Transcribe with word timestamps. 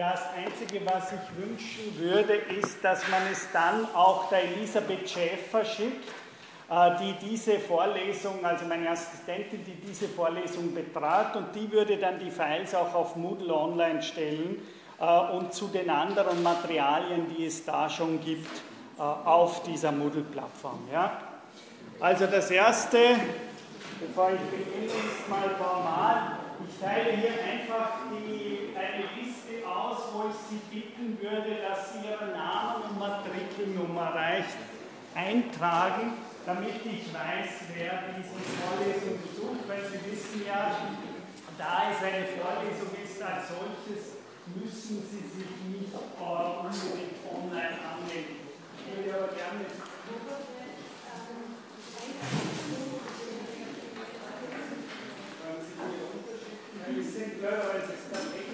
Das 0.00 0.22
Einzige, 0.34 0.80
was 0.86 1.12
ich 1.12 1.36
wünschen 1.36 1.98
würde, 1.98 2.32
ist, 2.58 2.82
dass 2.82 3.06
man 3.08 3.20
es 3.30 3.46
dann 3.52 3.86
auch 3.94 4.30
der 4.30 4.44
Elisabeth 4.44 5.10
Schäfer 5.10 5.62
schickt, 5.62 6.08
äh, 6.70 6.90
die 7.02 7.12
diese 7.28 7.58
Vorlesung, 7.58 8.42
also 8.42 8.64
meine 8.64 8.88
Assistentin, 8.88 9.62
die 9.62 9.74
diese 9.74 10.08
Vorlesung 10.08 10.74
betrat 10.74 11.36
und 11.36 11.54
die 11.54 11.70
würde 11.70 11.98
dann 11.98 12.18
die 12.18 12.30
Files 12.30 12.74
auch 12.74 12.94
auf 12.94 13.14
Moodle 13.16 13.54
online 13.54 14.02
stellen 14.02 14.62
äh, 14.98 15.04
und 15.36 15.52
zu 15.52 15.68
den 15.68 15.90
anderen 15.90 16.42
Materialien, 16.42 17.26
die 17.36 17.44
es 17.44 17.66
da 17.66 17.90
schon 17.90 18.22
gibt, 18.24 18.62
äh, 18.98 19.02
auf 19.02 19.64
dieser 19.64 19.92
Moodle-Plattform. 19.92 20.88
Ja? 20.90 21.12
Also 22.00 22.24
das 22.24 22.50
erste, 22.50 22.96
bevor 24.00 24.30
ich 24.30 24.40
beginne, 24.40 24.86
ist 24.86 25.28
mal 25.28 25.50
formal. 25.58 26.38
Ich 26.66 26.82
teile 26.82 27.10
hier 27.10 27.32
einfach 27.32 27.98
die, 28.10 28.74
eine 28.74 29.04
wo 30.12 30.28
ich 30.28 30.36
Sie 30.48 30.60
bitten 30.74 31.18
würde, 31.20 31.62
dass 31.62 31.92
Sie 31.92 32.06
Ihren 32.06 32.32
Namen 32.32 32.82
und 32.90 32.98
Matrikelnummer 32.98 34.14
reicht 34.14 34.58
eintragen, 35.14 36.14
damit 36.46 36.84
ich 36.84 37.12
weiß, 37.12 37.70
wer 37.74 38.14
diese 38.16 38.38
Vorlesung 38.58 39.18
besucht, 39.22 39.68
weil 39.68 39.82
Sie 39.86 40.00
wissen 40.10 40.46
ja, 40.46 40.76
da 41.58 41.90
es 41.90 42.02
eine 42.02 42.26
Vorlesung 42.26 42.90
ist 43.02 43.22
als 43.22 43.48
solches, 43.48 44.16
müssen 44.54 45.02
Sie 45.06 45.24
sich 45.28 45.52
nicht 45.68 45.94
unbedingt 45.94 47.20
online 47.28 47.78
anmelden. 47.86 48.36
Ich 48.78 48.96
würde 48.96 49.14
aber 49.14 49.32
gerne. 49.34 49.64
Wir 56.92 57.04
sind 57.04 57.38
klarerweise 57.38 58.00
Techniker 58.10 58.10
schon 58.10 58.30
mit, 58.32 58.46
dass 58.46 58.49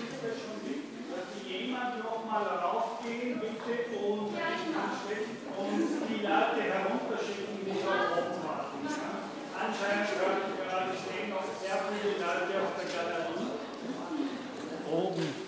nochmal 2.36 2.58
raufgehen 2.58 3.40
bitte 3.40 3.96
und 3.96 4.28
anstellen 4.36 5.40
und 5.56 5.88
die 6.08 6.20
Leute 6.22 6.62
herunterschicken, 6.68 7.64
die 7.64 7.80
dort 7.80 8.12
oben 8.12 8.44
warten. 8.44 8.84
Anscheinend 9.56 10.12
gerade 10.12 10.92
stehen 11.00 11.30
noch 11.30 11.48
sehr 11.60 11.78
viele 11.88 12.12
Leute 12.12 12.60
auf 12.60 12.76
der 12.76 12.84
Galerie. 12.92 13.56
Oben. 14.90 15.46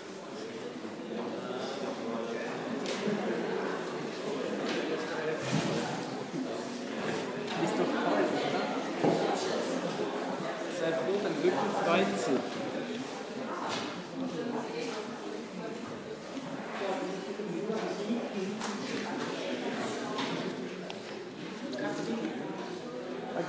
Rücken 11.79 12.27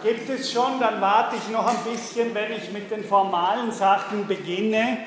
Gibt 0.02 0.30
es 0.30 0.50
schon, 0.50 0.80
dann 0.80 0.98
warte 1.02 1.36
ich 1.36 1.48
noch 1.50 1.66
ein 1.66 1.76
bisschen, 1.92 2.34
wenn 2.34 2.52
ich 2.52 2.72
mit 2.72 2.90
den 2.90 3.04
formalen 3.04 3.70
Sachen 3.70 4.26
beginne. 4.26 4.98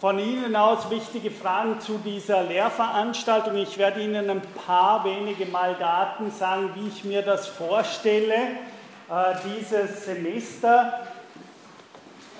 Von 0.00 0.18
Ihnen 0.18 0.56
aus 0.56 0.90
wichtige 0.90 1.30
Fragen 1.30 1.78
zu 1.80 1.98
dieser 1.98 2.42
Lehrveranstaltung. 2.42 3.56
Ich 3.56 3.78
werde 3.78 4.02
Ihnen 4.02 4.28
ein 4.28 4.42
paar 4.66 5.04
wenige 5.04 5.46
Mal 5.46 5.76
Daten 5.78 6.32
sagen, 6.32 6.70
wie 6.74 6.88
ich 6.88 7.04
mir 7.04 7.22
das 7.22 7.46
vorstelle, 7.46 8.34
äh, 8.34 9.34
dieses 9.44 10.06
Semester. 10.06 11.06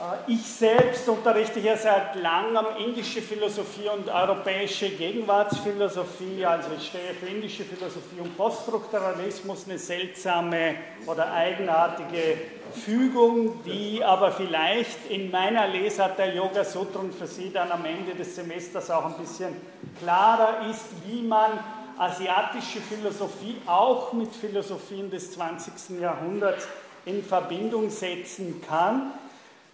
Äh, 0.00 0.32
ich 0.32 0.42
selbst 0.42 1.08
unterrichte 1.08 1.60
hier 1.60 1.76
seit 1.76 2.16
langem 2.16 2.66
indische 2.78 3.20
Philosophie 3.20 3.88
und 3.94 4.08
europäische 4.08 4.88
Gegenwartsphilosophie. 4.88 6.44
Also 6.44 6.70
ich 6.76 6.86
stehe 6.86 7.14
für 7.14 7.26
indische 7.26 7.64
Philosophie 7.64 8.20
und 8.20 8.36
Poststrukturalismus, 8.36 9.66
eine 9.68 9.78
seltsame 9.78 10.76
oder 11.06 11.32
eigenartige 11.32 12.38
Fügung, 12.84 13.62
die 13.64 14.02
aber 14.02 14.32
vielleicht 14.32 15.10
in 15.10 15.30
meiner 15.30 15.66
Lesart 15.68 16.18
der 16.18 16.34
Yoga 16.34 16.64
Sutren 16.64 17.12
für 17.12 17.26
Sie 17.26 17.52
dann 17.52 17.70
am 17.70 17.84
Ende 17.84 18.14
des 18.14 18.36
Semesters 18.36 18.90
auch 18.90 19.06
ein 19.06 19.14
bisschen 19.14 19.54
klarer 20.00 20.70
ist, 20.70 20.86
wie 21.06 21.22
man 21.22 21.50
asiatische 21.98 22.80
Philosophie 22.80 23.56
auch 23.66 24.12
mit 24.12 24.32
Philosophien 24.32 25.10
des 25.10 25.32
20. 25.32 26.00
Jahrhunderts 26.00 26.66
in 27.04 27.22
Verbindung 27.22 27.90
setzen 27.90 28.62
kann. 28.66 29.12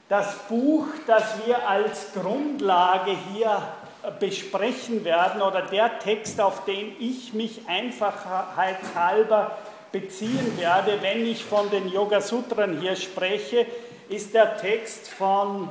Das 0.08 0.36
Buch, 0.48 0.86
das 1.08 1.24
wir 1.44 1.68
als 1.68 2.12
Grundlage 2.12 3.10
hier 3.32 3.60
besprechen 4.20 5.04
werden 5.04 5.42
oder 5.42 5.62
der 5.62 5.98
Text, 5.98 6.40
auf 6.40 6.64
den 6.64 6.94
ich 7.00 7.32
mich 7.32 7.62
einfachheitshalber 7.66 9.58
beziehen 9.90 10.56
werde, 10.58 11.02
wenn 11.02 11.26
ich 11.26 11.44
von 11.44 11.68
den 11.70 11.88
Yoga 11.88 12.20
Sutren 12.20 12.80
hier 12.80 12.94
spreche, 12.94 13.66
ist 14.08 14.32
der 14.32 14.56
Text 14.58 15.08
von 15.08 15.70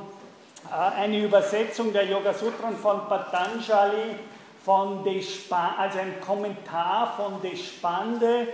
äh, 0.70 1.00
eine 1.00 1.24
Übersetzung 1.24 1.94
der 1.94 2.04
Yoga 2.04 2.34
Sutren 2.34 2.76
von 2.76 3.08
Patanjali, 3.08 4.16
von 4.62 5.02
Deshpa, 5.02 5.76
also 5.78 5.98
ein 5.98 6.20
Kommentar 6.20 7.14
von 7.16 7.40
Deshpande, 7.40 8.42
äh, 8.42 8.46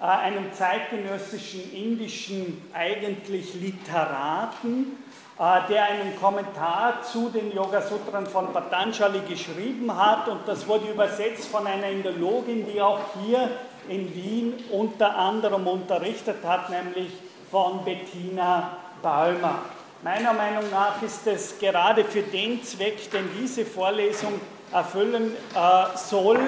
einem 0.00 0.52
zeitgenössischen 0.52 1.72
indischen 1.72 2.62
eigentlich 2.72 3.54
Literaten 3.54 4.96
äh, 5.38 5.68
der 5.68 5.84
einen 5.84 6.18
Kommentar 6.20 7.02
zu 7.02 7.28
den 7.28 7.54
Yoga 7.54 7.80
Sutren 7.80 8.26
von 8.26 8.52
Patanjali 8.52 9.20
geschrieben 9.20 9.96
hat 9.96 10.26
und 10.28 10.40
das 10.46 10.66
wurde 10.66 10.88
übersetzt 10.88 11.46
von 11.46 11.64
einer 11.64 11.88
Indologin, 11.88 12.66
die 12.66 12.80
auch 12.82 12.98
hier 13.24 13.48
in 13.88 14.12
Wien 14.16 14.54
unter 14.72 15.16
anderem 15.16 15.66
unterrichtet 15.68 16.38
hat, 16.44 16.70
nämlich 16.70 17.12
von 17.52 17.84
Bettina 17.84 18.78
Balmer. 19.00 19.60
Meiner 20.02 20.32
Meinung 20.32 20.68
nach 20.72 21.00
ist 21.02 21.24
es 21.28 21.56
gerade 21.60 22.04
für 22.04 22.22
den 22.22 22.62
Zweck, 22.64 23.08
den 23.12 23.28
diese 23.40 23.64
Vorlesung 23.64 24.40
erfüllen 24.72 25.36
äh, 25.54 25.96
soll, 25.96 26.40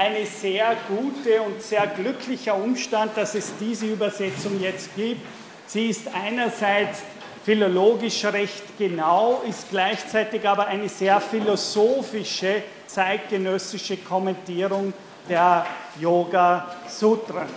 eine 0.00 0.24
sehr 0.24 0.76
gute 0.88 1.42
und 1.42 1.60
sehr 1.60 1.86
glücklicher 1.86 2.54
Umstand, 2.54 3.14
dass 3.16 3.34
es 3.34 3.52
diese 3.60 3.84
Übersetzung 3.84 4.58
jetzt 4.58 4.96
gibt. 4.96 5.20
Sie 5.66 5.90
ist 5.90 6.08
einerseits 6.14 7.02
philologisch 7.44 8.24
recht 8.24 8.78
genau, 8.78 9.42
ist 9.46 9.68
gleichzeitig 9.68 10.48
aber 10.48 10.68
eine 10.68 10.88
sehr 10.88 11.20
philosophische, 11.20 12.62
zeitgenössische 12.86 13.98
Kommentierung 13.98 14.94
der 15.28 15.66
Yoga 16.00 16.76
Sutren. 16.88 17.48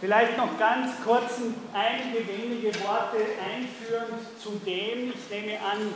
Vielleicht 0.00 0.36
noch 0.36 0.58
ganz 0.58 0.90
kurz 1.04 1.34
einige 1.72 2.26
wenige 2.26 2.74
Worte 2.80 3.18
einführend 3.48 4.40
zu 4.42 4.60
dem, 4.66 5.12
ich 5.12 5.30
nehme 5.30 5.60
an, 5.60 5.94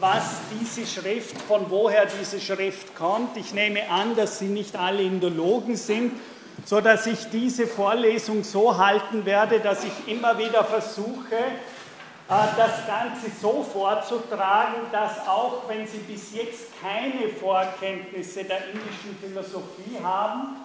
was 0.00 0.24
diese 0.60 0.86
Schrift, 0.86 1.40
von 1.42 1.70
woher 1.70 2.06
diese 2.06 2.40
Schrift 2.40 2.94
kommt. 2.96 3.36
Ich 3.36 3.54
nehme 3.54 3.88
an, 3.88 4.16
dass 4.16 4.38
Sie 4.38 4.46
nicht 4.46 4.76
alle 4.76 5.02
Indologen 5.02 5.76
sind 5.76 6.12
so 6.64 6.80
dass 6.80 7.06
ich 7.06 7.28
diese 7.30 7.66
Vorlesung 7.66 8.42
so 8.44 8.76
halten 8.76 9.24
werde, 9.24 9.60
dass 9.60 9.84
ich 9.84 10.08
immer 10.12 10.38
wieder 10.38 10.64
versuche, 10.64 11.36
äh, 11.36 12.46
das 12.56 12.86
Ganze 12.86 13.30
so 13.40 13.62
vorzutragen, 13.70 14.82
dass 14.92 15.26
auch 15.26 15.62
wenn 15.68 15.86
Sie 15.86 15.98
bis 15.98 16.34
jetzt 16.34 16.68
keine 16.80 17.28
Vorkenntnisse 17.28 18.44
der 18.44 18.68
indischen 18.68 19.16
Philosophie 19.20 19.98
haben, 20.02 20.56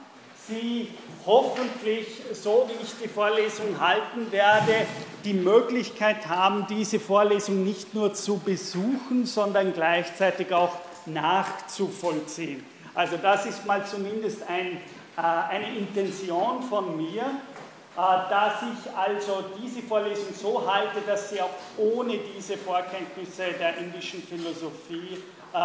Sie 0.48 0.94
hoffentlich, 1.30 2.08
so 2.34 2.68
wie 2.68 2.84
ich 2.84 2.94
die 3.04 3.08
Vorlesung 3.08 3.80
halten 3.80 4.32
werde, 4.32 4.88
die 5.24 5.34
Möglichkeit 5.34 6.28
haben, 6.28 6.66
diese 6.68 7.00
Vorlesung 7.00 7.64
nicht 7.64 7.94
nur 7.94 8.16
zu 8.16 8.38
besuchen, 8.38 9.28
sondern 9.28 9.74
gleichzeitig 9.74 10.52
auch 10.52 10.74
nachzuvollziehen. 11.06 12.66
Also 12.96 13.18
das 13.18 13.46
ist 13.46 13.64
mal 13.68 13.86
zumindest 13.86 14.42
ein 14.50 14.80
äh, 15.20 15.22
eine 15.22 15.78
Intention 15.78 16.64
von 16.64 16.96
mir, 16.96 17.24
äh, 17.24 17.98
dass 17.98 18.62
ich 18.62 18.96
also 18.96 19.44
diese 19.62 19.82
Vorlesung 19.82 20.34
so 20.34 20.64
halte, 20.66 21.02
dass 21.06 21.30
Sie 21.30 21.42
auch 21.42 21.50
ohne 21.78 22.18
diese 22.36 22.58
Vorkenntnisse 22.58 23.48
der 23.60 23.78
indischen 23.80 24.24
Philosophie 24.24 25.22
äh, 25.54 25.58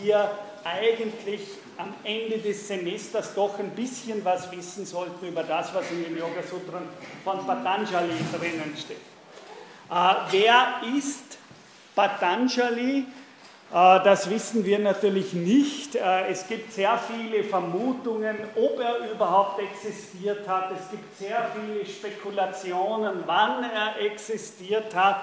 hier 0.00 0.28
eigentlich 0.64 1.42
am 1.80 1.94
Ende 2.04 2.38
des 2.38 2.68
Semesters 2.68 3.34
doch 3.34 3.58
ein 3.58 3.70
bisschen 3.70 4.24
was 4.24 4.50
wissen 4.52 4.84
sollten 4.84 5.26
über 5.26 5.42
das, 5.42 5.74
was 5.74 5.90
in 5.90 6.04
den 6.04 6.16
Yoga 6.16 6.42
Sutren 6.42 6.88
von 7.24 7.46
Patanjali 7.46 8.14
drinnen 8.38 8.76
steht. 8.76 8.98
Wer 10.30 10.82
ist 10.96 11.38
Patanjali? 11.94 13.06
Äh, 13.72 14.02
das 14.02 14.28
wissen 14.28 14.64
wir 14.64 14.78
natürlich 14.78 15.32
nicht. 15.32 15.94
Äh, 15.94 16.28
es 16.28 16.46
gibt 16.46 16.72
sehr 16.72 16.98
viele 16.98 17.44
Vermutungen, 17.44 18.36
ob 18.56 18.80
er 18.80 19.10
überhaupt 19.12 19.60
existiert 19.60 20.46
hat. 20.48 20.72
Es 20.72 20.90
gibt 20.90 21.16
sehr 21.18 21.50
viele 21.54 21.86
Spekulationen, 21.86 23.22
wann 23.26 23.64
er 23.64 24.00
existiert 24.00 24.94
hat. 24.94 25.22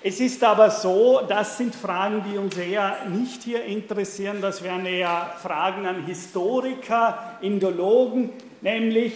Es 0.00 0.20
ist 0.20 0.44
aber 0.44 0.70
so, 0.70 1.22
das 1.28 1.58
sind 1.58 1.74
Fragen, 1.74 2.22
die 2.30 2.38
uns 2.38 2.56
eher 2.56 2.98
nicht 3.08 3.42
hier 3.42 3.64
interessieren, 3.64 4.40
das 4.40 4.62
wären 4.62 4.86
eher 4.86 5.32
Fragen 5.42 5.86
an 5.86 6.06
Historiker, 6.06 7.36
Indologen, 7.40 8.30
nämlich 8.60 9.14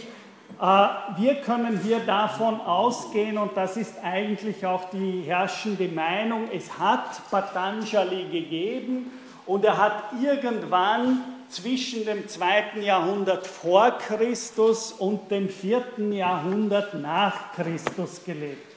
äh, 0.60 0.88
wir 1.18 1.36
können 1.44 1.80
hier 1.84 2.00
davon 2.00 2.60
ausgehen, 2.60 3.38
und 3.38 3.56
das 3.56 3.76
ist 3.76 3.94
eigentlich 4.02 4.66
auch 4.66 4.90
die 4.90 5.22
herrschende 5.24 5.86
Meinung, 5.86 6.48
es 6.52 6.76
hat 6.76 7.30
Patanjali 7.30 8.24
gegeben 8.24 9.12
und 9.46 9.64
er 9.64 9.78
hat 9.78 10.02
irgendwann 10.20 11.20
zwischen 11.48 12.04
dem 12.04 12.26
zweiten 12.26 12.82
Jahrhundert 12.82 13.46
vor 13.46 13.98
Christus 13.98 14.90
und 14.90 15.30
dem 15.30 15.48
vierten 15.48 16.12
Jahrhundert 16.12 16.94
nach 16.94 17.52
Christus 17.52 18.24
gelebt. 18.24 18.71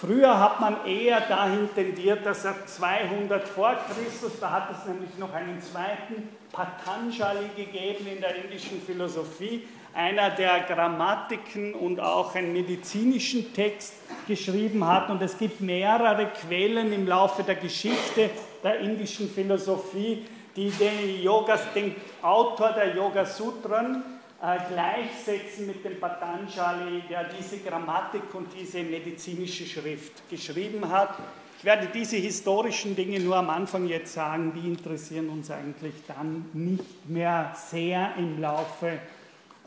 Früher 0.00 0.38
hat 0.38 0.60
man 0.60 0.86
eher 0.86 1.20
dahin 1.22 1.68
tendiert, 1.74 2.24
dass 2.24 2.44
er 2.44 2.54
200 2.66 3.48
vor 3.48 3.76
Christus, 3.88 4.38
da 4.38 4.52
hat 4.52 4.70
es 4.70 4.86
nämlich 4.86 5.18
noch 5.18 5.34
einen 5.34 5.60
zweiten 5.60 6.28
Patanjali 6.52 7.48
gegeben 7.56 8.06
in 8.06 8.20
der 8.20 8.44
indischen 8.44 8.80
Philosophie, 8.80 9.66
einer, 9.94 10.30
der 10.30 10.60
Grammatiken 10.60 11.74
und 11.74 11.98
auch 11.98 12.32
einen 12.36 12.52
medizinischen 12.52 13.52
Text 13.52 13.94
geschrieben 14.28 14.86
hat. 14.86 15.10
Und 15.10 15.20
es 15.20 15.36
gibt 15.36 15.60
mehrere 15.60 16.26
Quellen 16.26 16.92
im 16.92 17.08
Laufe 17.08 17.42
der 17.42 17.56
Geschichte 17.56 18.30
der 18.62 18.78
indischen 18.78 19.28
Philosophie, 19.28 20.26
die 20.54 20.70
den, 20.70 21.20
Yogas, 21.20 21.72
den 21.74 21.96
Autor 22.22 22.70
der 22.70 22.94
Yoga 22.94 23.24
Sutren 23.24 24.04
äh, 24.40 24.58
gleichsetzen 24.72 25.66
mit 25.66 25.84
dem 25.84 25.98
Patanjali, 25.98 27.02
der 27.08 27.24
diese 27.24 27.58
Grammatik 27.58 28.34
und 28.34 28.48
diese 28.56 28.82
medizinische 28.82 29.66
Schrift 29.66 30.28
geschrieben 30.30 30.88
hat. 30.88 31.18
Ich 31.58 31.64
werde 31.64 31.88
diese 31.92 32.16
historischen 32.18 32.94
Dinge 32.94 33.18
nur 33.18 33.34
am 33.34 33.50
Anfang 33.50 33.88
jetzt 33.88 34.12
sagen, 34.14 34.52
die 34.54 34.68
interessieren 34.68 35.28
uns 35.28 35.50
eigentlich 35.50 35.94
dann 36.06 36.48
nicht 36.52 37.08
mehr 37.08 37.52
sehr 37.56 38.14
im 38.16 38.40
Laufe 38.40 39.00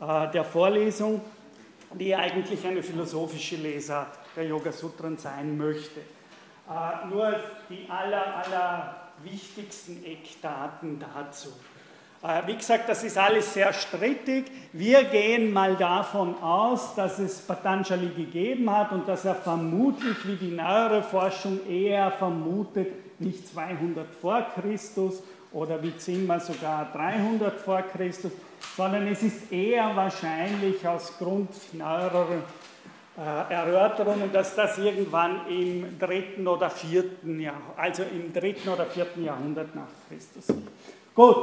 äh, 0.00 0.30
der 0.32 0.44
Vorlesung, 0.44 1.20
die 1.92 2.14
eigentlich 2.14 2.66
eine 2.66 2.82
philosophische 2.82 3.56
Lesart 3.56 4.18
der 4.34 4.46
Yoga 4.46 4.72
Sutren 4.72 5.18
sein 5.18 5.58
möchte. 5.58 6.00
Äh, 6.00 7.08
nur 7.08 7.34
die 7.68 7.86
aller, 7.90 8.36
aller 8.38 8.96
wichtigsten 9.22 10.02
Eckdaten 10.02 10.98
dazu. 10.98 11.50
Äh, 12.22 12.46
wie 12.46 12.54
gesagt, 12.54 12.88
das 12.88 13.02
ist 13.02 13.18
alles 13.18 13.52
sehr 13.52 13.72
strittig. 13.72 14.44
Wir 14.72 15.04
gehen 15.04 15.52
mal 15.52 15.74
davon 15.74 16.40
aus, 16.40 16.94
dass 16.94 17.18
es 17.18 17.40
Patanjali 17.40 18.10
gegeben 18.10 18.70
hat 18.70 18.92
und 18.92 19.08
dass 19.08 19.24
er 19.24 19.34
vermutlich, 19.34 20.16
wie 20.26 20.36
die 20.36 20.52
neuere 20.52 21.02
Forschung 21.02 21.60
eher 21.68 22.12
vermutet, 22.12 23.20
nicht 23.20 23.48
200 23.48 24.06
vor 24.20 24.46
Christus 24.54 25.22
oder 25.52 25.82
wie 25.82 25.96
Zimmer 25.96 26.38
sogar 26.38 26.92
300 26.92 27.60
vor 27.60 27.82
Christus, 27.82 28.32
sondern 28.76 29.06
es 29.08 29.22
ist 29.22 29.52
eher 29.52 29.94
wahrscheinlich 29.94 30.86
aus 30.86 31.18
Grund 31.18 31.50
neuerer 31.72 32.42
äh, 33.18 33.52
Erörterungen, 33.52 34.32
dass 34.32 34.54
das 34.54 34.78
irgendwann 34.78 35.46
im 35.48 35.98
dritten 35.98 36.46
oder 36.46 36.70
vierten 36.70 37.40
Jahr, 37.40 37.60
also 37.76 38.04
im 38.04 38.32
dritten 38.32 38.68
oder 38.68 38.86
vierten 38.86 39.24
Jahrhundert 39.24 39.74
nach 39.74 39.88
Christus. 40.08 40.46
Gut, 41.14 41.36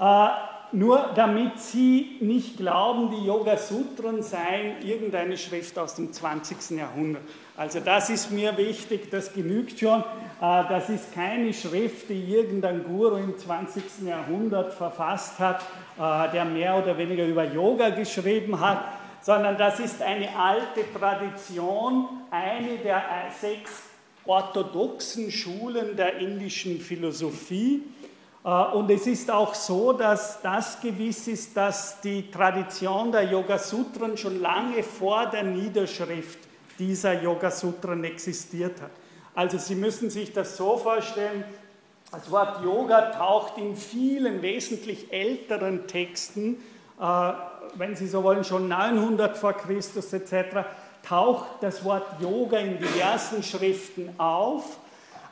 äh, 0.00 0.28
nur 0.72 1.12
damit 1.14 1.58
Sie 1.58 2.18
nicht 2.20 2.58
glauben, 2.58 3.10
die 3.10 3.24
Yoga 3.24 3.56
Sutren 3.56 4.22
seien 4.22 4.82
irgendeine 4.82 5.38
Schrift 5.38 5.78
aus 5.78 5.94
dem 5.94 6.12
20. 6.12 6.78
Jahrhundert. 6.78 7.22
Also 7.56 7.80
das 7.80 8.10
ist 8.10 8.30
mir 8.30 8.56
wichtig, 8.58 9.10
das 9.10 9.32
genügt 9.32 9.80
schon. 9.80 10.00
Äh, 10.00 10.04
das 10.40 10.90
ist 10.90 11.14
keine 11.14 11.54
Schrift, 11.54 12.10
die 12.10 12.34
irgendein 12.34 12.84
Guru 12.84 13.16
im 13.16 13.38
20. 13.38 13.82
Jahrhundert 14.06 14.74
verfasst 14.74 15.38
hat, 15.38 15.62
äh, 15.98 16.30
der 16.32 16.44
mehr 16.44 16.76
oder 16.76 16.98
weniger 16.98 17.24
über 17.24 17.44
Yoga 17.44 17.88
geschrieben 17.88 18.60
hat, 18.60 18.84
sondern 19.22 19.56
das 19.56 19.80
ist 19.80 20.02
eine 20.02 20.28
alte 20.36 20.84
Tradition, 20.98 22.08
eine 22.30 22.76
der 22.84 23.02
sechs 23.40 23.82
orthodoxen 24.26 25.32
Schulen 25.32 25.96
der 25.96 26.18
indischen 26.18 26.78
Philosophie 26.78 27.76
äh, 27.76 27.97
und 28.48 28.90
es 28.90 29.06
ist 29.06 29.30
auch 29.30 29.54
so, 29.54 29.92
dass 29.92 30.40
das 30.40 30.80
gewiss 30.80 31.28
ist, 31.28 31.54
dass 31.54 32.00
die 32.00 32.30
Tradition 32.30 33.12
der 33.12 33.24
Yoga 33.24 33.58
Sutren 33.58 34.16
schon 34.16 34.40
lange 34.40 34.82
vor 34.82 35.26
der 35.26 35.42
Niederschrift 35.42 36.38
dieser 36.78 37.20
Yoga 37.20 37.50
Sutren 37.50 38.04
existiert 38.04 38.80
hat. 38.80 38.90
Also 39.34 39.58
Sie 39.58 39.74
müssen 39.74 40.08
sich 40.08 40.32
das 40.32 40.56
so 40.56 40.78
vorstellen, 40.78 41.44
das 42.10 42.30
Wort 42.30 42.64
Yoga 42.64 43.10
taucht 43.10 43.58
in 43.58 43.76
vielen 43.76 44.40
wesentlich 44.40 45.12
älteren 45.12 45.86
Texten, 45.86 46.56
äh, 46.98 47.32
wenn 47.74 47.96
Sie 47.96 48.08
so 48.08 48.22
wollen, 48.22 48.44
schon 48.44 48.66
900 48.66 49.36
vor 49.36 49.52
Christus 49.52 50.10
etc., 50.14 50.64
taucht 51.06 51.46
das 51.60 51.84
Wort 51.84 52.06
Yoga 52.18 52.56
in 52.56 52.78
diversen 52.78 53.42
Schriften 53.42 54.08
auf 54.16 54.78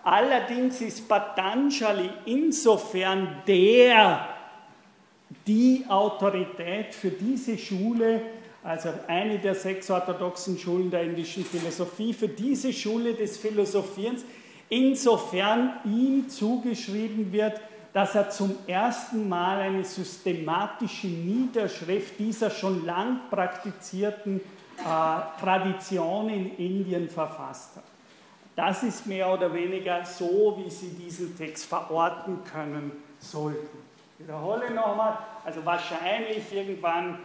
Allerdings 0.07 0.81
ist 0.83 1.09
Patanjali 1.09 2.09
insofern 2.27 3.43
der, 3.45 4.29
die 5.45 5.85
Autorität 5.89 6.95
für 6.95 7.11
diese 7.11 7.59
Schule, 7.59 8.23
also 8.63 8.91
eine 9.09 9.41
der 9.41 9.57
sechs 9.57 9.91
orthodoxen 9.91 10.59
Schulen 10.59 10.93
der 10.93 11.03
indischen 11.03 11.45
Philosophie, 11.45 12.13
für 12.13 12.29
diese 12.29 12.73
Schule 12.73 13.15
des 13.15 13.37
Philosophierens, 13.37 14.25
insofern 14.69 15.73
ihm 15.85 16.29
zugeschrieben 16.29 17.33
wird, 17.33 17.61
dass 17.93 18.15
er 18.15 18.31
zum 18.31 18.55
ersten 18.69 19.29
Mal 19.29 19.59
eine 19.59 19.83
systematische 19.83 21.09
Niederschrift 21.09 22.17
dieser 22.17 22.51
schon 22.51 22.87
lang 22.87 23.23
praktizierten 23.29 24.37
äh, 24.37 25.41
Tradition 25.43 26.29
in 26.29 26.57
Indien 26.59 27.09
verfasst 27.09 27.75
hat. 27.75 27.86
Das 28.57 28.83
ist 28.83 29.07
mehr 29.07 29.31
oder 29.31 29.53
weniger 29.53 30.03
so, 30.07 30.59
wie 30.59 30.71
Sie 30.71 30.89
diesen 30.89 31.37
Text 31.37 31.67
verorten 31.67 32.39
können 32.51 32.91
sollten. 33.21 33.79
Ich 34.19 34.25
wiederhole 34.25 34.71
nochmal, 34.73 35.19
also 35.45 35.63
wahrscheinlich 35.63 36.51
irgendwann 36.51 37.19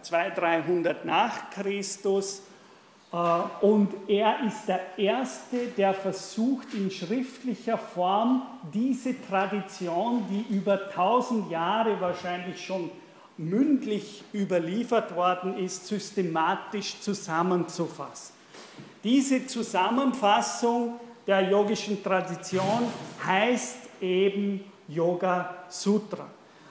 200, 0.00 0.38
äh, 0.38 0.40
300 0.40 1.04
nach 1.04 1.50
Christus. 1.50 2.42
Äh, 3.12 3.16
und 3.62 3.92
er 4.08 4.44
ist 4.46 4.68
der 4.68 4.96
Erste, 4.96 5.66
der 5.76 5.92
versucht, 5.92 6.72
in 6.72 6.88
schriftlicher 6.92 7.76
Form 7.76 8.42
diese 8.72 9.20
Tradition, 9.26 10.24
die 10.30 10.54
über 10.54 10.88
1000 10.88 11.50
Jahre 11.50 12.00
wahrscheinlich 12.00 12.64
schon 12.64 12.92
mündlich 13.36 14.22
überliefert 14.32 15.16
worden 15.16 15.58
ist, 15.58 15.88
systematisch 15.88 17.00
zusammenzufassen. 17.00 18.39
Diese 19.02 19.46
Zusammenfassung 19.46 21.00
der 21.26 21.48
yogischen 21.48 22.02
Tradition 22.02 22.88
heißt 23.24 23.76
eben 24.00 24.64
Yoga 24.88 25.54
Sutra. 25.68 26.26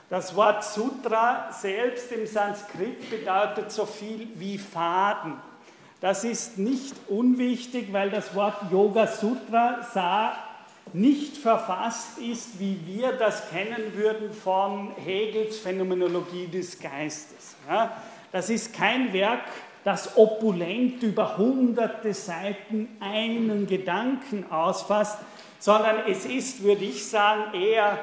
Das 0.09 0.35
Wort 0.35 0.63
Sutra 0.63 1.51
selbst 1.51 2.11
im 2.11 2.27
Sanskrit 2.27 3.09
bedeutet 3.09 3.71
so 3.71 3.85
viel 3.85 4.27
wie 4.35 4.57
Faden. 4.57 5.35
Das 6.01 6.23
ist 6.23 6.57
nicht 6.57 6.95
unwichtig, 7.07 7.91
weil 7.91 8.09
das 8.09 8.33
Wort 8.35 8.71
Yoga 8.71 9.07
Sutra 9.07 10.33
nicht 10.93 11.37
verfasst 11.37 12.17
ist, 12.17 12.59
wie 12.59 12.79
wir 12.85 13.11
das 13.13 13.49
kennen 13.49 13.93
würden 13.95 14.33
von 14.33 14.91
Hegels 14.95 15.59
Phänomenologie 15.59 16.47
des 16.47 16.79
Geistes. 16.79 17.55
Das 18.31 18.49
ist 18.49 18.73
kein 18.73 19.13
Werk 19.13 19.43
das 19.83 20.17
opulent 20.17 21.01
über 21.03 21.37
hunderte 21.37 22.13
Seiten 22.13 22.89
einen 22.99 23.67
Gedanken 23.67 24.45
ausfasst, 24.51 25.19
sondern 25.59 26.07
es 26.07 26.25
ist, 26.25 26.63
würde 26.63 26.85
ich 26.85 27.05
sagen, 27.05 27.53
eher 27.53 27.99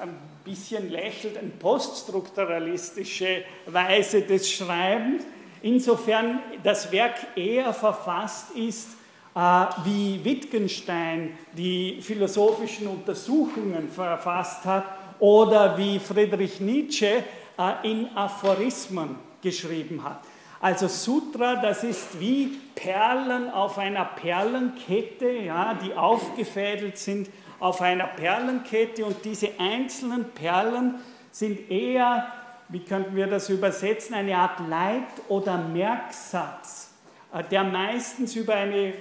ein 0.00 0.16
bisschen 0.44 0.90
lächelt, 0.90 1.36
eine 1.36 1.50
poststrukturalistische 1.50 3.44
Weise 3.66 4.22
des 4.22 4.50
Schreibens. 4.50 5.24
Insofern 5.62 6.40
das 6.62 6.90
Werk 6.90 7.14
eher 7.36 7.72
verfasst 7.72 8.50
ist, 8.56 8.88
äh, 9.34 9.38
wie 9.84 10.20
Wittgenstein 10.24 11.38
die 11.56 12.00
philosophischen 12.02 12.88
Untersuchungen 12.88 13.88
verfasst 13.88 14.64
hat 14.64 14.84
oder 15.20 15.78
wie 15.78 15.98
Friedrich 15.98 16.60
Nietzsche 16.60 17.22
äh, 17.58 17.90
in 17.90 18.08
Aphorismen 18.16 19.16
geschrieben 19.40 20.02
hat. 20.02 20.20
Also 20.62 20.86
Sutra, 20.86 21.56
das 21.56 21.82
ist 21.82 22.20
wie 22.20 22.56
Perlen 22.76 23.50
auf 23.50 23.78
einer 23.78 24.04
Perlenkette, 24.04 25.28
ja, 25.28 25.74
die 25.74 25.92
aufgefädelt 25.92 26.98
sind 26.98 27.28
auf 27.58 27.80
einer 27.80 28.06
Perlenkette. 28.06 29.04
Und 29.04 29.24
diese 29.24 29.58
einzelnen 29.58 30.30
Perlen 30.30 31.00
sind 31.32 31.68
eher, 31.68 32.28
wie 32.68 32.78
könnten 32.78 33.16
wir 33.16 33.26
das 33.26 33.48
übersetzen, 33.48 34.14
eine 34.14 34.36
Art 34.36 34.60
Leit- 34.68 35.02
oder 35.28 35.58
Merksatz, 35.58 36.92
äh, 37.34 37.42
der 37.42 37.64
meistens 37.64 38.36
über 38.36 38.54
eine 38.54 38.92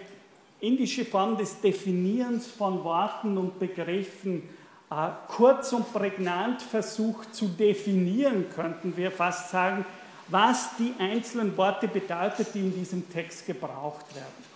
indische 0.61 1.05
Form 1.05 1.37
des 1.37 1.61
Definierens 1.61 2.47
von 2.47 2.83
Worten 2.83 3.37
und 3.37 3.59
Begriffen 3.59 4.49
äh, 4.89 5.09
kurz 5.27 5.73
und 5.73 5.93
prägnant 5.93 6.63
versucht 6.63 7.35
zu 7.35 7.49
definieren, 7.49 8.47
könnten 8.49 8.97
wir 8.97 9.11
fast 9.11 9.51
sagen, 9.51 9.85
was 10.31 10.71
die 10.77 10.93
einzelnen 10.97 11.55
Worte 11.57 11.87
bedeutet, 11.87 12.47
die 12.53 12.59
in 12.59 12.73
diesem 12.73 13.09
Text 13.11 13.45
gebraucht 13.45 14.15
werden. 14.15 14.51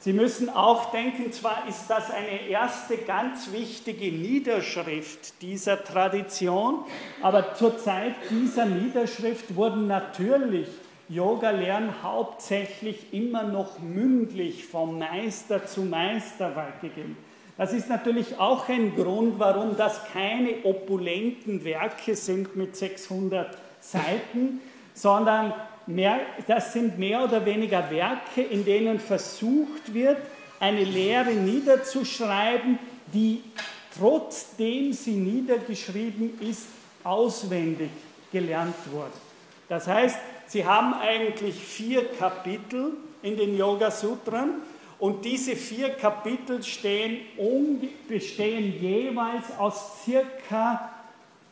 Sie 0.00 0.14
müssen 0.14 0.48
auch 0.48 0.92
denken, 0.92 1.30
zwar 1.30 1.68
ist 1.68 1.88
das 1.88 2.10
eine 2.10 2.48
erste 2.48 2.96
ganz 2.96 3.52
wichtige 3.52 4.10
Niederschrift 4.10 5.42
dieser 5.42 5.84
Tradition, 5.84 6.84
aber 7.20 7.54
zur 7.54 7.76
Zeit 7.76 8.14
dieser 8.30 8.64
Niederschrift 8.64 9.54
wurden 9.54 9.88
natürlich 9.88 10.68
Yoga-Lehren 11.10 12.02
hauptsächlich 12.02 13.12
immer 13.12 13.42
noch 13.42 13.78
mündlich 13.78 14.64
vom 14.64 14.98
Meister 14.98 15.66
zu 15.66 15.82
Meister 15.82 16.56
weitergegeben. 16.56 17.18
Das 17.58 17.74
ist 17.74 17.90
natürlich 17.90 18.38
auch 18.38 18.70
ein 18.70 18.94
Grund, 18.96 19.38
warum 19.38 19.76
das 19.76 20.00
keine 20.14 20.64
opulenten 20.64 21.62
Werke 21.62 22.14
sind 22.14 22.56
mit 22.56 22.74
600 22.74 23.58
Seiten, 23.80 24.62
sondern 25.00 25.54
mehr, 25.86 26.20
das 26.46 26.72
sind 26.72 26.98
mehr 26.98 27.24
oder 27.24 27.44
weniger 27.46 27.90
Werke, 27.90 28.42
in 28.42 28.64
denen 28.64 29.00
versucht 29.00 29.94
wird, 29.94 30.18
eine 30.58 30.84
Lehre 30.84 31.30
niederzuschreiben, 31.30 32.78
die 33.12 33.42
trotzdem 33.98 34.92
sie 34.92 35.14
niedergeschrieben 35.14 36.38
ist, 36.40 36.66
auswendig 37.02 37.90
gelernt 38.30 38.74
wurde. 38.92 39.12
Das 39.68 39.86
heißt, 39.86 40.18
sie 40.46 40.64
haben 40.66 40.94
eigentlich 40.94 41.54
vier 41.54 42.04
Kapitel 42.12 42.92
in 43.22 43.36
den 43.36 43.56
Yoga 43.56 43.90
Sutren 43.90 44.62
und 44.98 45.24
diese 45.24 45.56
vier 45.56 45.90
Kapitel 45.90 46.62
stehen, 46.62 47.20
bestehen 48.06 48.78
jeweils 48.78 49.44
aus 49.58 50.04
circa 50.04 50.90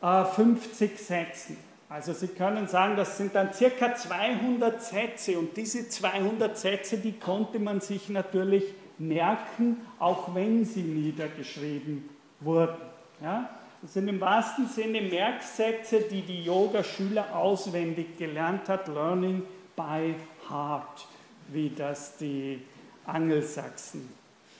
50 0.01 0.91
äh, 0.91 0.95
Sätzen. 0.95 1.68
Also 1.89 2.13
Sie 2.13 2.27
können 2.27 2.67
sagen, 2.67 2.95
das 2.95 3.17
sind 3.17 3.33
dann 3.33 3.51
circa 3.51 3.95
200 3.95 4.81
Sätze 4.81 5.39
und 5.39 5.57
diese 5.57 5.89
200 5.89 6.55
Sätze, 6.55 6.99
die 6.99 7.13
konnte 7.13 7.57
man 7.57 7.81
sich 7.81 8.09
natürlich 8.09 8.63
merken, 8.99 9.77
auch 9.97 10.35
wenn 10.35 10.65
sie 10.65 10.83
niedergeschrieben 10.83 12.07
wurden. 12.41 12.77
Ja? 13.21 13.49
Das 13.81 13.93
sind 13.93 14.07
im 14.07 14.21
wahrsten 14.21 14.67
Sinne 14.67 15.01
Merksätze, 15.01 16.01
die 16.01 16.21
die 16.21 16.43
Yoga-Schüler 16.43 17.35
auswendig 17.35 18.17
gelernt 18.17 18.67
hat, 18.69 18.87
Learning 18.87 19.41
by 19.75 20.13
Heart, 20.49 21.07
wie 21.47 21.69
das 21.69 22.17
die 22.17 22.61
Angelsachsen 23.05 24.09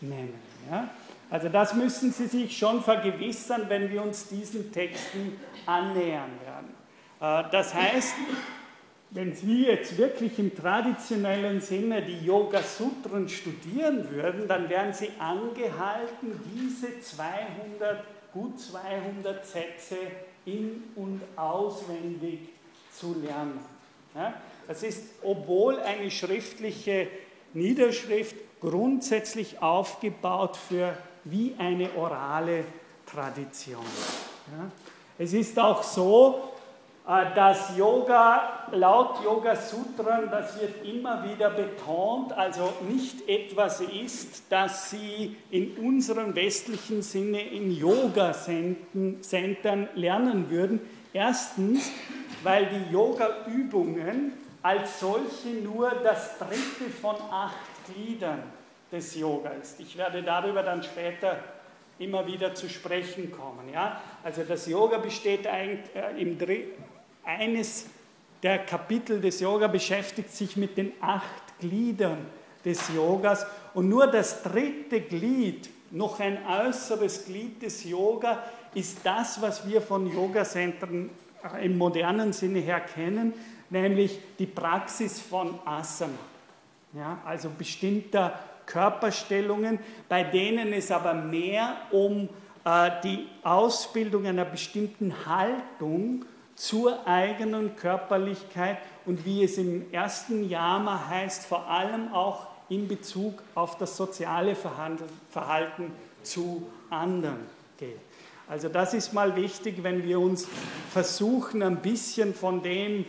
nennen. 0.02 0.40
Ja? 0.72 0.90
Also 1.30 1.50
das 1.50 1.76
müssen 1.76 2.12
Sie 2.12 2.26
sich 2.26 2.58
schon 2.58 2.82
vergewissern, 2.82 3.66
wenn 3.68 3.92
wir 3.92 4.02
uns 4.02 4.28
diesen 4.28 4.72
Texten 4.72 5.38
annähern 5.66 6.32
werden. 6.44 6.59
Äh, 7.20 7.44
das 7.52 7.74
heißt, 7.74 8.16
wenn 9.12 9.34
Sie 9.34 9.66
jetzt 9.66 9.98
wirklich 9.98 10.38
im 10.38 10.56
traditionellen 10.56 11.62
Sinne 11.62 12.04
die 12.04 12.26
Yoga-Sutren 12.26 13.28
studieren 13.28 14.10
würden, 14.12 14.48
dann 14.48 14.70
wären 14.70 14.94
Sie 14.94 15.10
angehalten, 15.18 16.40
diese 16.54 17.00
200, 17.00 18.04
gut 18.34 18.60
200 18.60 19.46
Sätze 19.46 19.96
in- 20.46 20.84
und 20.96 21.22
auswendig 21.36 22.40
zu 22.92 23.16
lernen. 23.16 23.60
Das 24.68 24.84
ist, 24.84 25.04
obwohl 25.24 25.80
eine 25.80 26.12
schriftliche 26.12 27.08
Niederschrift 27.54 28.36
grundsätzlich 28.60 29.62
aufgebaut 29.62 30.58
für 30.58 30.96
wie 31.24 31.56
eine 31.58 31.90
orale 31.96 32.66
Tradition. 33.06 33.86
Es 35.18 35.34
ist 35.34 35.58
auch 35.60 35.84
so, 35.84 36.54
äh, 37.10 37.34
dass 37.34 37.76
Yoga, 37.76 38.68
laut 38.72 39.24
Yoga 39.24 39.56
Sutran, 39.56 40.30
das 40.30 40.62
wird 40.62 40.86
immer 40.86 41.28
wieder 41.28 41.50
betont, 41.50 42.32
also 42.34 42.72
nicht 42.88 43.28
etwas 43.28 43.82
ist, 43.82 44.44
das 44.52 44.92
Sie 44.92 45.36
in 45.50 45.76
unserem 45.78 46.36
westlichen 46.36 47.02
Sinne 47.02 47.42
in 47.42 47.72
Yoga-Centern 47.72 49.90
lernen 49.96 50.52
würden. 50.52 50.82
Erstens, 51.12 51.92
weil 52.44 52.68
die 52.68 52.94
Yoga-Übungen 52.94 54.34
als 54.62 55.00
solche 55.00 55.50
nur 55.64 55.90
das 56.04 56.38
dritte 56.38 56.92
von 57.02 57.16
acht 57.32 57.56
Gliedern 57.92 58.44
des 58.92 59.16
Yoga 59.16 59.50
ist. 59.50 59.80
Ich 59.80 59.98
werde 59.98 60.22
darüber 60.22 60.62
dann 60.62 60.84
später 60.84 61.38
immer 61.98 62.28
wieder 62.28 62.54
zu 62.54 62.70
sprechen 62.70 63.32
kommen. 63.32 63.68
Ja? 63.74 64.00
Also 64.24 64.44
das 64.44 64.68
Yoga 64.68 65.00
besteht 65.00 65.48
eigentlich 65.48 65.90
äh, 65.96 66.22
im 66.22 66.38
eines 67.30 67.86
der 68.42 68.60
Kapitel 68.60 69.22
des 69.22 69.40
Yoga 69.40 69.68
beschäftigt 69.68 70.32
sich 70.32 70.56
mit 70.58 70.78
den 70.78 70.94
acht 71.02 71.60
Gliedern 71.60 72.26
des 72.66 72.90
Yogas 72.94 73.46
und 73.74 73.90
nur 73.90 74.08
das 74.08 74.44
dritte 74.44 75.02
Glied, 75.02 75.70
noch 75.92 76.20
ein 76.20 76.40
äußeres 76.46 77.26
Glied 77.26 77.62
des 77.62 77.84
Yoga, 77.84 78.44
ist 78.74 79.00
das, 79.04 79.42
was 79.42 79.68
wir 79.68 79.82
von 79.82 80.12
Yoga-Zentren 80.12 81.10
äh, 81.44 81.66
im 81.66 81.78
modernen 81.78 82.34
Sinne 82.34 82.60
her 82.60 82.80
kennen, 82.80 83.34
nämlich 83.70 84.20
die 84.38 84.46
Praxis 84.46 85.20
von 85.20 85.60
Asana. 85.66 86.14
Ja, 86.94 87.20
also 87.26 87.50
bestimmter 87.56 88.40
Körperstellungen, 88.66 89.80
bei 90.08 90.24
denen 90.24 90.74
es 90.74 90.92
aber 90.92 91.14
mehr 91.14 91.76
um 91.92 92.30
äh, 92.66 92.92
die 93.04 93.28
Ausbildung 93.44 94.26
einer 94.26 94.46
bestimmten 94.46 95.14
Haltung 95.26 96.26
zur 96.60 97.08
eigenen 97.08 97.78
Körperlichkeit 97.78 98.80
und 99.06 99.24
wie 99.24 99.46
es 99.46 99.58
im 99.58 99.94
ersten 99.94 100.50
Yama 100.50 101.08
heißt, 101.08 101.46
vor 101.46 101.68
allem 101.70 102.14
auch 102.14 102.48
in 102.68 102.90
Bezug 102.90 103.42
auf 103.56 103.78
das 103.78 103.96
soziale 103.96 104.56
Verhalten 104.56 105.94
zu 106.22 106.70
anderen 106.90 107.40
geht. 107.78 107.98
Also 108.50 108.68
das 108.68 108.94
ist 108.94 109.14
mal 109.14 109.38
wichtig, 109.38 109.84
wenn 109.84 110.04
wir 110.04 110.20
uns 110.20 110.50
versuchen, 110.92 111.64
ein 111.64 111.78
bisschen 111.78 112.36
von 112.36 112.62
dem 112.62 113.06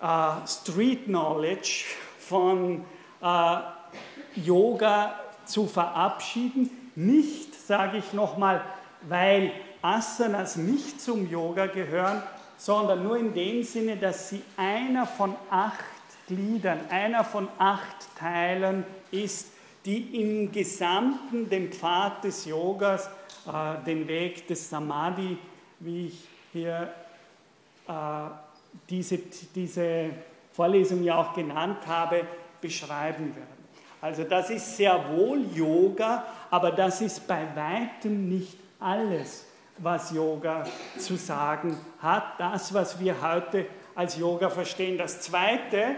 äh, 0.00 0.46
Street 0.46 1.06
Knowledge, 1.06 1.86
von 2.20 2.84
äh, 3.20 3.56
Yoga 4.36 5.18
zu 5.44 5.66
verabschieden. 5.66 6.70
Nicht, 6.94 7.52
sage 7.66 7.98
ich 7.98 8.12
nochmal, 8.12 8.62
weil 9.08 9.50
Asanas 9.82 10.54
nicht 10.54 11.00
zum 11.00 11.28
Yoga 11.28 11.66
gehören, 11.66 12.22
sondern 12.62 13.02
nur 13.02 13.16
in 13.16 13.34
dem 13.34 13.64
Sinne, 13.64 13.96
dass 13.96 14.28
sie 14.28 14.40
einer 14.56 15.04
von 15.04 15.34
acht 15.50 15.82
Gliedern, 16.28 16.78
einer 16.90 17.24
von 17.24 17.48
acht 17.58 17.96
Teilen 18.16 18.84
ist, 19.10 19.48
die 19.84 20.20
im 20.22 20.52
Gesamten 20.52 21.50
den 21.50 21.72
Pfad 21.72 22.22
des 22.22 22.44
Yogas, 22.44 23.10
äh, 23.48 23.84
den 23.84 24.06
Weg 24.06 24.46
des 24.46 24.70
Samadhi, 24.70 25.36
wie 25.80 26.06
ich 26.06 26.28
hier 26.52 26.94
äh, 27.88 27.92
diese, 28.88 29.18
diese 29.52 30.10
Vorlesung 30.52 31.02
ja 31.02 31.16
auch 31.16 31.34
genannt 31.34 31.84
habe, 31.84 32.24
beschreiben 32.60 33.34
werden. 33.34 33.64
Also 34.00 34.22
das 34.22 34.50
ist 34.50 34.76
sehr 34.76 35.04
wohl 35.10 35.44
Yoga, 35.52 36.24
aber 36.48 36.70
das 36.70 37.00
ist 37.00 37.26
bei 37.26 37.44
weitem 37.56 38.28
nicht 38.28 38.56
alles, 38.78 39.46
was 39.78 40.10
Yoga 40.12 40.64
zu 40.98 41.16
sagen 41.16 41.76
hat. 41.98 42.38
Das, 42.38 42.72
was 42.72 42.98
wir 43.00 43.20
heute 43.20 43.66
als 43.94 44.16
Yoga 44.16 44.48
verstehen. 44.50 44.98
Das 44.98 45.20
Zweite, 45.20 45.96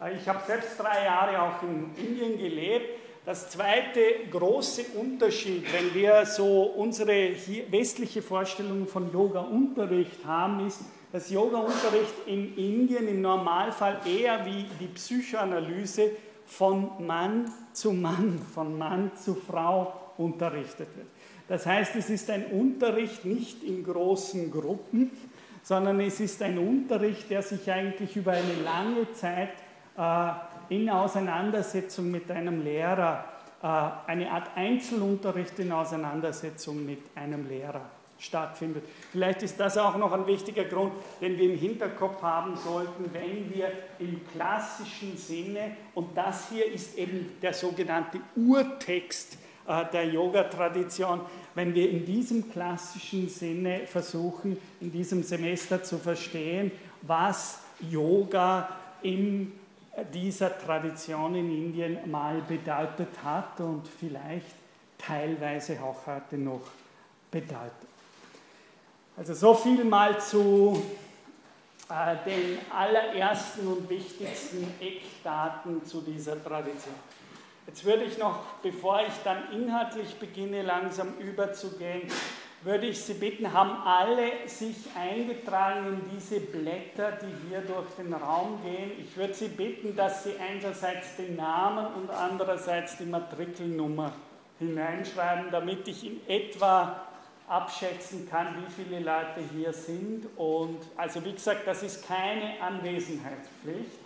äh, 0.00 0.16
ich 0.16 0.28
habe 0.28 0.40
selbst 0.46 0.78
drei 0.78 1.04
Jahre 1.04 1.40
auch 1.42 1.62
in 1.62 1.90
Indien 1.96 2.38
gelebt, 2.38 3.00
das 3.24 3.50
zweite 3.50 4.00
große 4.32 4.82
Unterschied, 4.98 5.64
wenn 5.72 5.94
wir 5.94 6.26
so 6.26 6.62
unsere 6.62 7.36
westliche 7.70 8.20
Vorstellung 8.20 8.88
von 8.88 9.12
Yoga-Unterricht 9.12 10.24
haben, 10.26 10.66
ist, 10.66 10.80
dass 11.12 11.30
Yoga-Unterricht 11.30 12.26
in 12.26 12.56
Indien 12.56 13.06
im 13.06 13.20
Normalfall 13.20 14.00
eher 14.04 14.44
wie 14.44 14.66
die 14.80 14.88
Psychoanalyse 14.88 16.10
von 16.46 17.06
Mann 17.06 17.52
zu 17.72 17.92
Mann, 17.92 18.40
von 18.52 18.76
Mann 18.76 19.12
zu 19.14 19.36
Frau 19.36 19.92
unterrichtet 20.18 20.88
wird. 20.96 21.06
Das 21.48 21.66
heißt, 21.66 21.96
es 21.96 22.10
ist 22.10 22.30
ein 22.30 22.46
Unterricht 22.46 23.24
nicht 23.24 23.62
in 23.62 23.84
großen 23.84 24.50
Gruppen, 24.50 25.10
sondern 25.62 26.00
es 26.00 26.20
ist 26.20 26.42
ein 26.42 26.58
Unterricht, 26.58 27.30
der 27.30 27.42
sich 27.42 27.70
eigentlich 27.70 28.16
über 28.16 28.32
eine 28.32 28.54
lange 28.64 29.12
Zeit 29.12 29.50
äh, 29.96 30.74
in 30.74 30.88
Auseinandersetzung 30.88 32.10
mit 32.10 32.30
einem 32.30 32.62
Lehrer, 32.62 33.24
äh, 33.62 33.66
eine 34.10 34.30
Art 34.30 34.50
Einzelunterricht 34.56 35.58
in 35.58 35.72
Auseinandersetzung 35.72 36.84
mit 36.84 37.00
einem 37.14 37.48
Lehrer 37.48 37.82
stattfindet. 38.18 38.84
Vielleicht 39.10 39.42
ist 39.42 39.58
das 39.58 39.76
auch 39.76 39.96
noch 39.96 40.12
ein 40.12 40.26
wichtiger 40.26 40.64
Grund, 40.64 40.92
den 41.20 41.36
wir 41.36 41.52
im 41.52 41.58
Hinterkopf 41.58 42.22
haben 42.22 42.56
sollten, 42.56 43.12
wenn 43.12 43.52
wir 43.52 43.70
im 43.98 44.20
klassischen 44.32 45.16
Sinne, 45.16 45.76
und 45.94 46.16
das 46.16 46.48
hier 46.50 46.70
ist 46.72 46.96
eben 46.96 47.32
der 47.42 47.52
sogenannte 47.52 48.20
Urtext 48.36 49.38
der 49.66 50.06
Yoga-Tradition, 50.06 51.20
wenn 51.54 51.74
wir 51.74 51.90
in 51.90 52.04
diesem 52.04 52.50
klassischen 52.50 53.28
Sinne 53.28 53.86
versuchen, 53.86 54.56
in 54.80 54.90
diesem 54.90 55.22
Semester 55.22 55.82
zu 55.82 55.98
verstehen, 55.98 56.72
was 57.02 57.60
Yoga 57.90 58.68
in 59.02 59.52
dieser 60.12 60.58
Tradition 60.58 61.34
in 61.34 61.50
Indien 61.50 62.10
mal 62.10 62.40
bedeutet 62.48 63.08
hat 63.22 63.60
und 63.60 63.86
vielleicht 63.86 64.46
teilweise 64.98 65.80
auch 65.82 66.06
heute 66.06 66.38
noch 66.38 66.62
bedeutet. 67.30 67.72
Also 69.16 69.34
so 69.34 69.54
viel 69.54 69.84
mal 69.84 70.18
zu 70.20 70.82
äh, 71.90 72.16
den 72.24 72.58
allerersten 72.74 73.66
und 73.66 73.88
wichtigsten 73.90 74.66
Eckdaten 74.80 75.84
zu 75.84 76.00
dieser 76.00 76.42
Tradition. 76.42 76.94
Jetzt 77.66 77.84
würde 77.84 78.04
ich 78.04 78.18
noch, 78.18 78.40
bevor 78.62 79.02
ich 79.06 79.14
dann 79.22 79.52
inhaltlich 79.52 80.16
beginne, 80.16 80.62
langsam 80.62 81.14
überzugehen, 81.18 82.02
würde 82.62 82.86
ich 82.86 83.00
Sie 83.00 83.14
bitten, 83.14 83.52
haben 83.52 83.82
alle 83.84 84.46
sich 84.46 84.76
eingetragen 84.96 85.86
in 85.86 86.10
diese 86.16 86.40
Blätter, 86.40 87.18
die 87.20 87.48
hier 87.48 87.60
durch 87.60 87.88
den 87.98 88.12
Raum 88.12 88.60
gehen. 88.64 88.92
Ich 88.98 89.16
würde 89.16 89.34
Sie 89.34 89.48
bitten, 89.48 89.96
dass 89.96 90.24
Sie 90.24 90.34
einerseits 90.38 91.16
den 91.16 91.36
Namen 91.36 91.86
und 91.94 92.10
andererseits 92.10 92.98
die 92.98 93.04
Matrikelnummer 93.04 94.12
hineinschreiben, 94.58 95.50
damit 95.50 95.86
ich 95.88 96.06
in 96.06 96.20
etwa 96.28 97.00
abschätzen 97.48 98.28
kann, 98.28 98.56
wie 98.56 98.70
viele 98.70 99.00
Leute 99.00 99.40
hier 99.52 99.72
sind. 99.72 100.26
Und 100.36 100.78
also 100.96 101.24
wie 101.24 101.32
gesagt, 101.32 101.66
das 101.66 101.82
ist 101.82 102.06
keine 102.06 102.60
Anwesenheitspflicht 102.60 103.98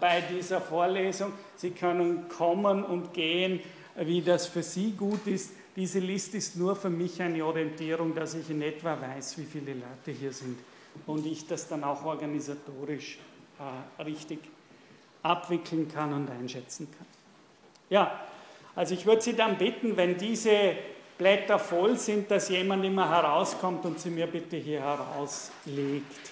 bei 0.00 0.20
dieser 0.22 0.60
Vorlesung. 0.60 1.32
Sie 1.56 1.70
können 1.70 2.28
kommen 2.28 2.84
und 2.84 3.12
gehen, 3.12 3.60
wie 3.96 4.22
das 4.22 4.46
für 4.46 4.62
Sie 4.62 4.92
gut 4.92 5.26
ist. 5.26 5.52
Diese 5.76 6.00
Liste 6.00 6.36
ist 6.36 6.56
nur 6.56 6.74
für 6.74 6.90
mich 6.90 7.20
eine 7.22 7.44
Orientierung, 7.44 8.14
dass 8.14 8.34
ich 8.34 8.50
in 8.50 8.62
etwa 8.62 9.00
weiß, 9.00 9.38
wie 9.38 9.44
viele 9.44 9.74
Leute 9.74 10.10
hier 10.18 10.32
sind 10.32 10.58
und 11.06 11.24
ich 11.26 11.46
das 11.46 11.68
dann 11.68 11.84
auch 11.84 12.04
organisatorisch 12.04 13.18
äh, 13.58 14.02
richtig 14.02 14.40
abwickeln 15.22 15.88
kann 15.88 16.12
und 16.12 16.30
einschätzen 16.30 16.88
kann. 16.96 17.06
Ja, 17.90 18.20
also 18.74 18.94
ich 18.94 19.06
würde 19.06 19.22
Sie 19.22 19.34
dann 19.34 19.56
bitten, 19.58 19.96
wenn 19.96 20.16
diese 20.16 20.76
Blätter 21.18 21.58
voll 21.58 21.98
sind, 21.98 22.30
dass 22.30 22.48
jemand 22.48 22.84
immer 22.84 23.10
herauskommt 23.10 23.84
und 23.84 23.98
sie 23.98 24.10
mir 24.10 24.28
bitte 24.28 24.56
hier 24.56 24.80
herauslegt. 24.80 26.30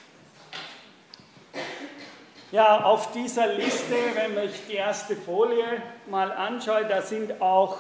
Ja, 2.53 2.85
auf 2.85 3.11
dieser 3.11 3.49
Liste, 3.55 3.97
wenn 4.15 4.45
ich 4.45 4.67
die 4.69 4.75
erste 4.75 5.17
Folie 5.17 5.83
mal 6.09 6.31
anschaue, 6.31 6.85
da 6.89 7.03
sind 7.03 7.43
auch 7.43 7.77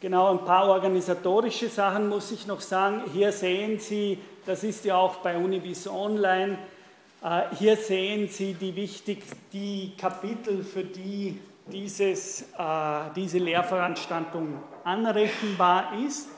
genau 0.00 0.32
ein 0.32 0.44
paar 0.44 0.68
organisatorische 0.68 1.68
Sachen, 1.68 2.08
muss 2.08 2.32
ich 2.32 2.48
noch 2.48 2.60
sagen. 2.60 3.04
Hier 3.12 3.30
sehen 3.30 3.78
Sie, 3.78 4.18
das 4.44 4.64
ist 4.64 4.84
ja 4.84 4.96
auch 4.96 5.18
bei 5.18 5.36
Univis 5.36 5.86
Online, 5.86 6.58
äh, 7.22 7.42
hier 7.56 7.76
sehen 7.76 8.28
Sie 8.28 8.54
die 8.54 8.74
wichtigsten 8.74 9.38
die 9.52 9.92
Kapitel, 9.96 10.64
für 10.64 10.82
die 10.82 11.40
dieses, 11.68 12.42
äh, 12.42 12.44
diese 13.14 13.38
Lehrveranstaltung 13.38 14.60
anrechenbar 14.82 15.92
ist. 16.04 16.28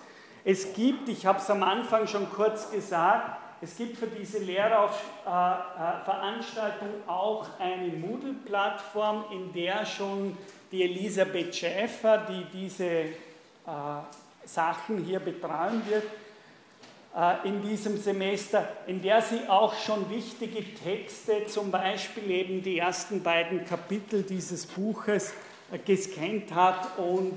Es 0.45 0.75
gibt, 0.75 1.09
ich 1.09 1.25
habe 1.25 1.38
es 1.38 1.49
am 1.49 1.62
Anfang 1.62 2.07
schon 2.07 2.30
kurz 2.30 2.71
gesagt, 2.71 3.40
es 3.62 3.76
gibt 3.76 3.98
für 3.98 4.06
diese 4.06 4.38
Lehrveranstaltung 4.38 6.88
auch 7.06 7.46
eine 7.58 7.88
Moodle-Plattform, 7.88 9.26
in 9.32 9.52
der 9.52 9.84
schon 9.84 10.38
die 10.72 10.84
Elisabeth 10.84 11.54
Schäfer, 11.54 12.26
die 12.28 12.46
diese 12.52 12.86
äh, 12.86 13.10
Sachen 14.44 15.04
hier 15.04 15.20
betreuen 15.20 15.82
wird, 15.86 16.04
äh, 17.14 17.48
in 17.48 17.60
diesem 17.62 17.98
Semester, 17.98 18.66
in 18.86 19.02
der 19.02 19.20
sie 19.20 19.46
auch 19.46 19.74
schon 19.74 20.08
wichtige 20.08 20.75
Texte, 20.75 21.44
zum 21.46 21.70
Beispiel 21.70 22.30
eben 22.30 22.62
die 22.62 22.78
ersten 22.78 23.23
beiden 23.23 23.66
Kapitel 23.66 24.23
dieses 24.23 24.64
Buches, 24.64 25.34
äh, 25.70 25.76
gescannt 25.78 26.54
hat 26.54 26.96
und 26.99 27.36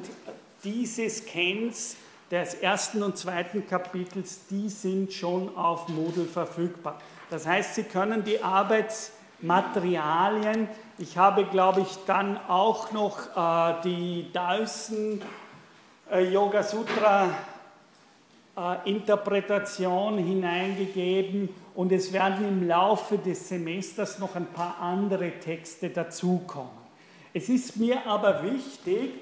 diese 0.63 1.09
Scans 1.09 1.97
des 2.31 2.55
ersten 2.55 3.03
und 3.03 3.17
zweiten 3.17 3.67
Kapitels, 3.67 4.47
die 4.49 4.69
sind 4.69 5.13
schon 5.13 5.55
auf 5.55 5.88
Moodle 5.89 6.25
verfügbar. 6.25 6.97
Das 7.29 7.45
heißt, 7.45 7.75
Sie 7.75 7.83
können 7.83 8.23
die 8.23 8.41
Arbeitsmaterialien, 8.41 10.67
ich 10.99 11.17
habe, 11.17 11.45
glaube 11.45 11.81
ich, 11.81 11.97
dann 12.05 12.39
auch 12.47 12.91
noch 12.91 13.36
äh, 13.36 13.81
die 13.83 14.31
Dawson 14.31 15.19
äh, 16.12 16.31
Yoga 16.31 16.62
Sutra 16.62 17.29
äh, 18.55 18.89
Interpretation 18.89 20.19
hineingegeben 20.19 21.49
und 21.73 21.91
es 21.91 22.13
werden 22.13 22.47
im 22.47 22.67
Laufe 22.67 23.17
des 23.17 23.49
Semesters 23.49 24.19
noch 24.19 24.36
ein 24.36 24.45
paar 24.45 24.77
andere 24.79 25.31
Texte 25.39 25.89
dazukommen. 25.89 26.83
Es 27.33 27.49
ist 27.49 27.77
mir 27.77 28.05
aber 28.05 28.43
wichtig, 28.43 29.13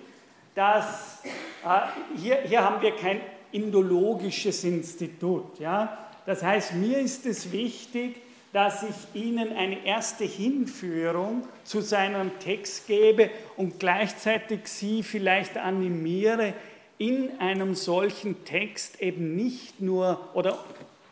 dass 0.55 1.23
äh, 1.23 2.17
hier, 2.17 2.41
hier 2.41 2.63
haben 2.63 2.81
wir 2.81 2.95
kein 2.95 3.21
indologisches 3.51 4.63
Institut. 4.63 5.59
Ja? 5.59 5.97
Das 6.25 6.43
heißt, 6.43 6.73
mir 6.73 6.99
ist 6.99 7.25
es 7.25 7.51
wichtig, 7.51 8.21
dass 8.53 8.83
ich 8.83 9.21
Ihnen 9.21 9.55
eine 9.55 9.85
erste 9.85 10.25
Hinführung 10.25 11.47
zu 11.63 11.81
seinem 11.81 12.37
Text 12.39 12.87
gebe 12.87 13.29
und 13.55 13.79
gleichzeitig 13.79 14.67
Sie 14.67 15.03
vielleicht 15.03 15.57
animiere, 15.57 16.53
in 16.97 17.39
einem 17.39 17.73
solchen 17.73 18.45
Text 18.45 19.01
eben 19.01 19.35
nicht 19.35 19.81
nur 19.81 20.29
oder 20.33 20.59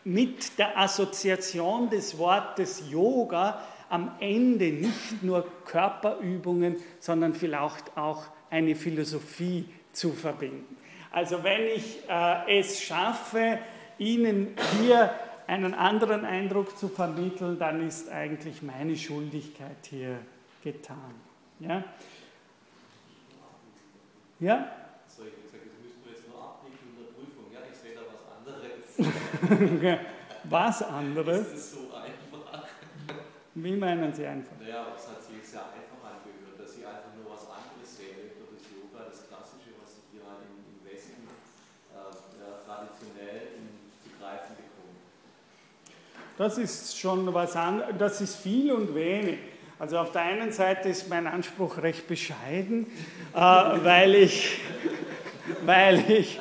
mit 0.04 0.60
der 0.60 0.78
Assoziation 0.78 1.90
des 1.90 2.18
Wortes 2.18 2.84
Yoga 2.92 3.62
am 3.90 4.12
Ende 4.20 4.66
nicht 4.66 5.24
nur 5.24 5.46
Körperübungen, 5.66 6.78
sondern 7.00 7.34
vielleicht 7.34 7.98
auch 7.98 8.26
eine 8.50 8.76
Philosophie 8.76 9.66
zu 9.94 10.12
verbinden. 10.12 10.78
Also 11.12 11.44
wenn 11.44 11.68
ich 11.76 12.00
äh, 12.08 12.60
es 12.60 12.82
schaffe, 12.82 13.60
Ihnen 13.98 14.56
hier 14.80 15.14
einen 15.48 15.74
anderen 15.74 16.26
Eindruck 16.26 16.78
zu 16.78 16.88
vermitteln, 16.88 17.58
dann 17.60 17.86
ist 17.88 18.10
eigentlich 18.10 18.62
meine 18.62 18.96
Schuldigkeit 18.96 19.86
hier 19.90 20.20
getan. 20.64 21.16
Ja? 21.60 21.84
Ja? 24.40 24.72
Was 30.44 30.82
anderes? 30.84 31.52
Das 31.52 31.60
ist 31.60 31.72
so 31.74 31.92
einfach. 31.94 32.68
Wie 33.56 33.76
meinen 33.76 34.14
Sie 34.14 34.26
einfach? 34.26 34.58
Naja, 34.60 34.88
es 34.96 35.08
hat 35.08 35.22
sich 35.24 35.38
jetzt 35.38 35.52
sehr 35.52 35.62
einfach 35.62 36.00
angehört, 36.00 36.58
dass 36.58 36.76
Sie 36.76 36.86
einfach 36.86 37.12
nur 37.18 37.34
was 37.34 37.44
anderes 37.44 37.98
sehen, 37.98 38.32
über 38.38 38.48
das 38.56 38.64
Yoga, 38.72 39.10
das 39.10 39.28
Klassische, 39.28 39.76
was 39.82 40.00
Sie 40.00 40.16
hier 40.16 40.24
im, 40.24 40.64
im 40.64 40.80
Westen 40.88 41.28
äh, 41.28 42.00
ja, 42.40 42.50
traditionell 42.64 43.60
zu 44.00 44.10
greifen 44.16 44.56
bekommen. 44.56 44.96
Das 46.40 46.58
ist 46.58 46.98
schon 46.98 47.34
was 47.34 47.54
anderes, 47.58 47.96
das 48.00 48.22
ist 48.22 48.38
viel 48.38 48.72
und 48.72 48.96
wenig. 48.96 49.40
Also 49.78 49.98
auf 49.98 50.14
der 50.14 50.22
einen 50.22 50.54
Seite 50.54 50.88
ist 50.88 51.10
mein 51.10 51.28
Anspruch 51.28 51.80
recht 51.80 52.08
bescheiden, 52.08 52.88
äh, 53.34 53.38
weil 53.38 54.16
ich, 54.16 54.58
weil 55.66 56.10
ich 56.10 56.40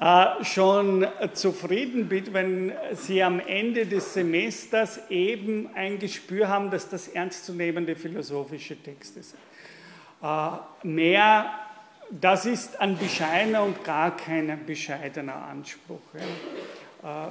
äh, 0.00 0.42
schon 0.42 1.06
zufrieden 1.32 2.08
bin, 2.08 2.34
wenn 2.34 2.72
Sie 2.94 3.22
am 3.22 3.38
Ende 3.38 3.86
des 3.86 4.14
Semesters 4.14 4.98
eben 5.10 5.70
ein 5.76 6.00
Gespür 6.00 6.48
haben, 6.48 6.72
dass 6.72 6.88
das 6.88 7.06
ernstzunehmende 7.06 7.94
philosophische 7.94 8.74
Texte 8.82 9.22
sind. 9.22 9.38
Äh, 10.24 10.48
mehr, 10.82 11.50
das 12.10 12.46
ist 12.46 12.80
ein 12.80 12.98
bescheidener 12.98 13.62
und 13.62 13.84
gar 13.84 14.16
kein 14.16 14.66
bescheidener 14.66 15.36
Anspruch. 15.36 16.02
Äh, 16.14 17.28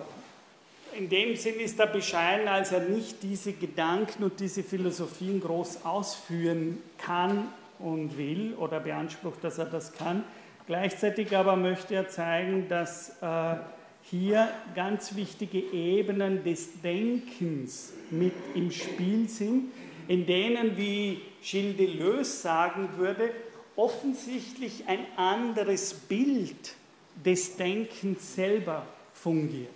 in 0.98 1.10
dem 1.10 1.36
Sinn 1.36 1.60
ist 1.60 1.80
er 1.80 1.88
bescheiden, 1.88 2.48
als 2.48 2.72
er 2.72 2.82
nicht 2.82 3.24
diese 3.24 3.54
Gedanken 3.54 4.24
und 4.24 4.40
diese 4.40 4.64
Philosophien 4.64 5.42
groß 5.42 5.86
ausführen 5.86 6.80
kann 6.98 7.48
und 7.80 8.18
will 8.18 8.54
oder 8.56 8.80
beansprucht, 8.80 9.44
dass 9.44 9.58
er 9.58 9.66
das 9.66 9.94
kann 9.94 10.24
Gleichzeitig 10.66 11.36
aber 11.36 11.56
möchte 11.56 11.96
er 11.96 12.08
zeigen, 12.08 12.70
dass 12.70 13.22
äh, 13.22 13.56
hier 14.04 14.50
ganz 14.76 15.16
wichtige 15.16 15.60
Ebenen 15.60 16.44
des 16.44 16.82
Denkens 16.82 17.92
mit 18.10 18.34
im 18.56 18.72
Spiel 18.72 19.28
sind, 19.28 19.72
in 20.08 20.26
denen, 20.26 20.78
wie 20.78 21.22
Gilles 21.42 21.78
Deleuze 21.78 22.32
sagen 22.32 22.90
würde, 22.98 23.32
offensichtlich 23.76 24.86
ein 24.88 25.06
anderes 25.18 25.94
Bild 25.94 26.76
des 27.26 27.58
Denkens 27.58 28.36
selber 28.36 28.86
fungiert. 29.14 29.70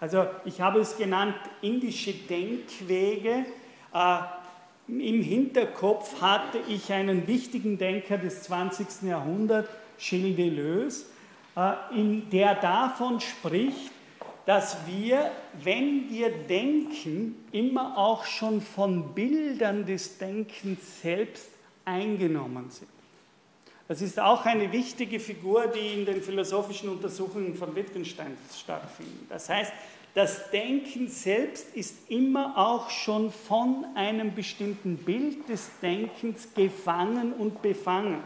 Also 0.00 0.26
ich 0.44 0.60
habe 0.60 0.80
es 0.80 0.96
genannt 0.96 1.36
indische 1.60 2.12
Denkwege. 2.12 3.46
Äh, 3.92 4.18
Im 4.86 5.22
Hinterkopf 5.22 6.20
hatte 6.20 6.58
ich 6.68 6.92
einen 6.92 7.26
wichtigen 7.26 7.78
Denker 7.78 8.18
des 8.18 8.42
20. 8.44 9.08
Jahrhunderts, 9.08 9.68
Gilles 9.98 10.36
Deleuze, 10.36 11.06
äh, 11.56 12.20
der 12.30 12.54
davon 12.54 13.20
spricht, 13.20 13.90
dass 14.46 14.78
wir, 14.86 15.30
wenn 15.62 16.08
wir 16.08 16.30
denken, 16.30 17.44
immer 17.52 17.98
auch 17.98 18.24
schon 18.24 18.62
von 18.62 19.14
Bildern 19.14 19.84
des 19.84 20.16
Denkens 20.16 21.02
selbst 21.02 21.50
eingenommen 21.84 22.70
sind. 22.70 22.88
Das 23.88 24.02
ist 24.02 24.20
auch 24.20 24.44
eine 24.44 24.70
wichtige 24.70 25.18
Figur, 25.18 25.66
die 25.66 25.94
in 25.94 26.04
den 26.04 26.20
philosophischen 26.20 26.90
Untersuchungen 26.90 27.54
von 27.54 27.74
Wittgenstein 27.74 28.36
stattfindet. 28.54 29.30
Das 29.30 29.48
heißt, 29.48 29.72
das 30.14 30.50
Denken 30.50 31.08
selbst 31.08 31.74
ist 31.74 32.10
immer 32.10 32.58
auch 32.58 32.90
schon 32.90 33.32
von 33.32 33.86
einem 33.94 34.34
bestimmten 34.34 34.98
Bild 34.98 35.48
des 35.48 35.70
Denkens 35.80 36.48
gefangen 36.54 37.32
und 37.32 37.62
befangen. 37.62 38.22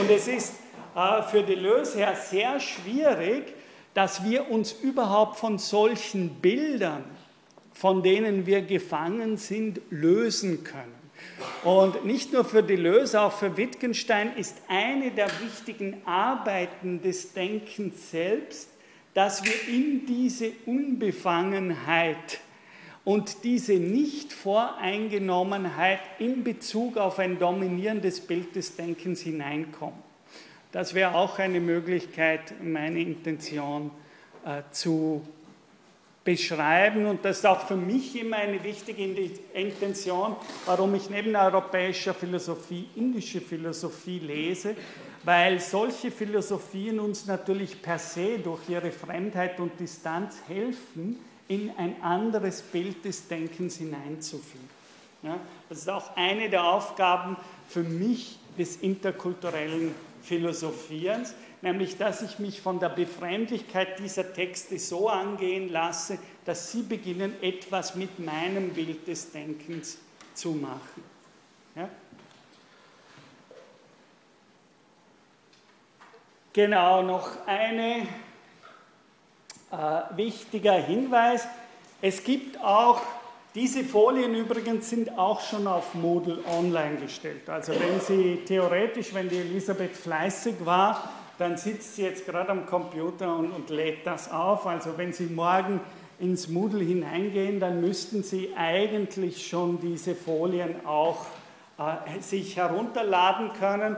Und 0.00 0.10
es 0.10 0.28
ist 0.28 0.54
äh, 0.94 1.22
für 1.22 1.42
Deleuze 1.42 1.98
her 1.98 2.14
sehr 2.14 2.60
schwierig, 2.60 3.54
dass 3.94 4.24
wir 4.24 4.48
uns 4.48 4.72
überhaupt 4.72 5.38
von 5.38 5.58
solchen 5.58 6.30
Bildern, 6.40 7.04
von 7.72 8.04
denen 8.04 8.46
wir 8.46 8.62
gefangen 8.62 9.36
sind, 9.38 9.80
lösen 9.90 10.62
können. 10.62 10.99
Und 11.64 12.04
nicht 12.04 12.32
nur 12.32 12.44
für 12.44 12.62
Deleuze, 12.62 13.20
auch 13.20 13.32
für 13.32 13.56
Wittgenstein 13.56 14.36
ist 14.36 14.56
eine 14.68 15.10
der 15.10 15.28
wichtigen 15.40 16.02
Arbeiten 16.06 17.02
des 17.02 17.32
Denkens 17.32 18.10
selbst, 18.10 18.68
dass 19.14 19.42
wir 19.44 19.68
in 19.68 20.06
diese 20.06 20.52
Unbefangenheit 20.66 22.40
und 23.04 23.44
diese 23.44 23.74
Nicht-Voreingenommenheit 23.74 26.00
in 26.18 26.42
Bezug 26.44 26.96
auf 26.96 27.18
ein 27.18 27.38
dominierendes 27.38 28.20
Bild 28.20 28.54
des 28.54 28.76
Denkens 28.76 29.20
hineinkommen. 29.20 29.98
Das 30.72 30.94
wäre 30.94 31.14
auch 31.14 31.38
eine 31.38 31.60
Möglichkeit, 31.60 32.54
meine 32.62 33.00
Intention 33.00 33.90
äh, 34.44 34.62
zu 34.70 35.22
beschreiben. 36.24 37.06
Und 37.06 37.24
das 37.24 37.38
ist 37.38 37.46
auch 37.46 37.66
für 37.66 37.76
mich 37.76 38.20
immer 38.20 38.36
eine 38.36 38.62
wichtige 38.62 39.04
Intention, 39.54 40.36
warum 40.66 40.94
ich 40.94 41.08
neben 41.10 41.34
europäischer 41.34 42.14
Philosophie 42.14 42.88
indische 42.96 43.40
Philosophie 43.40 44.18
lese, 44.18 44.76
weil 45.24 45.60
solche 45.60 46.10
Philosophien 46.10 47.00
uns 47.00 47.26
natürlich 47.26 47.80
per 47.80 47.98
se 47.98 48.38
durch 48.38 48.68
ihre 48.68 48.90
Fremdheit 48.90 49.60
und 49.60 49.78
Distanz 49.78 50.36
helfen, 50.48 51.18
in 51.48 51.72
ein 51.76 52.00
anderes 52.00 52.62
Bild 52.62 53.04
des 53.04 53.26
Denkens 53.26 53.76
hineinzuführen. 53.76 54.68
Ja, 55.22 55.38
das 55.68 55.78
ist 55.78 55.90
auch 55.90 56.16
eine 56.16 56.48
der 56.48 56.64
Aufgaben 56.64 57.36
für 57.68 57.82
mich 57.82 58.38
des 58.56 58.76
interkulturellen 58.76 59.94
Philosophierens, 60.22 61.34
nämlich 61.62 61.96
dass 61.96 62.22
ich 62.22 62.38
mich 62.38 62.60
von 62.60 62.80
der 62.80 62.88
Befremdlichkeit 62.88 63.98
dieser 63.98 64.32
Texte 64.32 64.78
so 64.78 65.08
angehen 65.08 65.70
lasse, 65.70 66.18
dass 66.44 66.72
sie 66.72 66.82
beginnen, 66.82 67.34
etwas 67.42 67.94
mit 67.94 68.18
meinem 68.18 68.70
Bild 68.70 69.06
des 69.06 69.30
Denkens 69.32 69.98
zu 70.34 70.52
machen. 70.52 71.02
Ja? 71.76 71.88
Genau, 76.52 77.02
noch 77.02 77.46
ein 77.46 77.78
äh, 77.78 78.06
wichtiger 80.16 80.74
Hinweis. 80.74 81.46
Es 82.02 82.24
gibt 82.24 82.60
auch 82.60 83.00
diese 83.54 83.82
Folien 83.82 84.34
übrigens 84.34 84.88
sind 84.90 85.18
auch 85.18 85.40
schon 85.40 85.66
auf 85.66 85.94
Moodle 85.94 86.38
online 86.46 86.96
gestellt. 86.96 87.48
Also 87.48 87.72
wenn 87.72 88.00
Sie 88.00 88.44
theoretisch, 88.46 89.12
wenn 89.12 89.28
die 89.28 89.38
Elisabeth 89.38 89.96
fleißig 89.96 90.54
war, 90.64 91.19
dann 91.40 91.56
sitzt 91.56 91.96
sie 91.96 92.02
jetzt 92.02 92.26
gerade 92.26 92.50
am 92.50 92.66
Computer 92.66 93.34
und, 93.34 93.50
und 93.50 93.70
lädt 93.70 94.06
das 94.06 94.30
auf. 94.30 94.66
Also 94.66 94.98
wenn 94.98 95.14
Sie 95.14 95.24
morgen 95.24 95.80
ins 96.18 96.48
Moodle 96.48 96.84
hineingehen, 96.84 97.60
dann 97.60 97.80
müssten 97.80 98.22
Sie 98.22 98.50
eigentlich 98.54 99.48
schon 99.48 99.80
diese 99.80 100.14
Folien 100.14 100.84
auch 100.84 101.24
äh, 101.78 102.20
sich 102.20 102.58
herunterladen 102.58 103.54
können. 103.58 103.96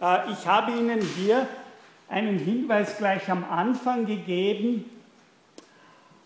Äh, 0.00 0.30
ich 0.30 0.46
habe 0.46 0.70
Ihnen 0.70 1.00
hier 1.00 1.48
einen 2.08 2.38
Hinweis 2.38 2.96
gleich 2.96 3.28
am 3.28 3.42
Anfang 3.42 4.06
gegeben, 4.06 4.88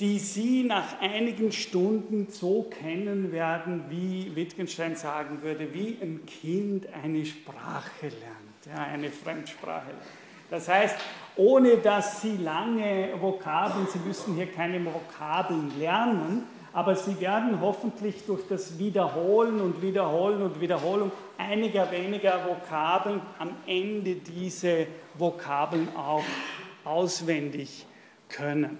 die 0.00 0.18
Sie 0.18 0.64
nach 0.64 1.00
einigen 1.00 1.50
Stunden 1.50 2.26
so 2.30 2.64
kennen 2.64 3.32
werden, 3.32 3.84
wie 3.88 4.34
Wittgenstein 4.34 4.96
sagen 4.96 5.40
würde, 5.40 5.72
wie 5.72 5.96
ein 6.02 6.26
Kind 6.26 6.88
eine 7.02 7.24
Sprache 7.24 8.08
lernt, 8.08 8.76
ja, 8.76 8.84
eine 8.84 9.10
Fremdsprache 9.10 9.86
lernt. 9.86 10.02
Das 10.50 10.68
heißt, 10.68 10.96
ohne 11.36 11.78
dass 11.78 12.22
Sie 12.22 12.36
lange 12.36 13.10
Vokabeln, 13.20 13.86
Sie 13.92 13.98
müssen 14.00 14.34
hier 14.34 14.50
keine 14.50 14.84
Vokabeln 14.84 15.72
lernen, 15.78 16.46
aber 16.72 16.94
Sie 16.96 17.20
werden 17.20 17.60
hoffentlich 17.60 18.24
durch 18.26 18.42
das 18.48 18.78
Wiederholen 18.78 19.60
und 19.60 19.82
Wiederholen 19.82 20.42
und 20.42 20.60
Wiederholung 20.60 21.10
einiger 21.38 21.90
weniger 21.90 22.40
Vokabeln 22.46 23.20
am 23.38 23.50
Ende 23.66 24.16
diese 24.16 24.86
Vokabeln 25.14 25.88
auch 25.96 26.24
auswendig 26.84 27.86
können. 28.28 28.78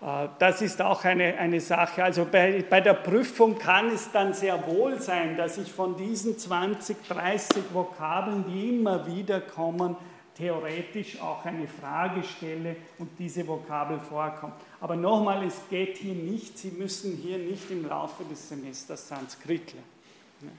Äh, 0.00 0.28
das 0.38 0.62
ist 0.62 0.80
auch 0.82 1.04
eine, 1.04 1.36
eine 1.38 1.60
Sache. 1.60 2.04
Also 2.04 2.26
bei, 2.30 2.64
bei 2.68 2.80
der 2.80 2.94
Prüfung 2.94 3.58
kann 3.58 3.90
es 3.90 4.10
dann 4.10 4.34
sehr 4.34 4.66
wohl 4.66 5.00
sein, 5.00 5.36
dass 5.36 5.58
ich 5.58 5.72
von 5.72 5.96
diesen 5.96 6.38
20, 6.38 6.96
30 7.08 7.64
Vokabeln, 7.72 8.44
die 8.48 8.76
immer 8.76 9.06
wieder 9.06 9.40
kommen, 9.40 9.96
theoretisch 10.36 11.20
auch 11.20 11.44
eine 11.44 11.66
Frage 11.66 12.22
stelle 12.22 12.76
und 12.98 13.10
diese 13.18 13.46
Vokabel 13.46 13.98
vorkommt. 14.00 14.54
Aber 14.80 14.96
nochmal, 14.96 15.44
es 15.46 15.60
geht 15.70 15.96
hier 15.96 16.14
nicht, 16.14 16.58
Sie 16.58 16.70
müssen 16.70 17.16
hier 17.16 17.38
nicht 17.38 17.70
im 17.70 17.88
Laufe 17.88 18.24
des 18.24 18.48
Semesters 18.48 19.08
Sanskrit 19.08 19.72
lernen. 19.72 20.58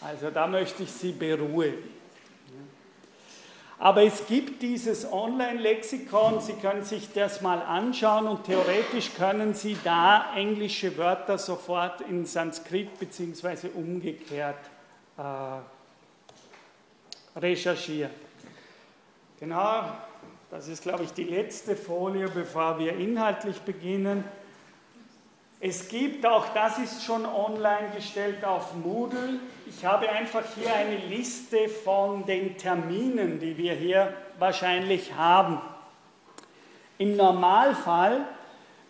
Also 0.00 0.30
da 0.30 0.46
möchte 0.46 0.82
ich 0.84 0.90
Sie 0.90 1.12
beruhigen. 1.12 2.02
Aber 3.78 4.04
es 4.04 4.26
gibt 4.28 4.62
dieses 4.62 5.10
Online-Lexikon, 5.12 6.40
Sie 6.40 6.52
können 6.54 6.84
sich 6.84 7.12
das 7.12 7.40
mal 7.40 7.60
anschauen 7.60 8.28
und 8.28 8.44
theoretisch 8.44 9.12
können 9.14 9.54
Sie 9.54 9.76
da 9.82 10.32
englische 10.36 10.96
Wörter 10.96 11.36
sofort 11.36 12.00
in 12.02 12.24
Sanskrit 12.24 12.96
bzw. 13.00 13.68
umgekehrt 13.74 14.60
äh, 15.18 15.22
recherchieren. 17.38 18.12
Genau, 19.42 19.82
das 20.52 20.68
ist, 20.68 20.84
glaube 20.84 21.02
ich, 21.02 21.14
die 21.14 21.24
letzte 21.24 21.74
Folie, 21.74 22.28
bevor 22.28 22.78
wir 22.78 22.96
inhaltlich 22.96 23.60
beginnen. 23.62 24.22
Es 25.58 25.88
gibt 25.88 26.24
auch, 26.24 26.46
das 26.54 26.78
ist 26.78 27.02
schon 27.02 27.26
online 27.26 27.90
gestellt 27.92 28.44
auf 28.44 28.72
Moodle. 28.76 29.40
Ich 29.66 29.84
habe 29.84 30.08
einfach 30.08 30.44
hier 30.54 30.72
eine 30.72 30.94
Liste 30.94 31.68
von 31.68 32.24
den 32.24 32.56
Terminen, 32.56 33.40
die 33.40 33.58
wir 33.58 33.74
hier 33.74 34.14
wahrscheinlich 34.38 35.12
haben. 35.14 35.60
Im 36.98 37.16
Normalfall, 37.16 38.20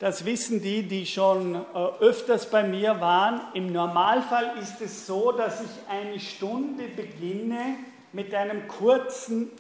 das 0.01 0.27
wissen 0.27 0.61
die, 0.61 0.83
die 0.83 1.07
schon 1.07 1.55
äh, 1.55 1.79
öfters 2.01 2.51
bei 2.51 2.63
mir 2.63 3.01
waren, 3.01 3.41
im 3.55 3.73
Normalfall 3.73 4.59
ist 4.61 4.83
es 4.83 5.07
so, 5.07 5.33
dass 5.33 5.63
ich 5.63 5.71
eine 5.89 6.21
Stunde 6.21 6.89
beginne 6.89 7.77
mit 8.13 8.35
einem 8.35 8.69
kurzen 8.69 9.51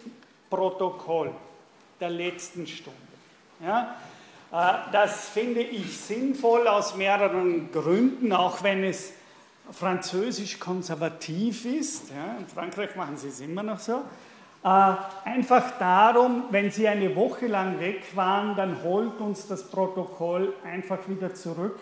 Protokoll 0.53 1.31
der 1.99 2.11
letzten 2.11 2.67
Stunde. 2.67 2.99
Ja? 3.65 3.97
Äh, 4.53 4.93
das 4.93 5.31
finde 5.31 5.63
ich 5.63 5.99
sinnvoll 5.99 6.69
aus 6.69 6.95
mehreren 6.95 7.73
Gründen, 7.73 8.35
auch 8.35 8.63
wenn 8.63 8.85
es 8.85 9.15
französisch 9.71 10.59
konservativ 10.59 11.65
ist. 11.65 12.11
Ja, 12.11 12.37
in 12.39 12.47
Frankreich 12.47 12.95
machen 12.97 13.17
sie 13.17 13.29
es 13.29 13.41
immer 13.41 13.63
noch 13.63 13.79
so. 13.79 14.03
Äh, 14.63 14.95
einfach 15.25 15.79
darum, 15.79 16.45
wenn 16.51 16.71
Sie 16.71 16.87
eine 16.87 17.17
Woche 17.17 17.47
lang 17.47 17.81
weg 17.81 18.15
waren, 18.15 18.55
dann 18.55 18.83
holt 18.83 19.19
uns 19.21 19.47
das 19.49 19.71
Protokoll 19.71 20.53
einfach 20.65 21.09
wieder 21.09 21.35
zurück 21.35 21.81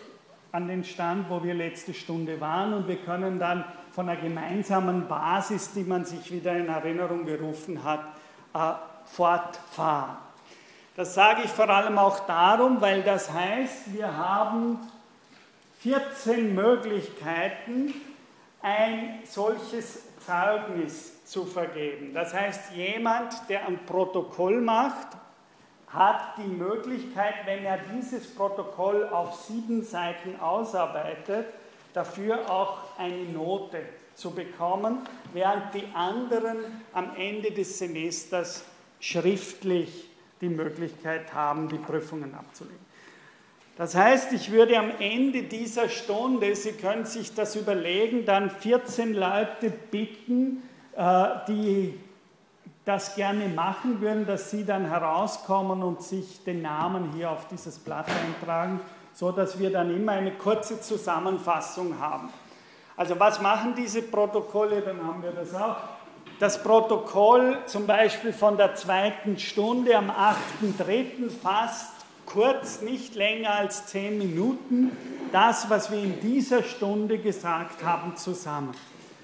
an 0.53 0.69
den 0.69 0.85
Stand, 0.85 1.29
wo 1.29 1.43
wir 1.43 1.55
letzte 1.55 1.93
Stunde 1.93 2.41
waren 2.41 2.73
und 2.73 2.87
wir 2.87 2.97
können 2.97 3.41
dann 3.41 3.65
von 3.93 4.09
einer 4.09 4.21
gemeinsamen 4.21 5.09
Basis, 5.09 5.73
die 5.73 5.83
man 5.83 6.05
sich 6.05 6.31
wieder 6.31 6.57
in 6.57 6.69
Erinnerung 6.69 7.27
gerufen 7.27 7.83
hat, 7.83 8.05
fortfahren. 9.07 10.17
Das 10.97 11.15
sage 11.15 11.43
ich 11.45 11.51
vor 11.51 11.69
allem 11.69 11.99
auch 11.99 12.21
darum, 12.27 12.81
weil 12.81 13.03
das 13.03 13.33
heißt, 13.33 13.95
wir 13.95 14.17
haben 14.17 14.79
14 15.81 16.55
Möglichkeiten, 16.55 17.95
ein 18.63 19.21
solches 19.25 20.03
Zeugnis 20.27 21.25
zu 21.25 21.47
vergeben. 21.47 22.13
Das 22.13 22.35
heißt, 22.35 22.73
jemand, 22.73 23.49
der 23.49 23.67
ein 23.67 23.79
Protokoll 23.87 24.61
macht, 24.61 25.09
hat 25.89 26.37
die 26.37 26.49
Möglichkeit, 26.49 27.35
wenn 27.47 27.65
er 27.65 27.79
dieses 27.79 28.35
Protokoll 28.35 29.09
auf 29.09 29.35
sieben 29.47 29.83
Seiten 29.83 30.39
ausarbeitet, 30.39 31.47
dafür 31.95 32.51
auch 32.51 32.79
eine 32.99 33.25
Note 33.25 33.79
zu 34.21 34.31
bekommen, 34.33 34.99
während 35.33 35.75
die 35.75 35.85
anderen 35.95 36.59
am 36.93 37.17
Ende 37.17 37.51
des 37.51 37.79
Semesters 37.79 38.65
schriftlich 39.01 40.09
die 40.41 40.49
Möglichkeit 40.49 41.33
haben, 41.33 41.69
die 41.69 41.79
Prüfungen 41.79 42.35
abzulegen. 42.35 42.91
Das 43.77 43.95
heißt, 43.95 44.33
ich 44.35 44.51
würde 44.51 44.79
am 44.79 44.91
Ende 44.99 45.45
dieser 45.45 45.89
Stunde, 45.89 46.55
Sie 46.55 46.73
können 46.73 47.07
sich 47.07 47.35
das 47.35 47.57
überlegen, 47.57 48.27
dann 48.27 48.51
14 48.51 49.15
Leute 49.15 49.71
bitten, 49.71 50.63
äh, 50.95 51.27
die 51.49 51.99
das 52.85 53.15
gerne 53.15 53.49
machen 53.49 54.01
würden, 54.01 54.27
dass 54.27 54.51
sie 54.51 54.65
dann 54.65 54.87
herauskommen 54.87 55.83
und 55.83 56.03
sich 56.03 56.43
den 56.45 56.63
Namen 56.63 57.13
hier 57.15 57.31
auf 57.31 57.47
dieses 57.49 57.79
Blatt 57.79 58.07
eintragen, 58.09 58.81
so 59.13 59.33
dass 59.33 59.59
wir 59.59 59.71
dann 59.71 59.95
immer 59.95 60.13
eine 60.13 60.33
kurze 60.33 60.81
Zusammenfassung 60.81 61.99
haben. 62.01 62.31
Also 63.01 63.19
was 63.19 63.41
machen 63.41 63.75
diese 63.75 64.03
Protokolle? 64.03 64.83
Dann 64.83 65.03
haben 65.03 65.23
wir 65.23 65.31
das 65.31 65.55
auch 65.55 65.77
das 66.39 66.63
Protokoll 66.63 67.57
zum 67.65 67.87
Beispiel 67.87 68.31
von 68.31 68.59
der 68.59 68.75
zweiten 68.75 69.39
Stunde 69.39 69.97
am 69.97 70.11
8.3. 70.11 71.31
fasst 71.31 71.93
kurz, 72.27 72.83
nicht 72.83 73.15
länger 73.15 73.55
als 73.55 73.87
zehn 73.87 74.19
Minuten, 74.19 74.95
das, 75.33 75.71
was 75.71 75.91
wir 75.91 75.99
in 75.99 76.21
dieser 76.21 76.63
Stunde 76.63 77.17
gesagt 77.17 77.83
haben, 77.83 78.19
zusammen. 78.19 78.75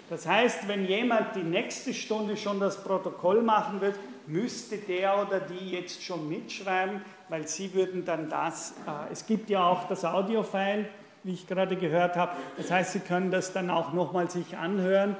Das 0.08 0.26
heißt, 0.26 0.68
wenn 0.68 0.86
jemand 0.86 1.36
die 1.36 1.42
nächste 1.42 1.92
Stunde 1.92 2.38
schon 2.38 2.58
das 2.58 2.82
Protokoll 2.82 3.42
machen 3.42 3.82
wird, 3.82 3.96
müsste 4.26 4.78
der 4.78 5.20
oder 5.20 5.38
die 5.38 5.72
jetzt 5.72 6.02
schon 6.02 6.26
mitschreiben, 6.30 7.02
weil 7.28 7.46
sie 7.46 7.74
würden 7.74 8.06
dann 8.06 8.30
das, 8.30 8.72
äh, 8.86 9.12
es 9.12 9.26
gibt 9.26 9.50
ja 9.50 9.66
auch 9.66 9.86
das 9.86 10.02
Audiofile, 10.02 10.86
wie 11.26 11.34
ich 11.34 11.48
gerade 11.48 11.76
gehört 11.76 12.16
habe, 12.16 12.36
das 12.56 12.70
heißt, 12.70 12.92
Sie 12.92 13.00
können 13.00 13.32
das 13.32 13.52
dann 13.52 13.68
auch 13.68 13.92
nochmal 13.92 14.30
sich 14.30 14.56
anhören. 14.56 15.16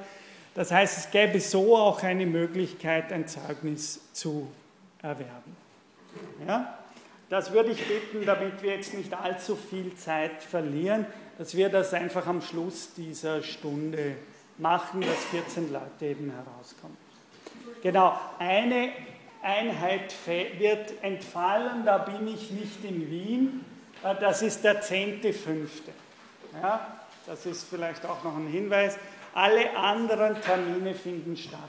Das 0.55 0.71
heißt, 0.71 0.97
es 0.97 1.11
gäbe 1.11 1.39
so 1.41 1.75
auch 1.75 2.01
eine 2.01 2.25
Möglichkeit, 2.25 3.11
ein 3.11 3.27
Zeugnis 3.27 3.99
zu 4.13 4.47
erwerben. 5.01 5.55
Ja? 6.47 6.77
Das 7.29 7.51
würde 7.51 7.71
ich 7.71 7.85
bitten, 7.85 8.25
damit 8.25 8.63
wir 8.63 8.75
jetzt 8.75 8.93
nicht 8.93 9.13
allzu 9.13 9.57
viel 9.57 9.93
Zeit 9.95 10.41
verlieren, 10.41 11.05
dass 11.37 11.55
wir 11.55 11.67
das 11.67 11.93
einfach 11.93 12.25
am 12.25 12.41
Schluss 12.41 12.93
dieser 12.95 13.43
Stunde 13.43 14.15
machen, 14.57 15.01
dass 15.01 15.25
14 15.25 15.73
Leute 15.73 16.05
eben 16.05 16.31
herauskommen. 16.31 16.97
Genau, 17.83 18.17
eine 18.39 18.91
Einheit 19.43 20.15
wird 20.25 21.03
entfallen, 21.03 21.85
da 21.85 21.97
bin 21.97 22.27
ich 22.29 22.49
nicht 22.49 22.83
in 22.83 23.11
Wien, 23.11 23.65
das 24.19 24.41
ist 24.41 24.63
der 24.63 24.81
10.5. 24.81 25.67
Ja, 26.61 26.87
das 27.25 27.45
ist 27.45 27.67
vielleicht 27.69 28.05
auch 28.05 28.23
noch 28.23 28.35
ein 28.35 28.47
Hinweis. 28.47 28.97
Alle 29.33 29.75
anderen 29.75 30.41
Termine 30.41 30.95
finden 30.95 31.35
statt. 31.37 31.59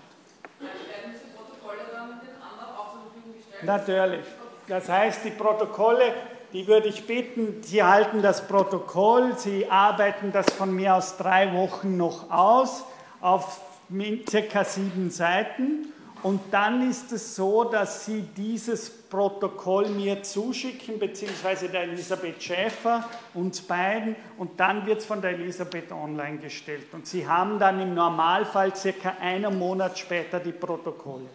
Natürlich. 3.62 4.24
Das 4.68 4.88
heißt, 4.88 5.24
die 5.24 5.30
Protokolle, 5.30 6.14
die 6.52 6.66
würde 6.66 6.88
ich 6.88 7.06
bitten, 7.06 7.62
Sie 7.62 7.82
halten 7.82 8.22
das 8.22 8.46
Protokoll, 8.46 9.36
Sie 9.36 9.68
arbeiten 9.68 10.32
das 10.32 10.46
von 10.50 10.74
mir 10.74 10.94
aus 10.94 11.16
drei 11.16 11.52
Wochen 11.54 11.96
noch 11.96 12.30
aus 12.30 12.84
auf 13.20 13.60
circa 14.28 14.64
sieben 14.64 15.10
Seiten 15.10 15.92
und 16.22 16.40
dann 16.50 16.88
ist 16.88 17.12
es 17.12 17.36
so, 17.36 17.64
dass 17.64 18.04
Sie 18.04 18.22
dieses 18.36 18.90
Protokoll 18.90 19.88
mir 19.88 20.22
zuschicken, 20.22 20.98
beziehungsweise 20.98 21.68
der 21.68 21.82
Elisabeth 21.82 22.42
Schäfer, 22.42 23.08
uns 23.34 23.60
beiden, 23.60 24.16
und 24.36 24.58
dann 24.58 24.84
wird 24.84 24.98
es 24.98 25.06
von 25.06 25.22
der 25.22 25.30
Elisabeth 25.32 25.92
online 25.92 26.38
gestellt. 26.38 26.86
Und 26.92 27.06
Sie 27.06 27.26
haben 27.26 27.58
dann 27.58 27.80
im 27.80 27.94
Normalfall 27.94 28.74
circa 28.74 29.16
einen 29.20 29.58
Monat 29.58 29.98
später 29.98 30.40
die 30.40 30.52
Protokolle. 30.52 31.28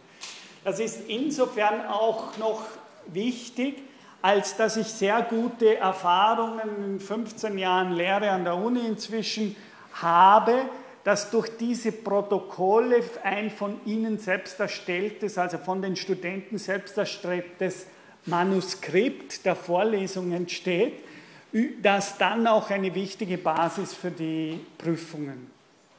Das 0.63 0.79
ist 0.79 1.07
insofern 1.07 1.85
auch 1.87 2.37
noch 2.37 2.63
wichtig, 3.07 3.83
als 4.21 4.55
dass 4.55 4.77
ich 4.77 4.87
sehr 4.87 5.21
gute 5.21 5.77
Erfahrungen 5.77 6.93
in 6.93 6.99
15 6.99 7.57
Jahren 7.57 7.91
Lehre 7.91 8.31
an 8.31 8.45
der 8.45 8.55
Uni 8.55 8.79
inzwischen 8.85 9.55
habe, 9.93 10.65
dass 11.03 11.31
durch 11.31 11.57
diese 11.57 11.91
Protokolle 11.91 13.03
ein 13.23 13.51
von 13.51 13.79
Ihnen 13.85 14.17
selbst 14.17 14.59
erstelltes, 14.59 15.37
also 15.37 15.57
von 15.57 15.81
den 15.81 15.95
Studenten 15.95 16.57
selbst 16.57 16.97
erstelltes 16.97 17.87
Manuskript 18.25 19.45
der 19.45 19.55
Vorlesung 19.55 20.31
entsteht, 20.31 21.03
das 21.81 22.17
dann 22.17 22.47
auch 22.47 22.69
eine 22.69 22.95
wichtige 22.95 23.37
Basis 23.37 23.93
für 23.93 24.11
die 24.11 24.65
Prüfungen 24.77 25.51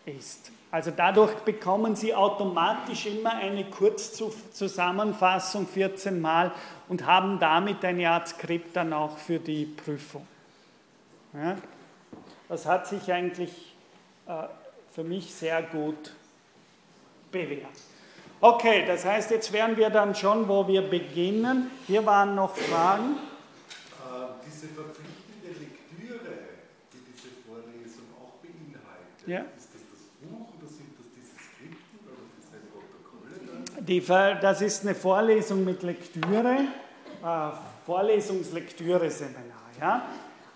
ist. 0.07 0.51
Also 0.71 0.90
dadurch 0.90 1.35
bekommen 1.35 1.95
Sie 1.95 2.14
automatisch 2.14 3.07
immer 3.07 3.37
eine 3.37 3.64
Kurzzusammenfassung 3.67 5.69
14 5.69 6.21
Mal 6.21 6.53
und 6.88 7.07
haben 7.07 7.38
damit 7.38 7.85
eine 7.85 8.11
Art 8.11 8.29
Skript 8.29 8.75
dann 8.75 8.93
auch 8.93 9.19
für 9.19 9.38
die 9.38 9.67
Prüfung. 9.67 10.27
Ja? 11.33 11.57
Das 12.49 12.67
hat 12.67 12.88
sich 12.88 13.12
eigentlich 13.12 13.77
äh, 14.27 14.47
für 14.94 15.02
mich 15.02 15.35
sehr 15.35 15.61
gut 15.62 16.12
bewährt. 17.33 17.66
Okay, 18.40 18.85
das 18.87 19.04
heißt, 19.04 19.30
jetzt 19.33 19.52
wären 19.52 19.76
wir 19.76 19.90
dann 19.90 20.14
schon, 20.14 20.46
wo 20.48 20.68
wir 20.68 20.83
beginnen. 20.83 21.70
Hier 21.87 22.07
waren 22.07 22.37
noch 22.37 22.57
Fragen. 22.57 23.14
Äh, 23.14 24.26
diese 24.46 24.68
verpflichtende 24.68 25.48
Lektüre, 25.48 26.35
die 26.92 26.98
diese 27.12 27.28
Vorlesung 27.44 28.04
auch 28.22 28.35
beinhaltet, 28.40 29.26
ja. 29.26 29.40
ist 29.57 29.70
das 29.72 29.83
das 29.90 30.28
Buch 30.28 30.46
oder 30.59 30.68
sind 30.68 30.90
das 30.96 31.07
diese 31.16 31.35
Skripten 31.42 31.98
oder 32.04 32.20
diese 32.38 32.59
Protokolle? 32.70 33.83
Die, 33.83 34.40
das 34.40 34.62
ist 34.62 34.83
eine 34.83 34.94
Vorlesung 34.94 35.64
mit 35.64 35.83
Lektüre, 35.83 36.68
äh, 37.24 37.50
Vorlesungslektüre-Seminar. 37.87 39.70
Ja? 39.80 40.02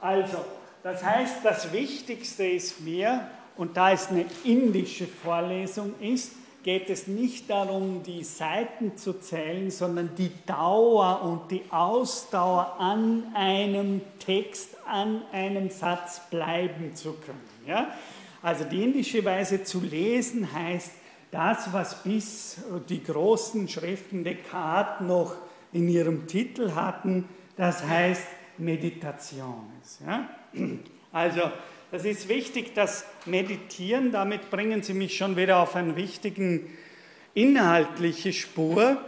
Also, 0.01 0.45
das 0.85 1.03
heißt, 1.03 1.39
das 1.43 1.73
Wichtigste 1.73 2.45
ist 2.45 2.81
mir, 2.83 3.29
und 3.59 3.77
da 3.77 3.93
es 3.93 4.09
eine 4.09 4.25
indische 4.45 5.07
Vorlesung 5.07 5.93
ist, 6.01 6.33
geht 6.63 6.91
es 6.91 7.07
nicht 7.07 7.51
darum, 7.51 8.03
die 8.03 8.25
Seiten 8.25 8.97
zu 8.97 9.15
zählen, 9.15 9.71
sondern 9.71 10.11
die 10.17 10.31
Dauer 10.47 11.23
und 11.23 11.51
die 11.51 11.63
Ausdauer 11.71 12.77
an 12.79 13.25
einem 13.35 14.01
Text, 14.19 14.77
an 14.87 15.23
einem 15.33 15.71
Satz 15.71 16.21
bleiben 16.31 16.95
zu 16.95 17.15
können. 17.15 17.41
Ja? 17.67 17.95
Also 18.43 18.65
die 18.65 18.85
indische 18.85 19.25
Weise 19.25 19.65
zu 19.65 19.81
lesen 19.81 20.53
heißt, 20.53 20.93
das, 21.31 21.73
was 21.73 22.03
bis 22.03 22.59
die 22.89 23.03
großen 23.03 23.69
Schriften 23.69 24.25
Descartes 24.25 25.07
noch 25.07 25.35
in 25.73 25.89
ihrem 25.89 26.27
Titel 26.27 26.75
hatten, 26.75 27.29
das 27.57 27.85
heißt 27.85 28.27
Meditation. 28.57 29.67
Ja? 30.07 30.29
Also 31.13 31.51
das 31.91 32.05
ist 32.05 32.29
wichtig, 32.29 32.75
das 32.75 33.05
Meditieren, 33.25 34.13
damit 34.13 34.51
bringen 34.51 34.83
Sie 34.83 34.95
mich 34.95 35.17
schon 35.17 35.37
wieder 35.37 35.59
auf 35.59 35.75
eine 35.75 35.97
wichtige 35.97 36.61
inhaltliche 37.35 38.33
Spur. 38.33 38.99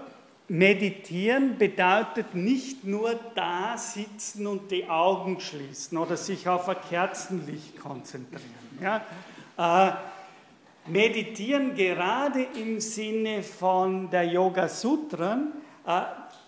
Meditieren 0.49 1.59
bedeutet 1.59 2.35
nicht 2.35 2.85
nur 2.85 3.19
da 3.35 3.77
sitzen 3.77 4.47
und 4.47 4.71
die 4.71 4.89
Augen 4.89 5.41
schließen 5.41 5.97
oder 5.97 6.17
sich 6.17 6.49
auf 6.49 6.69
ein 6.69 6.77
Kerzenlicht 6.89 7.79
konzentrieren. 7.79 8.43
Ja? 8.83 9.05
Äh, 9.57 9.93
meditieren 10.91 11.75
gerade 11.75 12.47
im 12.55 12.81
Sinne 12.81 13.43
von 13.43 14.11
der 14.11 14.25
Yoga 14.25 14.69
Sutren 14.69 15.53
äh, 15.53 15.70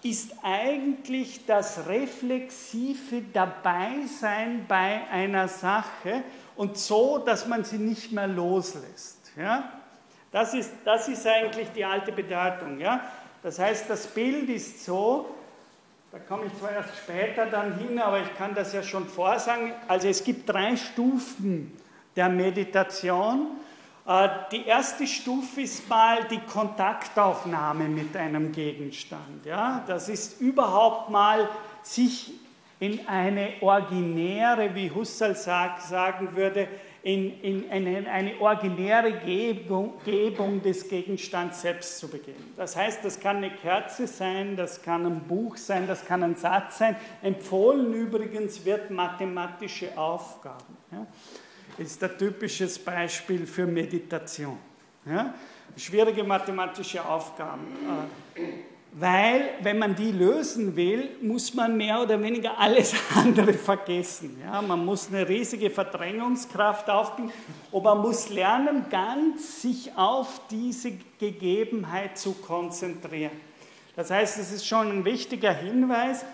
ist 0.02 0.34
eigentlich 0.42 1.46
das 1.46 1.86
reflexive 1.86 3.22
Dabeisein 3.32 4.66
bei 4.66 5.02
einer 5.10 5.48
Sache 5.48 6.22
und 6.56 6.76
so, 6.76 7.18
dass 7.18 7.46
man 7.46 7.64
sie 7.64 7.78
nicht 7.78 8.12
mehr 8.12 8.26
loslässt. 8.26 9.32
Ja? 9.36 9.72
Das, 10.30 10.54
ist, 10.54 10.72
das 10.84 11.08
ist 11.08 11.26
eigentlich 11.26 11.68
die 11.74 11.84
alte 11.84 12.12
Bedeutung. 12.12 12.78
Ja? 12.80 13.00
Das 13.42 13.58
heißt, 13.58 13.88
das 13.88 14.06
Bild 14.08 14.48
ist 14.48 14.84
so, 14.84 15.34
da 16.10 16.18
komme 16.18 16.46
ich 16.46 16.58
zwar 16.58 16.72
erst 16.72 16.96
später 16.96 17.46
dann 17.46 17.78
hin, 17.78 17.98
aber 17.98 18.20
ich 18.20 18.34
kann 18.36 18.54
das 18.54 18.72
ja 18.72 18.82
schon 18.82 19.06
vorsagen. 19.06 19.72
Also 19.88 20.08
es 20.08 20.22
gibt 20.22 20.48
drei 20.48 20.76
Stufen 20.76 21.72
der 22.16 22.28
Meditation. 22.28 23.52
Äh, 24.06 24.28
die 24.50 24.66
erste 24.66 25.06
Stufe 25.06 25.62
ist 25.62 25.88
mal 25.88 26.24
die 26.30 26.40
Kontaktaufnahme 26.40 27.88
mit 27.88 28.16
einem 28.16 28.52
Gegenstand. 28.52 29.46
Ja? 29.46 29.84
Das 29.86 30.08
ist 30.08 30.40
überhaupt 30.40 31.10
mal 31.10 31.48
sich 31.82 32.32
in 32.80 33.06
eine 33.06 33.52
originäre, 33.60 34.74
wie 34.74 34.90
Husserl 34.90 35.36
sagen 35.36 36.34
würde, 36.34 36.66
in, 37.04 37.40
in 37.42 37.70
eine, 37.70 38.08
eine, 38.10 38.40
originäre 38.40 39.12
Gebung, 39.12 39.94
Gebung 40.04 40.62
des 40.62 40.88
Gegenstands 40.88 41.62
selbst 41.62 41.98
zu 41.98 42.08
begeben. 42.08 42.54
Das 42.56 42.76
heißt, 42.76 43.04
das 43.04 43.18
kann 43.18 43.38
eine 43.38 43.50
Kerze 43.50 44.06
sein, 44.06 44.56
das 44.56 44.82
kann 44.82 45.06
ein 45.06 45.20
Buch 45.20 45.56
sein, 45.56 45.86
das 45.86 46.04
kann 46.04 46.22
ein 46.22 46.36
Satz 46.36 46.78
sein. 46.78 46.96
Empfohlen 47.22 47.92
übrigens 47.92 48.64
wird 48.64 48.90
mathematische 48.90 49.96
Aufgaben. 49.96 50.76
Ja? 50.90 51.06
Ist 51.78 52.02
ein 52.02 52.18
typisches 52.18 52.78
Beispiel 52.78 53.46
für 53.46 53.66
Meditation. 53.66 54.58
Ja? 55.06 55.34
Schwierige 55.76 56.22
mathematische 56.22 57.04
Aufgaben. 57.04 57.66
Äh, 58.36 58.40
weil, 58.94 59.54
wenn 59.62 59.78
man 59.78 59.94
die 59.94 60.12
lösen 60.12 60.76
will, 60.76 61.16
muss 61.22 61.54
man 61.54 61.74
mehr 61.78 62.02
oder 62.02 62.20
weniger 62.22 62.58
alles 62.58 62.94
andere 63.14 63.54
vergessen. 63.54 64.38
Ja? 64.44 64.60
Man 64.60 64.84
muss 64.84 65.08
eine 65.08 65.26
riesige 65.26 65.70
Verdrängungskraft 65.70 66.90
aufbauen 66.90 67.32
und 67.70 67.82
man 67.82 67.98
muss 67.98 68.28
lernen, 68.28 68.84
ganz 68.90 69.62
sich 69.62 69.96
auf 69.96 70.42
diese 70.50 70.92
Gegebenheit 71.18 72.18
zu 72.18 72.34
konzentrieren. 72.34 73.32
Das 73.96 74.10
heißt, 74.10 74.38
es 74.38 74.52
ist 74.52 74.66
schon 74.66 74.90
ein 74.90 75.04
wichtiger 75.06 75.54
Hinweis. 75.54 76.24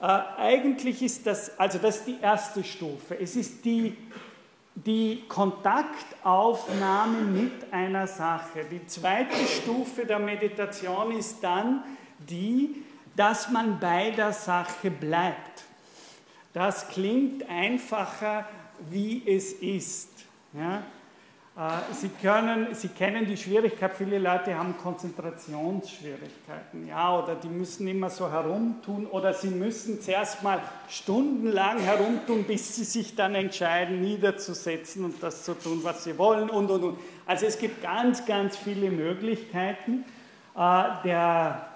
Äh, 0.00 0.06
eigentlich 0.38 1.02
ist 1.02 1.26
das, 1.26 1.58
also 1.58 1.78
das 1.78 1.98
ist 1.98 2.06
die 2.06 2.18
erste 2.22 2.64
Stufe. 2.64 3.18
Es 3.20 3.36
ist 3.36 3.64
die 3.66 3.94
die 4.84 5.24
Kontaktaufnahme 5.28 7.22
mit 7.22 7.72
einer 7.72 8.06
Sache. 8.06 8.64
Die 8.70 8.86
zweite 8.86 9.36
Stufe 9.46 10.06
der 10.06 10.18
Meditation 10.18 11.12
ist 11.12 11.42
dann 11.42 11.82
die, 12.18 12.84
dass 13.16 13.50
man 13.50 13.80
bei 13.80 14.10
der 14.10 14.32
Sache 14.32 14.90
bleibt. 14.90 15.64
Das 16.52 16.88
klingt 16.88 17.48
einfacher, 17.48 18.46
wie 18.90 19.22
es 19.26 19.52
ist. 19.52 20.10
Ja? 20.52 20.82
Äh, 21.58 21.92
Sie, 21.92 22.08
können, 22.08 22.72
Sie 22.72 22.86
kennen 22.86 23.26
die 23.26 23.36
Schwierigkeit, 23.36 23.92
viele 23.92 24.20
Leute 24.20 24.56
haben 24.56 24.78
Konzentrationsschwierigkeiten, 24.78 26.86
ja, 26.86 27.18
oder 27.18 27.34
die 27.34 27.48
müssen 27.48 27.88
immer 27.88 28.10
so 28.10 28.30
herumtun, 28.30 29.06
oder 29.06 29.34
sie 29.34 29.48
müssen 29.48 30.00
zuerst 30.00 30.44
mal 30.44 30.60
stundenlang 30.88 31.80
herumtun, 31.80 32.44
bis 32.44 32.76
sie 32.76 32.84
sich 32.84 33.16
dann 33.16 33.34
entscheiden, 33.34 34.00
niederzusetzen 34.00 35.04
und 35.04 35.20
das 35.20 35.42
zu 35.42 35.54
tun, 35.54 35.80
was 35.82 36.04
sie 36.04 36.16
wollen, 36.16 36.48
und, 36.48 36.70
und, 36.70 36.84
und. 36.84 36.96
Also 37.26 37.46
es 37.46 37.58
gibt 37.58 37.82
ganz, 37.82 38.24
ganz 38.24 38.56
viele 38.56 38.92
Möglichkeiten 38.92 40.04
äh, 40.56 40.84
der 41.02 41.66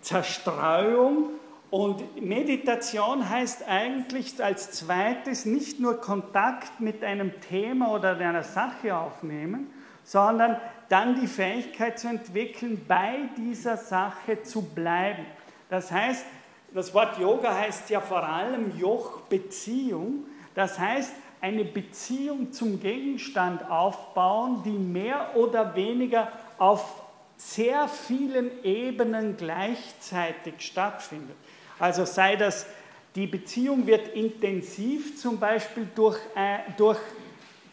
Zerstreuung 0.00 1.30
und 1.70 2.22
Meditation 2.22 3.28
heißt 3.28 3.68
eigentlich 3.68 4.42
als 4.42 4.70
zweites 4.72 5.44
nicht 5.44 5.80
nur 5.80 6.00
Kontakt 6.00 6.80
mit 6.80 7.04
einem 7.04 7.40
Thema 7.40 7.92
oder 7.92 8.16
einer 8.16 8.42
Sache 8.42 8.96
aufnehmen, 8.96 9.70
sondern 10.02 10.58
dann 10.88 11.20
die 11.20 11.26
Fähigkeit 11.26 11.98
zu 11.98 12.08
entwickeln, 12.08 12.82
bei 12.88 13.16
dieser 13.36 13.76
Sache 13.76 14.42
zu 14.42 14.62
bleiben. 14.62 15.26
Das 15.68 15.92
heißt, 15.92 16.24
das 16.72 16.94
Wort 16.94 17.18
Yoga 17.18 17.54
heißt 17.54 17.90
ja 17.90 18.00
vor 18.00 18.22
allem 18.22 18.78
Joch-Beziehung. 18.78 20.24
Das 20.54 20.78
heißt, 20.78 21.12
eine 21.40 21.64
Beziehung 21.64 22.52
zum 22.52 22.80
Gegenstand 22.80 23.70
aufbauen, 23.70 24.62
die 24.64 24.70
mehr 24.70 25.36
oder 25.36 25.74
weniger 25.74 26.32
auf 26.56 27.02
sehr 27.36 27.86
vielen 27.86 28.64
Ebenen 28.64 29.36
gleichzeitig 29.36 30.54
stattfindet. 30.58 31.36
Also 31.78 32.04
sei 32.04 32.36
das, 32.36 32.66
die 33.14 33.26
Beziehung 33.26 33.86
wird 33.86 34.14
intensiv 34.14 35.20
zum 35.20 35.38
Beispiel 35.38 35.88
durch, 35.94 36.18
äh, 36.34 36.58
durch, 36.76 36.98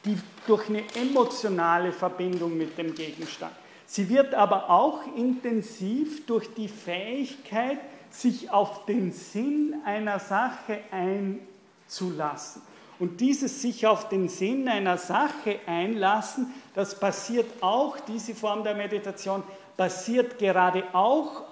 die, 0.04 0.18
durch 0.48 0.70
eine 0.70 0.84
emotionale 0.96 1.92
Verbindung 1.92 2.58
mit 2.58 2.78
dem 2.78 2.94
Gegenstand. 2.96 3.54
Sie 3.86 4.10
wird 4.10 4.34
aber 4.34 4.70
auch 4.70 5.02
intensiv 5.16 6.26
durch 6.26 6.54
die 6.54 6.68
Fähigkeit, 6.68 7.78
sich 8.10 8.50
auf 8.50 8.86
den 8.86 9.12
Sinn 9.12 9.76
einer 9.86 10.20
Sache 10.20 10.80
einzulassen. 10.92 12.62
Und 12.98 13.20
dieses 13.20 13.62
sich 13.62 13.86
auf 13.86 14.08
den 14.08 14.30
Sinn 14.30 14.70
einer 14.70 14.98
Sache 14.98 15.60
einlassen, 15.66 16.54
das 16.74 16.98
passiert 16.98 17.62
auch, 17.62 18.00
diese 18.00 18.34
Form 18.34 18.64
der 18.64 18.74
Meditation, 18.74 19.44
basiert 19.76 20.40
gerade 20.40 20.84
auch 20.94 21.44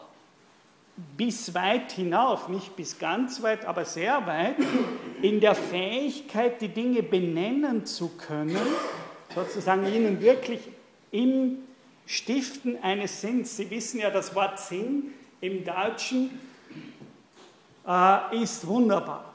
bis 0.95 1.53
weit 1.53 1.91
hinauf, 1.93 2.49
nicht 2.49 2.75
bis 2.75 2.99
ganz 2.99 3.41
weit, 3.41 3.65
aber 3.65 3.85
sehr 3.85 4.25
weit, 4.27 4.55
in 5.21 5.39
der 5.39 5.55
Fähigkeit, 5.55 6.61
die 6.61 6.67
Dinge 6.67 7.01
benennen 7.01 7.85
zu 7.85 8.09
können, 8.09 8.57
sozusagen 9.33 9.85
ihnen 9.91 10.21
wirklich 10.21 10.61
im 11.11 11.59
Stiften 12.05 12.81
eines 12.83 13.21
Sinns. 13.21 13.57
Sie 13.57 13.69
wissen 13.69 14.01
ja, 14.01 14.09
das 14.09 14.35
Wort 14.35 14.59
Sinn 14.59 15.13
im 15.41 15.63
Deutschen 15.63 16.39
äh, 17.87 18.43
ist 18.43 18.65
wunderbar. 18.67 19.33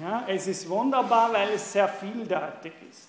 Ja, 0.00 0.24
es 0.26 0.46
ist 0.46 0.68
wunderbar, 0.68 1.32
weil 1.32 1.50
es 1.54 1.72
sehr 1.72 1.88
vieldeutig 1.88 2.72
ist. 2.90 3.08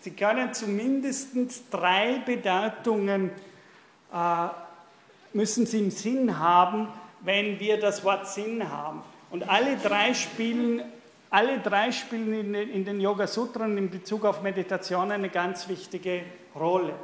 Sie 0.00 0.10
können 0.10 0.52
zumindest 0.52 1.34
drei 1.70 2.18
Bedeutungen 2.24 3.30
äh, 4.12 4.48
müssen 5.32 5.66
sie 5.66 5.78
im 5.78 5.90
Sinn 5.90 6.38
haben, 6.38 6.88
wenn 7.20 7.58
wir 7.60 7.80
das 7.80 8.04
Wort 8.04 8.28
Sinn 8.28 8.70
haben. 8.70 9.02
Und 9.30 9.48
alle 9.48 9.76
drei 9.76 10.14
spielen, 10.14 10.82
alle 11.30 11.58
drei 11.58 11.92
spielen 11.92 12.32
in 12.32 12.52
den, 12.52 12.70
in 12.70 12.84
den 12.84 13.00
Yoga 13.00 13.26
Sutren 13.26 13.76
in 13.76 13.90
Bezug 13.90 14.24
auf 14.24 14.42
Meditation 14.42 15.10
eine 15.10 15.28
ganz 15.28 15.68
wichtige 15.68 16.22
Rolle. 16.54 16.94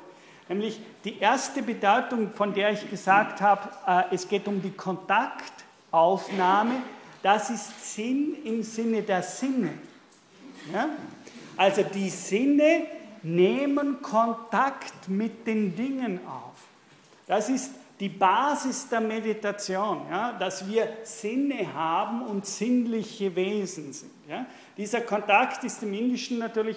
Nämlich 0.49 0.81
die 1.05 1.19
erste 1.19 1.63
Bedeutung, 1.63 2.33
von 2.35 2.53
der 2.53 2.73
ich 2.73 2.91
gesagt 2.91 3.41
habe, 3.41 3.71
äh, 3.87 4.15
es 4.15 4.29
geht 4.29 4.47
um 4.47 4.61
die 4.61 4.73
Kontaktaufnahme, 4.73 6.75
das 7.23 7.51
ist 7.51 7.95
Sinn 7.95 8.37
im 8.45 8.63
Sinne 8.63 9.03
der 9.03 9.23
Sinne. 9.23 9.71
Ja? 10.73 10.89
Also 11.57 11.83
die 11.83 12.11
Sinne 12.11 12.87
nehmen 13.23 14.03
Kontakt 14.03 15.09
mit 15.09 15.47
den 15.47 15.75
Dingen 15.75 16.21
auf. 16.27 16.53
Das 17.27 17.49
ist 17.49 17.71
die 18.05 18.11
Basis 18.11 18.87
der 18.91 19.01
Meditation, 19.01 20.03
ja, 20.11 20.33
dass 20.33 20.69
wir 20.69 20.87
Sinne 21.05 21.73
haben 21.73 22.21
und 22.27 22.45
sinnliche 22.45 23.35
Wesen 23.35 23.95
sind. 23.95 24.13
Ja. 24.29 24.45
Dieser 24.77 25.01
Kontakt 25.01 25.65
ist 25.65 25.83
im 25.83 25.95
Indischen 25.95 26.37
natürlich, 26.37 26.77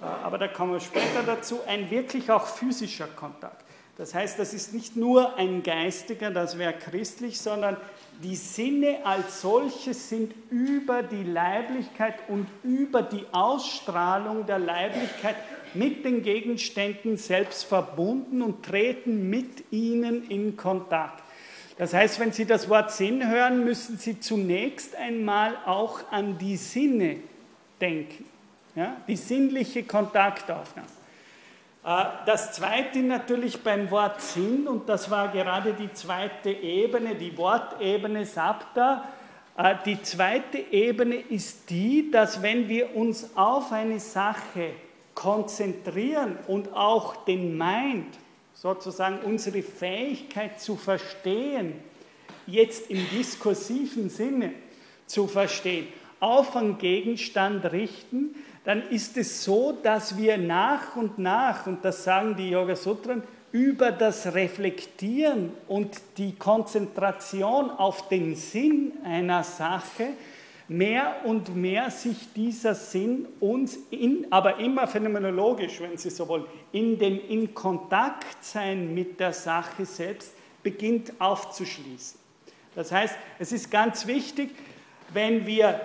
äh, 0.00 0.04
aber 0.04 0.38
da 0.38 0.48
kommen 0.48 0.72
wir 0.72 0.80
später 0.80 1.22
dazu, 1.24 1.60
ein 1.68 1.88
wirklich 1.88 2.32
auch 2.32 2.48
physischer 2.48 3.06
Kontakt. 3.06 3.64
Das 3.96 4.12
heißt, 4.12 4.40
das 4.40 4.54
ist 4.54 4.74
nicht 4.74 4.96
nur 4.96 5.36
ein 5.36 5.62
geistiger, 5.62 6.32
das 6.32 6.58
wäre 6.58 6.72
christlich, 6.72 7.40
sondern 7.40 7.76
die 8.24 8.34
Sinne 8.34 9.06
als 9.06 9.42
solche 9.42 9.94
sind 9.94 10.34
über 10.50 11.04
die 11.04 11.22
Leiblichkeit 11.22 12.16
und 12.26 12.48
über 12.64 13.02
die 13.02 13.24
Ausstrahlung 13.30 14.46
der 14.46 14.58
Leiblichkeit 14.58 15.36
mit 15.74 16.04
den 16.04 16.22
Gegenständen 16.22 17.16
selbst 17.16 17.64
verbunden 17.64 18.42
und 18.42 18.64
treten 18.64 19.28
mit 19.28 19.70
ihnen 19.70 20.28
in 20.28 20.56
Kontakt. 20.56 21.22
Das 21.78 21.92
heißt, 21.92 22.18
wenn 22.20 22.32
Sie 22.32 22.46
das 22.46 22.68
Wort 22.68 22.90
Sinn 22.90 23.28
hören, 23.28 23.64
müssen 23.64 23.98
Sie 23.98 24.18
zunächst 24.18 24.96
einmal 24.96 25.56
auch 25.66 26.10
an 26.10 26.38
die 26.38 26.56
Sinne 26.56 27.18
denken, 27.80 28.24
ja? 28.74 28.96
die 29.06 29.16
sinnliche 29.16 29.82
Kontaktaufnahme. 29.82 30.88
Äh, 31.84 32.04
das 32.24 32.52
zweite 32.52 33.00
natürlich 33.00 33.62
beim 33.62 33.90
Wort 33.90 34.22
Sinn, 34.22 34.66
und 34.66 34.88
das 34.88 35.10
war 35.10 35.28
gerade 35.28 35.74
die 35.74 35.92
zweite 35.92 36.50
Ebene, 36.50 37.14
die 37.14 37.36
Wortebene 37.36 38.24
Sabda. 38.24 39.04
Äh, 39.58 39.74
die 39.84 40.00
zweite 40.02 40.58
Ebene 40.58 41.16
ist 41.16 41.68
die, 41.68 42.10
dass 42.10 42.42
wenn 42.42 42.68
wir 42.68 42.96
uns 42.96 43.36
auf 43.36 43.70
eine 43.70 44.00
Sache 44.00 44.70
konzentrieren 45.16 46.38
und 46.46 46.72
auch 46.74 47.24
den 47.24 47.58
Mind, 47.58 48.06
sozusagen 48.54 49.18
unsere 49.24 49.62
Fähigkeit 49.62 50.60
zu 50.60 50.76
verstehen, 50.76 51.72
jetzt 52.46 52.88
im 52.90 53.04
diskursiven 53.10 54.08
Sinne 54.08 54.52
zu 55.06 55.26
verstehen, 55.26 55.88
auf 56.20 56.54
einen 56.54 56.78
Gegenstand 56.78 57.64
richten, 57.72 58.36
dann 58.64 58.88
ist 58.90 59.16
es 59.16 59.42
so, 59.42 59.76
dass 59.82 60.16
wir 60.16 60.38
nach 60.38 60.96
und 60.96 61.18
nach, 61.18 61.66
und 61.66 61.84
das 61.84 62.04
sagen 62.04 62.36
die 62.36 62.50
Yoga 62.50 62.76
Sutren, 62.76 63.22
über 63.52 63.92
das 63.92 64.34
Reflektieren 64.34 65.52
und 65.66 65.96
die 66.18 66.34
Konzentration 66.34 67.70
auf 67.70 68.08
den 68.08 68.34
Sinn 68.36 68.92
einer 69.04 69.44
Sache 69.44 70.08
mehr 70.68 71.16
und 71.24 71.54
mehr 71.54 71.90
sich 71.90 72.32
dieser 72.34 72.74
Sinn 72.74 73.26
uns, 73.40 73.78
in, 73.90 74.26
aber 74.30 74.58
immer 74.58 74.86
phänomenologisch, 74.86 75.80
wenn 75.80 75.96
Sie 75.96 76.10
so 76.10 76.26
wollen, 76.28 76.44
in 76.72 76.98
dem 76.98 77.20
in 77.28 77.54
Kontakt 77.54 78.44
sein 78.44 78.92
mit 78.94 79.20
der 79.20 79.32
Sache 79.32 79.84
selbst 79.84 80.32
beginnt 80.62 81.12
aufzuschließen. 81.20 82.18
Das 82.74 82.90
heißt, 82.92 83.16
es 83.38 83.52
ist 83.52 83.70
ganz 83.70 84.06
wichtig, 84.06 84.50
wenn 85.12 85.46
wir 85.46 85.80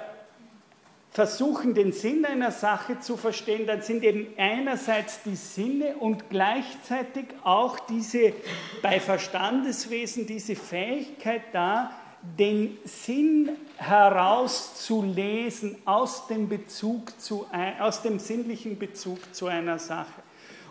versuchen, 1.12 1.74
den 1.74 1.92
Sinn 1.92 2.26
einer 2.26 2.52
Sache 2.52 3.00
zu 3.00 3.18
verstehen, 3.18 3.68
dann 3.68 3.82
sind 3.82 4.04
eben 4.04 4.28
einerseits 4.38 5.22
die 5.24 5.36
Sinne 5.36 5.96
und 5.98 6.30
gleichzeitig 6.30 7.26
auch 7.44 7.80
diese 7.80 8.34
bei 8.82 9.00
Verstandeswesen 9.00 10.26
diese 10.26 10.56
Fähigkeit 10.56 11.44
da, 11.52 11.92
den 12.38 12.78
Sinn 12.84 13.50
herauszulesen 13.78 15.78
aus 15.86 16.28
dem, 16.28 16.48
Bezug 16.48 17.20
zu, 17.20 17.46
aus 17.80 18.02
dem 18.02 18.20
sinnlichen 18.20 18.78
Bezug 18.78 19.34
zu 19.34 19.48
einer 19.48 19.80
Sache. 19.80 20.22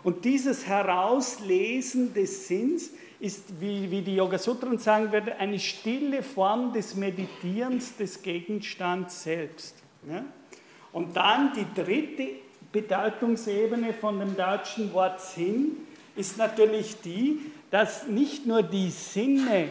Und 0.03 0.25
dieses 0.25 0.65
Herauslesen 0.65 2.13
des 2.13 2.47
Sinns 2.47 2.91
ist, 3.19 3.59
wie, 3.59 3.91
wie 3.91 4.01
die 4.01 4.15
Yoga 4.15 4.39
Sutren 4.39 4.79
sagen 4.79 5.11
würde, 5.11 5.37
eine 5.37 5.59
stille 5.59 6.23
Form 6.23 6.73
des 6.73 6.95
Meditierens 6.95 7.95
des 7.97 8.21
Gegenstands 8.21 9.23
selbst. 9.23 9.75
Ja? 10.09 10.25
Und 10.91 11.15
dann 11.15 11.53
die 11.53 11.67
dritte 11.79 12.29
Bedeutungsebene 12.71 13.93
von 13.93 14.19
dem 14.19 14.35
deutschen 14.35 14.91
Wort 14.93 15.21
Sinn 15.21 15.77
ist 16.15 16.37
natürlich 16.37 16.99
die, 17.01 17.39
dass 17.69 18.07
nicht 18.07 18.45
nur 18.45 18.63
die 18.63 18.89
Sinne 18.89 19.69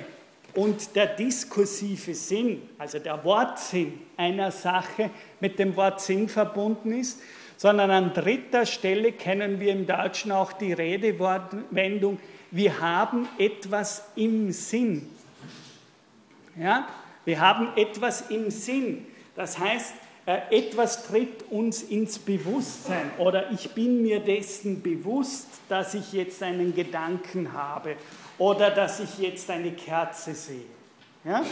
und 0.54 0.96
der 0.96 1.06
diskursive 1.06 2.14
Sinn, 2.14 2.62
also 2.78 2.98
der 2.98 3.22
Wortsinn 3.24 4.00
einer 4.16 4.50
Sache 4.50 5.10
mit 5.40 5.58
dem 5.58 5.76
Wort 5.76 6.00
Sinn 6.00 6.28
verbunden 6.28 6.92
ist, 6.92 7.20
sondern 7.56 7.90
an 7.90 8.14
dritter 8.14 8.64
Stelle 8.66 9.12
kennen 9.12 9.60
wir 9.60 9.72
im 9.72 9.86
Deutschen 9.86 10.32
auch 10.32 10.52
die 10.52 10.72
Redewendung, 10.72 12.18
wir 12.50 12.80
haben 12.80 13.28
etwas 13.38 14.04
im 14.16 14.50
Sinn. 14.50 15.08
Ja? 16.58 16.88
Wir 17.24 17.40
haben 17.40 17.68
etwas 17.76 18.30
im 18.30 18.50
Sinn. 18.50 19.06
Das 19.36 19.58
heißt, 19.58 19.94
äh, 20.26 20.38
etwas 20.50 21.06
tritt 21.06 21.44
uns 21.50 21.82
ins 21.82 22.18
Bewusstsein 22.18 23.10
oder 23.18 23.50
ich 23.52 23.70
bin 23.70 24.02
mir 24.02 24.20
dessen 24.20 24.82
bewusst, 24.82 25.48
dass 25.68 25.94
ich 25.94 26.12
jetzt 26.12 26.42
einen 26.42 26.74
Gedanken 26.74 27.52
habe 27.52 27.96
oder 28.40 28.70
dass 28.70 29.00
ich 29.00 29.18
jetzt 29.18 29.50
eine 29.50 29.72
Kerze 29.72 30.34
sehe. 30.34 30.64
Ja? 31.24 31.44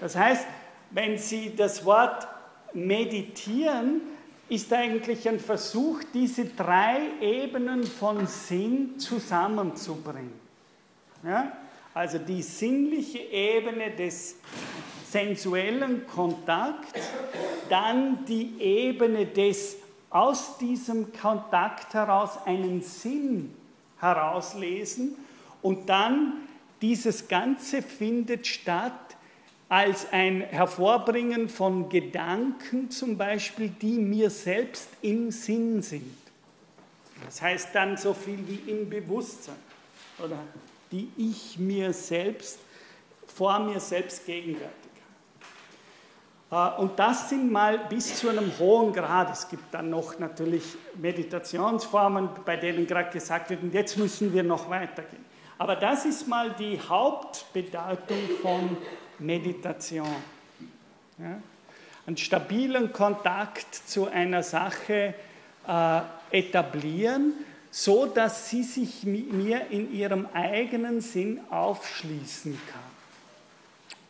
Das 0.00 0.14
heißt, 0.14 0.46
wenn 0.92 1.18
Sie 1.18 1.54
das 1.54 1.84
Wort 1.84 2.28
meditieren, 2.72 4.00
ist 4.48 4.72
eigentlich 4.72 5.28
ein 5.28 5.40
Versuch, 5.40 6.00
diese 6.14 6.44
drei 6.44 7.00
Ebenen 7.20 7.82
von 7.82 8.28
Sinn 8.28 9.00
zusammenzubringen. 9.00 10.32
Ja? 11.24 11.52
Also 11.92 12.18
die 12.18 12.42
sinnliche 12.42 13.18
Ebene 13.18 13.90
des 13.90 14.36
sensuellen 15.10 16.06
Kontakts, 16.06 17.00
dann 17.68 18.24
die 18.26 18.54
Ebene 18.60 19.26
des 19.26 19.76
aus 20.08 20.56
diesem 20.58 21.12
Kontakt 21.12 21.94
heraus 21.94 22.38
einen 22.46 22.80
Sinn 22.80 23.54
herauslesen 23.98 25.16
und 25.62 25.88
dann 25.88 26.34
dieses 26.80 27.28
Ganze 27.28 27.82
findet 27.82 28.46
statt 28.46 28.92
als 29.68 30.12
ein 30.12 30.40
Hervorbringen 30.40 31.48
von 31.48 31.88
Gedanken 31.88 32.90
zum 32.90 33.18
Beispiel, 33.18 33.68
die 33.68 33.98
mir 33.98 34.30
selbst 34.30 34.88
im 35.02 35.30
Sinn 35.30 35.82
sind. 35.82 36.16
Das 37.24 37.42
heißt 37.42 37.74
dann 37.74 37.96
so 37.96 38.14
viel 38.14 38.38
wie 38.46 38.70
im 38.70 38.88
Bewusstsein 38.88 39.56
oder 40.24 40.38
die 40.90 41.10
ich 41.16 41.58
mir 41.58 41.92
selbst 41.92 42.58
vor 43.26 43.58
mir 43.58 43.78
selbst 43.80 44.24
gegenwärtig 44.24 44.72
habe. 46.50 46.78
Äh, 46.78 46.80
und 46.80 46.98
das 46.98 47.28
sind 47.28 47.52
mal 47.52 47.78
bis 47.90 48.16
zu 48.16 48.28
einem 48.30 48.50
hohen 48.58 48.92
Grad. 48.92 49.30
Es 49.32 49.48
gibt 49.48 49.74
dann 49.74 49.90
noch 49.90 50.18
natürlich 50.18 50.64
Meditationsformen, 50.96 52.30
bei 52.44 52.56
denen 52.56 52.86
gerade 52.86 53.10
gesagt 53.10 53.50
wird, 53.50 53.62
und 53.62 53.74
jetzt 53.74 53.98
müssen 53.98 54.32
wir 54.32 54.42
noch 54.42 54.70
weitergehen. 54.70 55.27
Aber 55.58 55.74
das 55.74 56.04
ist 56.04 56.28
mal 56.28 56.54
die 56.56 56.80
Hauptbedeutung 56.80 58.18
von 58.40 58.76
Meditation. 59.18 60.06
Ja? 61.18 61.40
Einen 62.06 62.16
stabilen 62.16 62.92
Kontakt 62.92 63.74
zu 63.74 64.06
einer 64.06 64.42
Sache 64.42 65.14
äh, 65.66 66.00
etablieren, 66.30 67.34
so 67.70 68.06
dass 68.06 68.48
sie 68.48 68.62
sich 68.62 69.02
mir 69.04 69.66
in 69.70 69.92
ihrem 69.92 70.26
eigenen 70.32 71.00
Sinn 71.00 71.40
aufschließen 71.50 72.58
kann. 72.72 72.80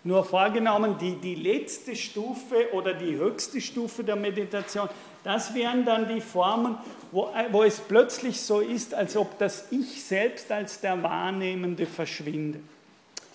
Nur 0.04 0.24
vorgenommen, 0.24 0.96
die, 0.98 1.16
die 1.16 1.34
letzte 1.34 1.96
Stufe 1.96 2.72
oder 2.72 2.94
die 2.94 3.16
höchste 3.16 3.60
Stufe 3.60 4.04
der 4.04 4.16
Meditation, 4.16 4.88
das 5.24 5.54
wären 5.54 5.84
dann 5.84 6.08
die 6.08 6.20
Formen, 6.20 6.76
wo, 7.10 7.30
wo 7.50 7.62
es 7.62 7.80
plötzlich 7.80 8.40
so 8.40 8.60
ist, 8.60 8.94
als 8.94 9.16
ob 9.16 9.38
das 9.38 9.66
Ich 9.70 10.04
selbst 10.04 10.50
als 10.52 10.80
der 10.80 11.02
Wahrnehmende 11.02 11.86
verschwindet. 11.86 12.62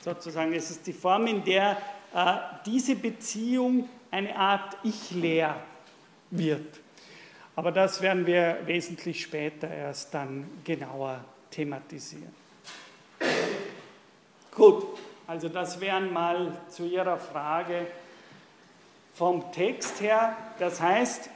Sozusagen, 0.03 0.53
es 0.53 0.69
ist 0.69 0.85
die 0.85 0.93
Form, 0.93 1.27
in 1.27 1.43
der 1.43 1.77
äh, 2.13 2.35
diese 2.65 2.95
Beziehung 2.95 3.89
eine 4.11 4.35
Art 4.35 4.77
Ich-Leer 4.83 5.55
wird. 6.29 6.79
Aber 7.55 7.71
das 7.71 8.01
werden 8.01 8.25
wir 8.25 8.59
wesentlich 8.65 9.21
später 9.21 9.69
erst 9.69 10.13
dann 10.13 10.49
genauer 10.63 11.23
thematisieren. 11.51 12.33
Gut, 14.55 14.85
also 15.27 15.49
das 15.49 15.79
wären 15.79 16.11
mal 16.11 16.51
zu 16.69 16.85
Ihrer 16.85 17.17
Frage 17.17 17.87
vom 19.13 19.51
Text 19.51 20.01
her. 20.01 20.35
Das 20.59 20.81
heißt, 20.81 21.27
äh, 21.27 21.29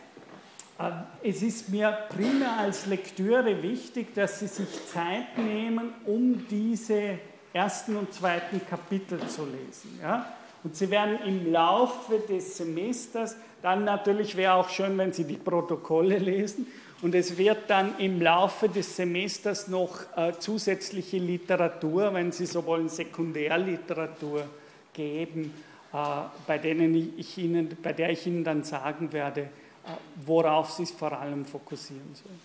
es 1.23 1.41
ist 1.41 1.69
mir 1.69 1.97
primär 2.09 2.57
als 2.59 2.85
Lektüre 2.85 3.63
wichtig, 3.63 4.13
dass 4.13 4.39
Sie 4.39 4.47
sich 4.47 4.67
Zeit 4.87 5.37
nehmen, 5.37 5.93
um 6.05 6.45
diese 6.47 7.19
ersten 7.51 7.95
und 7.95 8.13
zweiten 8.13 8.61
Kapitel 8.67 9.19
zu 9.27 9.45
lesen. 9.45 9.99
Ja? 10.01 10.33
Und 10.63 10.75
Sie 10.75 10.89
werden 10.91 11.19
im 11.25 11.51
Laufe 11.51 12.19
des 12.19 12.57
Semesters, 12.57 13.35
dann 13.61 13.85
natürlich 13.85 14.35
wäre 14.35 14.53
auch 14.53 14.69
schön, 14.69 14.97
wenn 14.97 15.13
Sie 15.13 15.23
die 15.23 15.37
Protokolle 15.37 16.17
lesen, 16.19 16.67
Und 17.01 17.13
es 17.13 17.37
wird 17.37 17.69
dann 17.69 17.97
im 17.99 18.21
Laufe 18.21 18.69
des 18.69 18.95
Semesters 18.95 19.67
noch 19.67 19.99
äh, 20.15 20.33
zusätzliche 20.39 21.17
Literatur, 21.17 22.11
wenn 22.13 22.31
Sie 22.31 22.47
so 22.47 22.65
wollen, 22.65 22.89
Sekundärliteratur 22.89 24.45
geben, 24.93 25.53
äh, 25.93 25.97
bei, 26.47 26.57
denen 26.57 27.13
ich 27.15 27.37
Ihnen, 27.37 27.77
bei 27.83 27.93
der 27.93 28.09
ich 28.09 28.25
Ihnen 28.25 28.43
dann 28.43 28.63
sagen 28.63 29.13
werde, 29.13 29.49
worauf 30.25 30.71
Sie 30.71 30.83
es 30.83 30.91
vor 30.91 31.11
allem 31.11 31.45
fokussieren 31.45 32.13
sollen. 32.15 32.39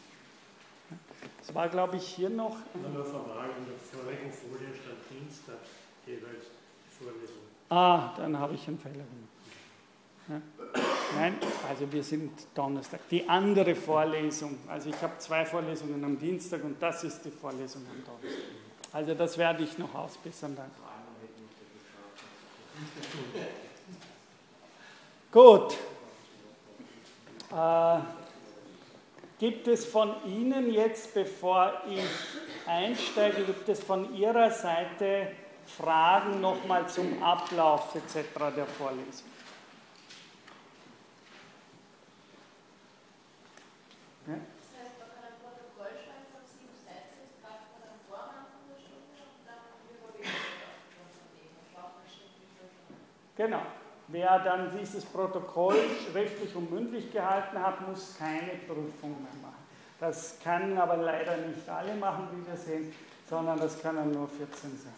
Das 1.38 1.54
war, 1.54 1.68
glaube 1.68 1.96
ich, 1.96 2.06
hier 2.06 2.30
noch. 2.30 2.56
Nur 2.74 3.04
Frage, 3.04 3.50
in 3.58 3.66
der 3.66 3.76
vorigen 3.78 4.32
Folie 4.32 4.68
stand 4.74 4.98
Dienstag 5.10 5.58
jeweils 6.06 6.46
die 6.84 7.04
Vorlesung. 7.04 7.42
Ah, 7.68 8.14
dann 8.16 8.38
habe 8.38 8.54
ich 8.54 8.66
einen 8.68 8.78
Fehler 8.78 8.94
gemacht. 8.94 9.32
Ja. 10.28 10.40
Nein, 11.16 11.36
also 11.68 11.90
wir 11.92 12.04
sind 12.04 12.30
Donnerstag. 12.54 13.00
Die 13.10 13.28
andere 13.28 13.74
Vorlesung, 13.74 14.58
also 14.68 14.88
ich 14.88 15.02
habe 15.02 15.18
zwei 15.18 15.44
Vorlesungen 15.44 16.02
am 16.04 16.18
Dienstag 16.18 16.62
und 16.62 16.80
das 16.80 17.02
ist 17.04 17.22
die 17.24 17.30
Vorlesung 17.30 17.82
am 17.90 18.04
Donnerstag. 18.04 18.44
Also 18.92 19.14
das 19.14 19.36
werde 19.36 19.64
ich 19.64 19.76
noch 19.78 19.94
ausbessern 19.94 20.54
dann. 20.54 20.70
Gut. 25.32 25.76
Äh, 27.52 27.98
gibt 29.38 29.68
es 29.68 29.84
von 29.84 30.14
Ihnen 30.24 30.72
jetzt, 30.72 31.12
bevor 31.12 31.82
ich 31.86 32.00
einsteige, 32.66 33.44
gibt 33.44 33.68
es 33.68 33.82
von 33.84 34.14
Ihrer 34.14 34.50
Seite 34.50 35.32
Fragen 35.66 36.40
nochmal 36.40 36.88
zum 36.88 37.22
Ablauf 37.22 37.94
etc. 37.94 38.26
der 38.56 38.66
Vorlesung? 38.66 39.28
Ja? 44.26 44.34
Genau. 53.36 53.62
Wer 54.12 54.40
dann 54.40 54.70
dieses 54.78 55.06
Protokoll 55.06 55.74
schriftlich 56.04 56.54
und 56.54 56.70
mündlich 56.70 57.10
gehalten 57.10 57.58
hat, 57.58 57.88
muss 57.88 58.14
keine 58.18 58.58
Prüfung 58.66 59.22
mehr 59.22 59.32
machen. 59.40 59.64
Das 59.98 60.36
können 60.44 60.76
aber 60.76 60.98
leider 60.98 61.38
nicht 61.38 61.66
alle 61.66 61.94
machen, 61.94 62.28
wie 62.32 62.46
wir 62.46 62.56
sehen, 62.58 62.92
sondern 63.28 63.58
das 63.58 63.80
können 63.80 64.12
nur 64.12 64.28
14 64.28 64.78
sein. 64.78 64.92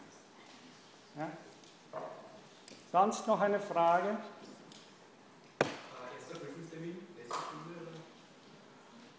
Ja? 1.17 1.29
Sonst 2.91 3.25
noch 3.29 3.41
eine 3.41 3.61
Frage? 3.61 4.17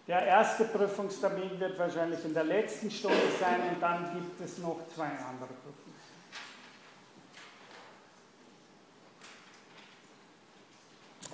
Der 0.06 0.26
erste 0.26 0.64
Prüfungstermin 0.64 1.58
wird 1.58 1.78
wahrscheinlich 1.78 2.22
in 2.22 2.34
der 2.34 2.44
letzten 2.44 2.90
Stunde 2.90 3.16
sein 3.40 3.60
und 3.72 3.80
dann 3.80 4.12
gibt 4.12 4.40
es 4.42 4.58
noch 4.58 4.76
zwei 4.94 5.06
andere 5.06 5.54
Prüfungen. 5.64 5.85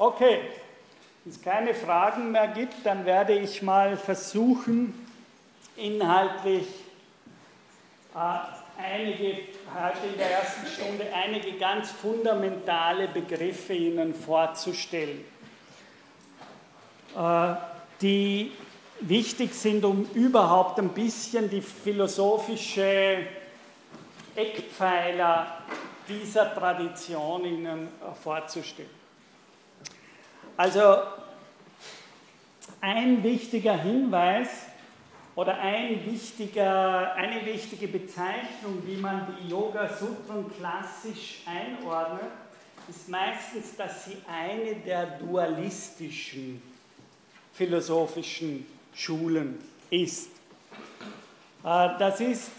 Okay, 0.03 0.41
wenn 1.23 1.33
es 1.33 1.41
keine 1.41 1.75
Fragen 1.75 2.33
mehr 2.33 2.49
gibt, 2.49 2.75
dann 2.83 3.07
werde 3.07 3.39
ich 3.39 3.63
mal 3.63 3.97
versuchen, 3.97 4.93
inhaltlich 5.77 6.67
äh, 8.13 8.83
einige, 8.83 9.43
heute 9.73 10.07
in 10.11 10.19
der 10.19 10.29
ersten 10.41 10.67
Stunde, 10.67 11.07
einige 11.15 11.53
ganz 11.53 11.93
fundamentale 11.93 13.07
Begriffe 13.07 13.75
Ihnen 13.75 14.13
vorzustellen. 14.13 15.25
Äh, 17.17 17.55
die 18.01 18.51
wichtig 18.99 19.55
sind, 19.55 19.85
um 19.85 20.11
überhaupt 20.15 20.81
ein 20.81 20.89
bisschen 20.89 21.49
die 21.49 21.63
philosophische 21.63 23.19
Eckpfeiler 24.35 25.59
dieser 26.09 26.53
Tradition 26.53 27.45
Ihnen 27.45 27.89
vorzustellen. 28.21 29.02
Also 30.63 30.99
ein 32.81 33.21
wichtiger 33.25 33.77
Hinweis 33.83 34.49
oder 35.35 35.59
ein 35.59 36.07
wichtiger, 36.07 37.15
eine 37.15 37.45
wichtige 37.45 37.89
Bezeichnung, 37.89 38.81
wie 38.87 38.95
man 38.95 39.27
die 39.41 39.49
Yoga-Sutren 39.49 40.49
klassisch 40.57 41.41
einordnet, 41.47 42.31
ist 42.89 43.09
meistens, 43.09 43.75
dass 43.75 44.05
sie 44.05 44.19
eine 44.31 44.77
der 44.77 45.19
dualistischen 45.19 46.63
philosophischen 47.53 48.65
Schulen 48.95 49.59
ist. 49.91 50.31
Äh, 51.65 51.89
das 51.99 52.21
ist, 52.21 52.53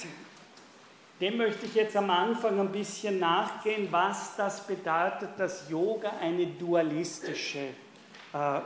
dem 1.22 1.38
möchte 1.38 1.68
ich 1.68 1.76
jetzt 1.76 1.96
am 1.96 2.10
Anfang 2.10 2.60
ein 2.60 2.72
bisschen 2.74 3.20
nachgehen, 3.20 3.88
was 3.92 4.36
das 4.36 4.68
bedeutet, 4.68 5.30
dass 5.38 5.70
Yoga 5.70 6.12
eine 6.20 6.48
dualistische 6.48 7.70
äh, 8.34 8.62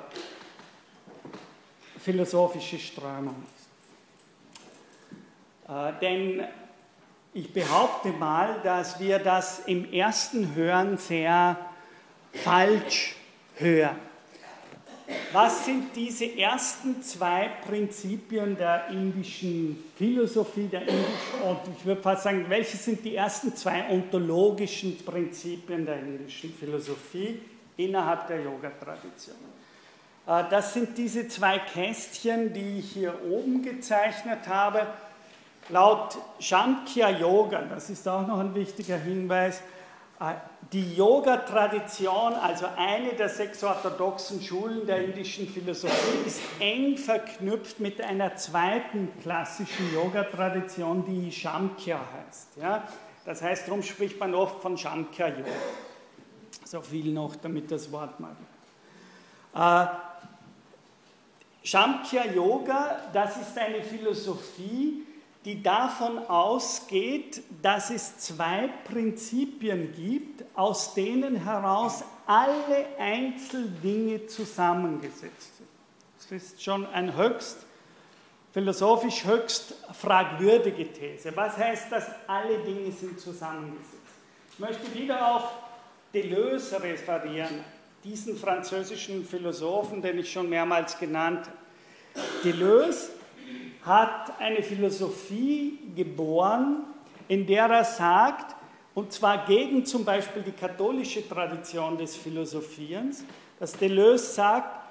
philosophische 1.99 2.79
Strömung 2.79 3.35
ist. 3.55 3.67
Äh, 5.69 5.93
denn 6.01 6.47
ich 7.33 7.51
behaupte 7.53 8.09
mal, 8.09 8.59
dass 8.63 8.99
wir 8.99 9.19
das 9.19 9.59
im 9.67 9.91
ersten 9.91 10.55
Hören 10.55 10.97
sehr 10.97 11.57
falsch 12.33 13.15
hören. 13.57 14.07
Was 15.31 15.65
sind 15.65 15.95
diese 15.95 16.37
ersten 16.37 17.01
zwei 17.01 17.49
Prinzipien 17.65 18.57
der 18.57 18.87
indischen 18.89 19.83
Philosophie, 19.97 20.67
der 20.67 20.81
indischen, 20.81 21.41
und 21.45 21.59
ich 21.77 21.85
würde 21.85 22.01
fast 22.01 22.23
sagen, 22.23 22.45
welche 22.49 22.75
sind 22.75 23.03
die 23.05 23.15
ersten 23.15 23.55
zwei 23.55 23.89
ontologischen 23.89 24.97
Prinzipien 25.05 25.85
der 25.85 25.99
indischen 25.99 26.53
Philosophie 26.53 27.39
innerhalb 27.77 28.27
der 28.27 28.41
Yoga-Tradition? 28.41 29.56
Äh, 30.27 30.43
das 30.49 30.73
sind 30.73 30.97
diese 30.97 31.27
zwei 31.27 31.59
Kästchen, 31.59 32.53
die 32.53 32.79
ich 32.79 32.91
hier 32.91 33.15
oben 33.25 33.63
gezeichnet 33.63 34.47
habe. 34.47 34.85
Laut 35.69 36.17
Shankhya 36.39 37.09
Yoga, 37.09 37.61
das 37.61 37.89
ist 37.89 38.07
auch 38.07 38.25
noch 38.25 38.39
ein 38.39 38.55
wichtiger 38.55 38.97
Hinweis, 38.97 39.61
äh, 40.19 40.33
die 40.71 40.95
Yoga-Tradition, 40.95 42.33
also 42.33 42.65
eine 42.75 43.13
der 43.13 43.29
sechs 43.29 43.63
orthodoxen 43.63 44.41
Schulen 44.41 44.85
der 44.85 45.03
indischen 45.03 45.47
Philosophie, 45.47 46.25
ist 46.25 46.41
eng 46.59 46.97
verknüpft 46.97 47.79
mit 47.79 48.01
einer 48.01 48.35
zweiten 48.35 49.09
klassischen 49.21 49.93
Yoga-Tradition, 49.93 51.05
die 51.05 51.31
Shamkhya 51.31 51.99
heißt. 51.99 52.57
Das 53.25 53.41
heißt, 53.41 53.67
darum 53.67 53.83
spricht 53.83 54.19
man 54.19 54.33
oft 54.33 54.61
von 54.61 54.77
Shamkhya-Yoga. 54.77 55.51
So 56.65 56.81
viel 56.81 57.13
noch, 57.13 57.35
damit 57.37 57.71
das 57.71 57.89
Wort 57.91 58.19
mal. 58.19 58.35
Shamkhya 61.67 62.27
Yoga, 62.27 63.09
das 63.11 63.35
ist 63.35 63.57
eine 63.57 63.81
Philosophie, 63.81 65.03
die 65.43 65.61
davon 65.61 66.17
ausgeht, 66.19 67.43
dass 67.61 67.89
es 67.89 68.19
zwei 68.19 68.69
Prinzipien 68.85 69.91
gibt, 69.93 70.45
aus 70.55 70.93
denen 70.93 71.35
heraus 71.35 72.05
alle 72.25 72.85
Einzeldinge 72.97 74.27
zusammengesetzt 74.27 75.57
sind. 75.57 75.67
Das 76.17 76.31
ist 76.31 76.63
schon 76.63 76.85
eine 76.85 77.13
höchst 77.13 77.57
philosophisch 78.53 79.25
höchst 79.25 79.75
fragwürdige 79.91 80.91
These. 80.93 81.35
Was 81.35 81.57
heißt 81.57 81.91
das, 81.91 82.05
alle 82.27 82.59
Dinge 82.59 82.93
sind 82.93 83.19
zusammengesetzt? 83.19 83.91
Ich 84.53 84.59
möchte 84.59 84.95
wieder 84.95 85.35
auf 85.35 85.51
Deleuze 86.13 86.81
referieren, 86.81 87.65
diesen 88.03 88.37
französischen 88.37 89.25
Philosophen, 89.25 90.01
den 90.01 90.19
ich 90.19 90.31
schon 90.31 90.49
mehrmals 90.49 90.97
genannt 90.97 91.47
habe. 91.47 91.56
Deleuze 92.43 93.11
hat 93.83 94.39
eine 94.39 94.61
Philosophie 94.61 95.79
geboren, 95.95 96.83
in 97.27 97.45
der 97.45 97.65
er 97.65 97.83
sagt, 97.83 98.55
und 98.93 99.11
zwar 99.13 99.45
gegen 99.45 99.85
zum 99.85 100.03
Beispiel 100.03 100.41
die 100.41 100.51
katholische 100.51 101.27
Tradition 101.27 101.97
des 101.97 102.15
Philosophierens, 102.15 103.23
dass 103.59 103.73
Deleuze 103.73 104.25
sagt, 104.33 104.87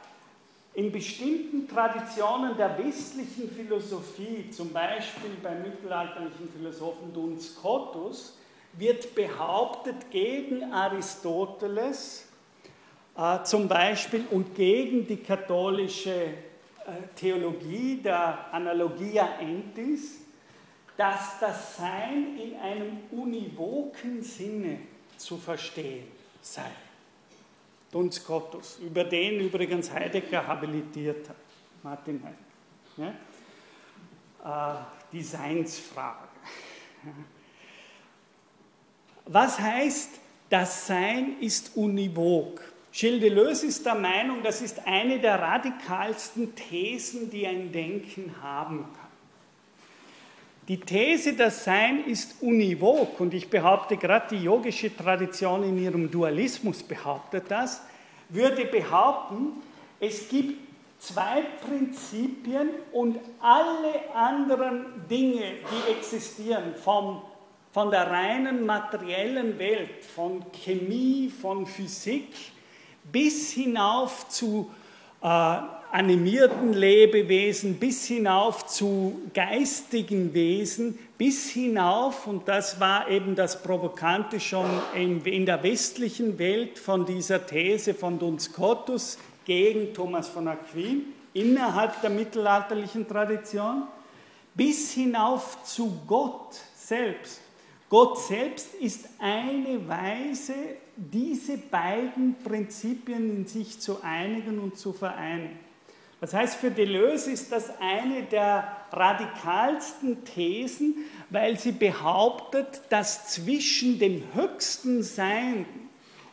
in 0.74 0.93
bestimmten 0.93 1.66
Traditionen 1.66 2.57
der 2.57 2.77
westlichen 2.79 3.51
Philosophie, 3.51 4.51
zum 4.51 4.72
Beispiel 4.72 5.31
beim 5.43 5.62
mittelalterlichen 5.62 6.51
Philosophen 6.55 7.14
Duns 7.14 7.55
Scotus, 7.55 8.37
wird 8.74 9.14
behauptet 9.14 10.11
gegen 10.11 10.70
Aristoteles 10.72 12.29
äh, 13.16 13.43
zum 13.45 13.68
Beispiel 13.68 14.27
und 14.31 14.55
gegen 14.55 15.07
die 15.07 15.16
katholische 15.16 16.35
Theologie 17.14 18.01
der 18.03 18.53
Analogia 18.53 19.39
Entis, 19.41 20.20
dass 20.97 21.39
das 21.41 21.76
Sein 21.76 22.39
in 22.39 22.57
einem 22.57 22.99
univoken 23.11 24.22
Sinne 24.22 24.78
zu 25.16 25.37
verstehen 25.37 26.07
sei. 26.41 26.70
Duns 27.91 28.16
Scotus, 28.16 28.78
über 28.78 29.05
den 29.05 29.41
übrigens 29.41 29.91
Heidegger 29.93 30.47
habilitiert 30.47 31.28
hat, 31.28 31.37
Martin 31.82 32.22
Heidegger. 32.22 33.14
Ja? 34.43 34.74
Äh, 34.74 34.84
die 35.12 35.22
Seinsfrage. 35.22 36.28
Was 39.26 39.59
heißt, 39.59 40.20
das 40.49 40.87
Sein 40.87 41.41
ist 41.41 41.76
univok? 41.76 42.61
Gilles 42.99 43.20
Deleuze 43.20 43.66
ist 43.66 43.84
der 43.84 43.94
Meinung, 43.94 44.42
das 44.42 44.62
ist 44.62 44.86
eine 44.86 45.18
der 45.18 45.38
radikalsten 45.38 46.55
Thesen, 46.55 47.28
die 47.28 47.47
ein 47.47 47.70
Denken 47.70 48.34
haben 48.42 48.86
kann. 48.94 49.11
Die 50.66 50.80
These, 50.80 51.34
das 51.34 51.62
Sein 51.62 52.05
ist 52.07 52.36
univok, 52.40 53.20
und 53.20 53.34
ich 53.34 53.51
behaupte, 53.51 53.99
gerade 53.99 54.34
die 54.34 54.42
yogische 54.42 54.97
Tradition 54.97 55.62
in 55.62 55.76
ihrem 55.76 56.11
Dualismus 56.11 56.82
behauptet 56.82 57.44
das, 57.51 57.82
würde 58.30 58.64
behaupten, 58.64 59.62
es 60.01 60.30
gibt 60.30 60.59
zwei 60.99 61.42
Prinzipien 61.68 62.70
und 62.92 63.18
alle 63.42 64.14
anderen 64.14 65.07
Dinge, 65.11 65.42
die 65.70 65.92
existieren, 65.92 66.74
vom, 66.82 67.20
von 67.72 67.90
der 67.90 68.11
reinen 68.11 68.64
materiellen 68.64 69.59
Welt, 69.59 70.03
von 70.03 70.42
Chemie, 70.51 71.28
von 71.28 71.66
Physik, 71.66 72.56
bis 73.13 73.53
hinauf 73.53 74.29
zu 74.29 74.71
äh, 75.23 75.59
animierten 75.93 76.73
Lebewesen 76.73 77.77
bis 77.77 78.05
hinauf 78.07 78.67
zu 78.67 79.23
geistigen 79.33 80.35
Wesen, 80.35 80.99
bis 81.17 81.49
hinauf, 81.49 82.27
und 82.27 82.47
das 82.49 82.81
war 82.81 83.09
eben 83.09 83.35
das 83.35 83.63
Provokante 83.63 84.39
schon 84.39 84.67
in, 84.95 85.47
der 85.47 85.63
westlichen 85.63 86.39
Welt 86.39 86.79
von 86.79 87.07
dieser 87.07 87.47
These 87.47 87.95
von 87.95 88.19
Duns 88.19 88.45
Scotus 88.45 89.19
gegen 89.47 89.95
Thomas 89.95 90.29
von 90.29 90.49
Aquin, 90.49 91.05
innerhalb 91.33 92.01
der 92.03 92.11
mittelalterlichen 92.11 93.09
Tradition, 93.09 93.85
bis 94.55 94.93
hinauf 94.93 95.63
zu 95.65 96.01
Gott 96.07 96.57
selbst. 96.77 97.41
Gott 97.89 98.19
selbst 98.19 98.75
ist 98.75 99.09
eine 99.19 99.89
Weise, 99.89 100.55
diese 100.97 101.59
beiden 101.59 102.36
Prinzipien 102.42 103.30
in 103.30 103.47
sich 103.47 103.78
zu 103.80 104.03
einigen 104.03 104.59
und 104.59 104.78
zu 104.78 104.92
vereinen. 104.92 105.59
Das 106.20 106.32
heißt, 106.32 106.57
für 106.57 106.70
Deleuze 106.70 107.30
ist 107.30 107.53
das 107.53 107.70
eine 107.78 108.22
der 108.22 108.66
radikalsten 108.90 110.24
Thesen, 110.24 110.94
weil 111.28 111.59
sie 111.59 111.72
behauptet, 111.72 112.80
dass 112.88 113.28
zwischen 113.28 113.99
dem 113.99 114.22
höchsten 114.34 115.03
Sein 115.03 115.66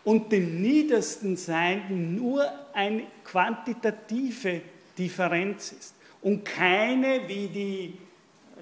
und 0.05 0.31
dem 0.31 0.61
niedersten 0.61 1.35
Sein 1.35 2.15
nur 2.15 2.45
eine 2.73 3.03
quantitative 3.25 4.61
Differenz 4.97 5.73
ist 5.73 5.95
und 6.21 6.45
keine, 6.45 7.27
wie 7.27 7.47
die, 7.47 7.97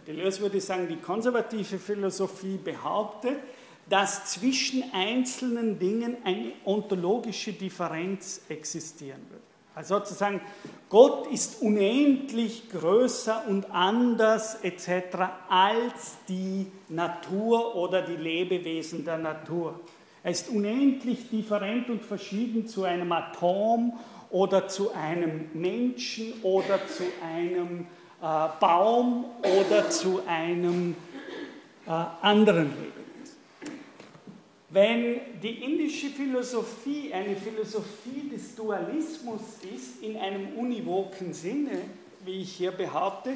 Deleuze 0.08 0.42
würde 0.42 0.60
sagen, 0.60 0.88
die 0.88 0.96
konservative 0.96 1.78
Philosophie 1.78 2.58
behauptet, 2.58 3.38
dass 3.92 4.24
zwischen 4.32 4.86
einzelnen 4.94 5.78
Dingen 5.78 6.16
eine 6.24 6.54
ontologische 6.64 7.52
Differenz 7.52 8.42
existieren 8.48 9.20
würde. 9.30 9.44
Also 9.76 9.98
sozusagen, 9.98 10.40
Gott 10.88 11.28
ist 11.28 11.62
unendlich 11.62 12.70
größer 12.70 13.44
und 13.50 13.70
anders 13.70 14.64
etc. 14.64 15.18
als 15.50 16.18
die 16.30 16.68
Natur 16.88 17.76
oder 17.76 18.02
die 18.02 18.16
Lebewesen 18.16 19.04
der 19.04 19.18
Natur. 19.18 19.82
Er 20.24 20.32
ist 20.32 20.48
unendlich 20.48 21.30
different 21.30 21.90
und 21.90 22.02
verschieden 22.02 22.68
zu 22.68 22.86
einem 22.86 23.12
Atom 23.12 24.00
oder 24.30 24.70
zu 24.70 24.94
einem 24.94 25.50
Menschen 25.54 26.34
oder 26.44 26.80
zu 26.88 27.04
einem 27.22 27.88
äh, 28.22 28.48
Baum 28.62 29.26
oder 29.42 29.90
zu 29.90 30.22
einem 30.26 30.96
äh, 31.86 31.92
anderen 32.22 32.70
Leben. 32.82 33.01
Wenn 34.74 35.20
die 35.44 35.64
indische 35.66 36.08
Philosophie 36.08 37.14
eine 37.14 37.36
Philosophie 37.36 38.30
des 38.32 38.56
Dualismus 38.56 39.42
ist, 39.76 40.02
in 40.02 40.16
einem 40.16 40.58
univoken 40.58 41.34
Sinne, 41.34 41.82
wie 42.24 42.42
ich 42.42 42.54
hier 42.54 42.72
behaupte, 42.72 43.34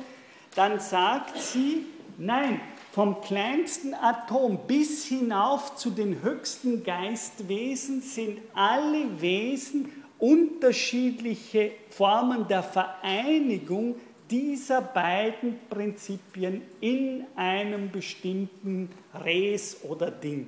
dann 0.55 0.79
sagt 0.79 1.37
sie, 1.37 1.87
nein, 2.17 2.61
vom 2.93 3.19
kleinsten 3.19 3.93
Atom 3.93 4.59
bis 4.65 5.07
hinauf 5.07 5.75
zu 5.75 5.89
den 5.89 6.21
höchsten 6.21 6.85
Geistwesen 6.85 8.01
sind 8.01 8.39
alle 8.53 9.19
Wesen 9.19 9.91
unterschiedliche 10.17 11.71
Formen 11.89 12.47
der 12.47 12.63
Vereinigung 12.63 13.95
dieser 14.31 14.81
beiden 14.81 15.59
Prinzipien 15.69 16.61
in 16.79 17.25
einem 17.35 17.91
bestimmten 17.91 18.89
Res 19.13 19.83
oder 19.83 20.09
Ding. 20.09 20.47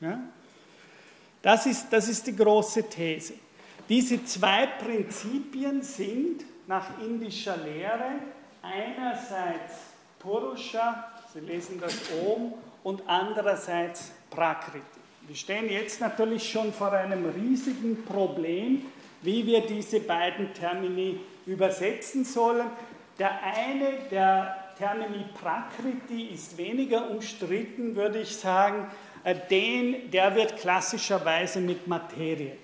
Ja? 0.00 0.20
Das, 1.42 1.66
ist, 1.66 1.88
das 1.90 2.08
ist 2.08 2.26
die 2.26 2.36
große 2.36 2.88
These. 2.88 3.34
Diese 3.88 4.24
zwei 4.24 4.66
Prinzipien 4.66 5.82
sind 5.82 6.44
nach 6.66 6.98
indischer 7.00 7.56
Lehre 7.56 8.20
einerseits 8.62 9.74
Purusha, 10.18 11.12
Sie 11.32 11.40
lesen 11.40 11.80
das 11.80 11.94
oben, 12.24 12.54
und 12.82 13.02
andererseits 13.06 14.12
Prakriti. 14.30 14.84
Wir 15.26 15.36
stehen 15.36 15.70
jetzt 15.70 16.00
natürlich 16.00 16.50
schon 16.50 16.72
vor 16.72 16.92
einem 16.92 17.26
riesigen 17.26 18.02
Problem, 18.04 18.82
wie 19.22 19.46
wir 19.46 19.66
diese 19.66 20.00
beiden 20.00 20.54
Termini 20.54 21.20
übersetzen 21.46 22.24
sollen. 22.24 22.66
Der 23.18 23.42
eine, 23.42 24.08
der 24.10 24.72
Termini 24.78 25.24
Prakriti, 25.34 26.28
ist 26.28 26.56
weniger 26.56 27.10
umstritten, 27.10 27.94
würde 27.94 28.20
ich 28.20 28.36
sagen, 28.36 28.86
den, 29.50 30.10
der 30.10 30.34
wird 30.34 30.56
klassischerweise 30.56 31.60
mit 31.60 31.86
Materie 31.86 32.56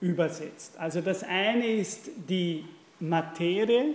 übersetzt. 0.00 0.74
Also 0.78 1.00
das 1.00 1.22
eine 1.22 1.66
ist 1.66 2.10
die 2.28 2.64
Materie, 3.00 3.94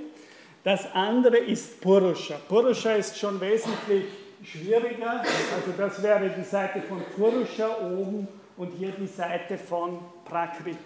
das 0.64 0.86
andere 0.93 1.38
ist 1.38 1.82
Purusha. 1.82 2.36
Purusha 2.47 2.93
ist 2.93 3.18
schon 3.18 3.39
wesentlich 3.41 4.06
schwieriger, 4.43 5.22
also 5.22 5.72
das 5.78 6.02
wäre 6.02 6.30
die 6.30 6.43
Seite 6.43 6.82
von 6.82 7.04
Purusha 7.16 7.78
oben 7.80 8.28
und 8.58 8.72
hier 8.78 8.91
die 8.91 9.08
Seite 9.08 9.58
von 9.58 9.99
Prakriti. 10.26 10.78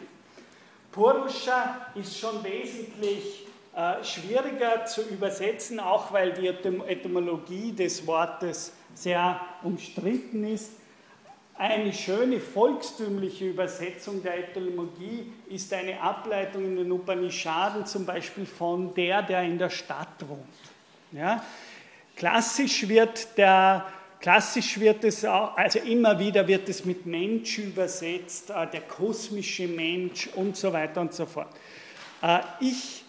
Purusha 0.92 1.88
ist 1.96 2.18
schon 2.18 2.42
wesentlich 2.44 3.46
äh, 3.76 4.02
schwieriger 4.04 4.86
zu 4.86 5.02
übersetzen, 5.02 5.82
auch 5.82 6.14
weil 6.14 6.32
die 6.32 6.48
Etymologie 6.48 7.74
des 7.74 8.08
Wortes 8.08 8.72
sehr 8.94 9.42
umstritten 9.64 10.46
ist. 10.46 10.72
Eine 11.58 11.94
schöne 11.94 12.42
volkstümliche 12.42 13.46
Übersetzung 13.46 14.22
der 14.22 14.40
Etymologie 14.40 15.32
ist 15.50 15.74
eine 15.74 16.02
Ableitung 16.02 16.66
in 16.66 16.76
den 16.76 16.92
Upanishaden 16.92 17.86
zum 17.86 18.06
Beispiel 18.06 18.46
von 18.46 18.94
der, 18.94 19.22
der 19.22 19.44
in 19.44 19.58
der 19.58 19.70
Stadt 19.70 20.28
wohnt. 20.28 20.42
Ja? 21.14 21.44
Klassisch 22.16 22.88
wird 22.88 23.38
der 23.38 23.86
Klassisch 24.26 24.80
wird 24.80 25.04
es 25.04 25.24
auch, 25.24 25.56
also 25.56 25.78
immer 25.78 26.18
wieder 26.18 26.48
wird 26.48 26.68
es 26.68 26.84
mit 26.84 27.06
Mensch 27.06 27.60
übersetzt, 27.60 28.50
äh, 28.50 28.66
der 28.66 28.82
kosmische 28.82 29.68
Mensch 29.68 30.28
und 30.34 30.58
so 30.58 30.74
weiter 30.74 31.02
und 31.02 31.14
so 31.14 31.28
fort. 31.28 31.50
Äh, 32.24 32.40
ich 32.60 33.04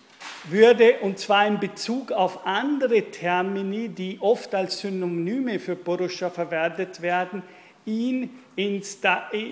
würde, 0.45 0.99
und 1.01 1.19
zwar 1.19 1.47
in 1.47 1.59
Bezug 1.59 2.13
auf 2.13 2.47
andere 2.47 3.03
Termini, 3.11 3.89
die 3.89 4.19
oft 4.21 4.55
als 4.55 4.81
Synonyme 4.81 5.59
für 5.59 5.75
Purusha 5.75 6.29
verwendet 6.29 7.01
werden, 7.01 7.43
ihn 7.87 8.31
ins, 8.57 8.99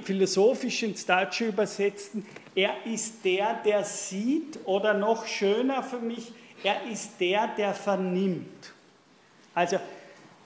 philosophisch 0.03 0.83
ins 0.83 1.07
Deutsche 1.07 1.47
übersetzen, 1.47 2.27
er 2.55 2.75
ist 2.85 3.25
der, 3.25 3.55
der 3.65 3.85
sieht, 3.85 4.59
oder 4.65 4.95
noch 4.95 5.27
schöner 5.27 5.83
für 5.83 5.99
mich, 5.99 6.33
er 6.63 6.77
ist 6.91 7.21
der, 7.21 7.49
der 7.49 7.75
vernimmt. 7.75 8.73
Also 9.55 9.79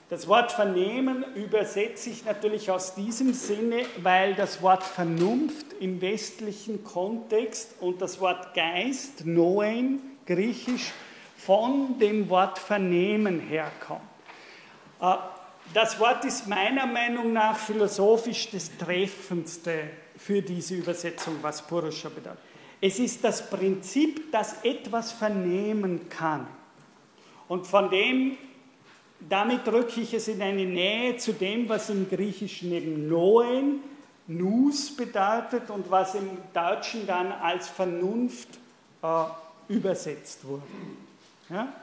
das 0.09 0.27
Wort 0.27 0.51
vernehmen 0.51 1.23
übersetze 1.35 2.09
ich 2.09 2.25
natürlich 2.25 2.71
aus 2.71 2.95
diesem 2.95 3.33
Sinne, 3.33 3.85
weil 4.01 4.33
das 4.33 4.61
Wort 4.61 4.83
Vernunft 4.83 5.67
im 5.79 6.01
westlichen 6.01 6.83
Kontext 6.83 7.75
und 7.79 8.01
das 8.01 8.19
Wort 8.19 8.55
Geist, 8.55 9.25
Noen, 9.25 9.99
griechisch, 10.25 10.91
von 11.37 11.99
dem 11.99 12.27
Wort 12.29 12.57
Vernehmen 12.57 13.39
herkommt. 13.39 14.01
Das 15.73 15.99
Wort 15.99 16.25
ist 16.25 16.47
meiner 16.47 16.87
Meinung 16.87 17.31
nach 17.31 17.55
philosophisch 17.55 18.49
das 18.51 18.75
Treffendste 18.77 19.91
für 20.17 20.41
diese 20.41 20.75
Übersetzung, 20.75 21.35
was 21.41 21.61
Purusha 21.61 22.09
bedeutet. 22.09 22.39
Es 22.81 22.97
ist 22.97 23.23
das 23.23 23.47
Prinzip, 23.47 24.31
dass 24.31 24.63
etwas 24.63 25.11
vernehmen 25.11 26.09
kann. 26.09 26.47
Und 27.47 27.67
von 27.67 27.89
dem, 27.89 28.37
damit 29.19 29.67
drücke 29.67 30.01
ich 30.01 30.13
es 30.13 30.27
in 30.27 30.41
eine 30.41 30.65
Nähe 30.65 31.17
zu 31.17 31.33
dem, 31.33 31.69
was 31.69 31.89
im 31.89 32.09
Griechischen 32.09 32.71
eben 32.71 33.07
Noen, 33.07 33.83
Nus 34.27 34.95
bedeutet 34.95 35.69
und 35.69 35.89
was 35.91 36.15
im 36.15 36.29
Deutschen 36.53 37.05
dann 37.05 37.31
als 37.31 37.67
Vernunft 37.67 38.49
äh, 39.03 39.23
übersetzt 39.67 40.45
wurde. 40.45 40.63
Ja? 41.49 41.73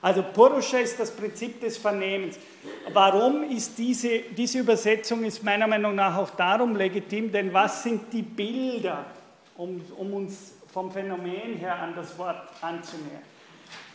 Also 0.00 0.22
Purusha 0.22 0.78
ist 0.78 0.98
das 1.00 1.10
Prinzip 1.10 1.60
des 1.60 1.76
Vernehmens. 1.76 2.38
Warum 2.92 3.42
ist 3.50 3.76
diese, 3.78 4.20
diese 4.36 4.60
Übersetzung 4.60 5.24
ist 5.24 5.42
meiner 5.42 5.66
Meinung 5.66 5.94
nach 5.94 6.16
auch 6.16 6.30
darum 6.30 6.76
legitim, 6.76 7.32
denn 7.32 7.52
was 7.52 7.82
sind 7.82 8.12
die 8.12 8.22
Bilder, 8.22 9.06
um, 9.56 9.80
um 9.96 10.14
uns 10.14 10.54
vom 10.72 10.92
Phänomen 10.92 11.56
her 11.56 11.76
an 11.76 11.94
das 11.96 12.16
Wort 12.16 12.48
anzunähern? 12.60 13.22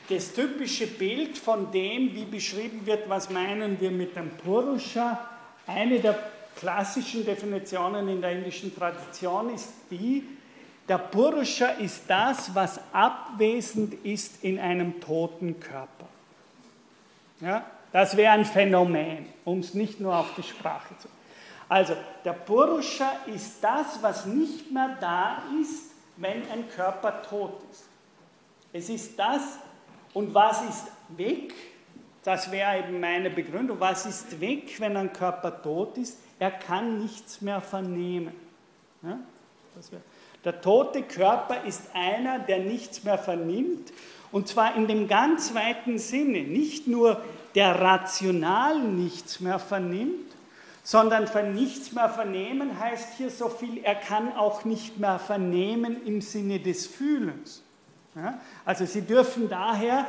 Das 0.09 0.33
typische 0.33 0.87
Bild 0.87 1.37
von 1.37 1.71
dem, 1.71 2.13
wie 2.13 2.25
beschrieben 2.25 2.85
wird, 2.85 3.07
was 3.07 3.29
meinen 3.29 3.79
wir 3.79 3.89
mit 3.89 4.15
dem 4.17 4.31
Purusha, 4.31 5.29
eine 5.65 5.99
der 5.99 6.19
klassischen 6.57 7.25
Definitionen 7.25 8.09
in 8.09 8.21
der 8.21 8.33
indischen 8.33 8.75
Tradition 8.75 9.53
ist 9.53 9.69
die, 9.89 10.32
der 10.87 10.97
Purusha 10.97 11.67
ist 11.67 12.03
das, 12.07 12.53
was 12.53 12.79
abwesend 12.91 13.93
ist 14.05 14.43
in 14.43 14.59
einem 14.59 14.99
toten 14.99 15.59
Körper. 15.59 16.07
Ja, 17.39 17.65
das 17.91 18.17
wäre 18.17 18.33
ein 18.33 18.45
Phänomen, 18.45 19.27
um 19.45 19.59
es 19.59 19.73
nicht 19.73 19.99
nur 19.99 20.15
auf 20.15 20.33
die 20.35 20.43
Sprache 20.43 20.97
zu. 20.97 21.07
Also, 21.69 21.95
der 22.25 22.33
Purusha 22.33 23.11
ist 23.25 23.63
das, 23.63 24.01
was 24.01 24.25
nicht 24.25 24.71
mehr 24.71 24.97
da 24.99 25.43
ist, 25.61 25.91
wenn 26.17 26.49
ein 26.51 26.69
Körper 26.69 27.21
tot 27.23 27.61
ist. 27.71 27.85
Es 28.71 28.89
ist 28.89 29.17
das, 29.17 29.59
und 30.13 30.33
was 30.33 30.61
ist 30.63 30.91
weg? 31.09 31.53
Das 32.23 32.51
wäre 32.51 32.79
eben 32.79 32.99
meine 32.99 33.29
Begründung. 33.29 33.79
Was 33.79 34.05
ist 34.05 34.39
weg, 34.39 34.79
wenn 34.79 34.95
ein 34.95 35.11
Körper 35.11 35.61
tot 35.61 35.97
ist? 35.97 36.19
Er 36.39 36.51
kann 36.51 36.99
nichts 36.99 37.41
mehr 37.41 37.61
vernehmen. 37.61 38.33
Ja? 39.01 39.19
Der 40.45 40.61
tote 40.61 41.03
Körper 41.03 41.63
ist 41.65 41.83
einer, 41.93 42.39
der 42.39 42.59
nichts 42.59 43.03
mehr 43.03 43.17
vernimmt. 43.17 43.93
Und 44.31 44.47
zwar 44.47 44.75
in 44.75 44.87
dem 44.87 45.07
ganz 45.07 45.53
weiten 45.53 45.97
Sinne. 45.97 46.43
Nicht 46.43 46.87
nur 46.87 47.21
der 47.55 47.79
rational 47.79 48.79
nichts 48.79 49.39
mehr 49.39 49.59
vernimmt, 49.59 50.33
sondern 50.83 51.27
von 51.27 51.53
nichts 51.53 51.93
mehr 51.93 52.09
vernehmen 52.09 52.77
heißt 52.79 53.17
hier 53.17 53.29
so 53.29 53.47
viel, 53.47 53.79
er 53.83 53.95
kann 53.95 54.33
auch 54.35 54.65
nicht 54.65 54.99
mehr 54.99 55.17
vernehmen 55.17 56.05
im 56.05 56.19
Sinne 56.21 56.59
des 56.59 56.87
Fühlens. 56.87 57.63
Ja? 58.15 58.39
Also 58.65 58.85
Sie 58.85 59.01
dürfen 59.01 59.49
daher 59.49 60.05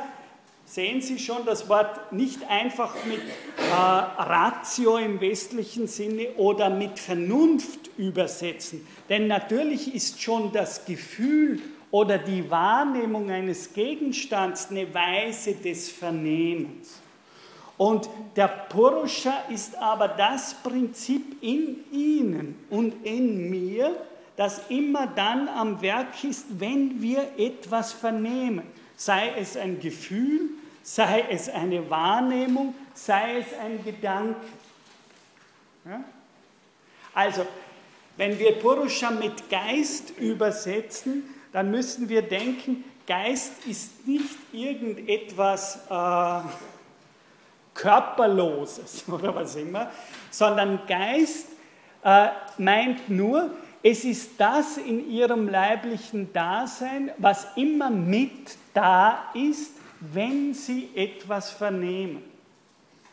sehen 0.65 1.01
Sie 1.01 1.19
schon 1.19 1.45
das 1.45 1.69
Wort 1.69 2.11
nicht 2.11 2.49
einfach 2.49 2.93
mit 3.05 3.21
äh, 3.21 3.73
Ratio 3.73 4.97
im 4.97 5.21
westlichen 5.21 5.87
Sinne 5.87 6.29
oder 6.37 6.69
mit 6.69 6.99
Vernunft 6.99 7.84
übersetzen. 7.97 8.85
Denn 9.09 9.27
natürlich 9.27 9.93
ist 9.93 10.21
schon 10.21 10.51
das 10.51 10.85
Gefühl 10.85 11.61
oder 11.91 12.17
die 12.17 12.49
Wahrnehmung 12.49 13.29
eines 13.29 13.73
Gegenstands 13.73 14.69
eine 14.69 14.93
Weise 14.93 15.53
des 15.53 15.89
Vernehmens. 15.89 17.01
Und 17.77 18.09
der 18.35 18.47
Purusha 18.47 19.33
ist 19.49 19.77
aber 19.77 20.07
das 20.07 20.53
Prinzip 20.63 21.41
in 21.41 21.83
Ihnen 21.91 22.55
und 22.69 23.05
in 23.05 23.49
mir, 23.49 23.95
das 24.37 24.61
immer 24.69 25.07
dann 25.07 25.47
am 25.47 25.81
Werk 25.81 26.23
ist, 26.23 26.45
wenn 26.59 27.01
wir 27.01 27.27
etwas 27.37 27.93
vernehmen 27.93 28.63
sei 28.95 29.33
es 29.37 29.57
ein 29.57 29.79
Gefühl, 29.79 30.49
sei 30.83 31.25
es 31.29 31.49
eine 31.49 31.89
Wahrnehmung, 31.89 32.75
sei 32.93 33.39
es 33.39 33.47
ein 33.59 33.83
Gedanke. 33.83 34.39
Ja? 35.85 36.03
Also, 37.13 37.45
wenn 38.17 38.39
wir 38.39 38.53
Purusha 38.53 39.11
mit 39.11 39.49
Geist 39.49 40.11
übersetzen, 40.17 41.23
dann 41.51 41.71
müssen 41.71 42.09
wir 42.09 42.21
denken, 42.21 42.83
Geist 43.07 43.65
ist 43.67 44.07
nicht 44.07 44.37
irgendetwas 44.51 45.79
äh, 45.89 46.41
Körperloses 47.73 49.03
oder 49.11 49.35
was 49.35 49.55
immer, 49.55 49.91
sondern 50.31 50.79
Geist 50.87 51.47
äh, 52.03 52.29
meint 52.57 53.09
nur, 53.09 53.51
es 53.83 54.03
ist 54.03 54.31
das 54.39 54.77
in 54.77 55.11
ihrem 55.11 55.47
leiblichen 55.47 56.33
Dasein, 56.33 57.11
was 57.19 57.45
immer 57.55 57.91
mit 57.91 58.57
da 58.73 59.29
ist, 59.35 59.73
wenn 59.99 60.53
sie 60.55 60.89
etwas 60.95 61.51
vernehmen. 61.51 62.23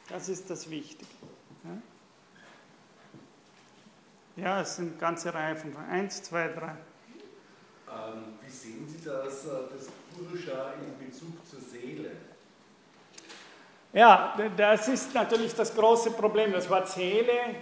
Das 0.08 0.28
ist 0.30 0.48
das 0.48 0.70
Wichtige. 0.70 1.21
Ja, 4.36 4.60
es 4.62 4.76
sind 4.76 4.92
eine 4.92 4.98
ganze 4.98 5.32
Reihe 5.34 5.56
von 5.56 5.76
eins, 5.90 6.22
zwei, 6.22 6.48
drei. 6.48 6.74
Ähm, 7.88 8.38
wie 8.44 8.50
sehen 8.50 8.88
Sie 8.88 9.04
das, 9.04 9.44
äh, 9.44 9.50
das 9.74 9.88
Purusha 10.14 10.72
in 10.80 11.06
Bezug 11.06 11.46
zur 11.46 11.60
Seele? 11.60 12.12
Ja, 13.92 14.34
das 14.56 14.88
ist 14.88 15.12
natürlich 15.12 15.54
das 15.54 15.74
große 15.74 16.12
Problem. 16.12 16.52
Das 16.52 16.68
Wort 16.70 16.88
Seele 16.88 17.56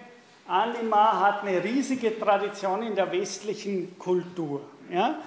Anima 0.47 1.21
hat 1.21 1.43
eine 1.43 1.63
riesige 1.63 2.19
Tradition 2.19 2.83
in 2.83 2.95
der 2.95 3.11
westlichen 3.11 3.97
Kultur. 3.99 4.63
Ja? 4.91 5.19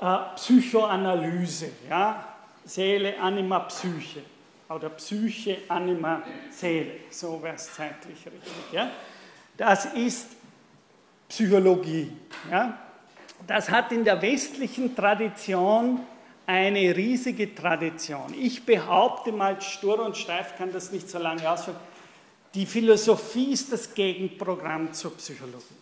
Äh, 0.00 0.36
Psychoanalyse, 0.36 1.70
ja? 1.88 2.24
Seele, 2.64 3.18
Anima, 3.18 3.60
Psyche. 3.60 4.22
Oder 4.68 4.90
Psyche, 4.90 5.58
Anima, 5.68 6.22
Seele. 6.50 6.92
So 7.10 7.42
wäre 7.42 7.56
es 7.56 7.72
zeitlich 7.74 8.18
richtig. 8.26 8.72
Ja? 8.72 8.90
Das 9.56 9.86
ist 9.94 10.28
Psychologie. 11.28 12.12
Ja? 12.50 12.78
Das 13.46 13.70
hat 13.70 13.92
in 13.92 14.04
der 14.04 14.20
westlichen 14.22 14.94
Tradition 14.94 16.00
eine 16.46 16.94
riesige 16.94 17.54
Tradition. 17.54 18.34
Ich 18.38 18.64
behaupte 18.64 19.32
mal, 19.32 19.60
stur 19.60 20.04
und 20.04 20.16
steif 20.16 20.56
kann 20.56 20.72
das 20.72 20.92
nicht 20.92 21.08
so 21.08 21.18
lange 21.18 21.50
ausführen 21.50 21.76
die 22.54 22.66
Philosophie 22.66 23.52
ist 23.52 23.72
das 23.72 23.92
Gegenprogramm 23.92 24.92
zur 24.92 25.16
Psychologie. 25.16 25.74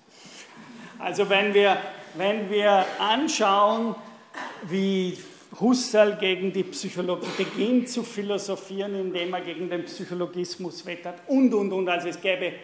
Also 0.99 1.28
wenn 1.28 1.53
wir, 1.53 1.76
wenn 2.14 2.49
wir 2.49 2.86
anschauen, 2.99 3.95
wie 4.68 5.18
Husserl 5.61 6.16
gegen 6.16 6.53
die 6.53 6.62
Psychologie 6.64 7.28
beginnt 7.36 7.90
zu 7.90 8.03
philosophieren, 8.03 8.95
indem 8.95 9.34
er 9.34 9.43
gegen 9.43 9.68
den 9.68 9.84
Psychologismus 9.84 10.86
wettert 10.86 11.20
und, 11.26 11.53
und, 11.53 11.72
und. 11.72 11.88
Also 11.88 12.09
es 12.09 12.20
gäbe 12.20 12.55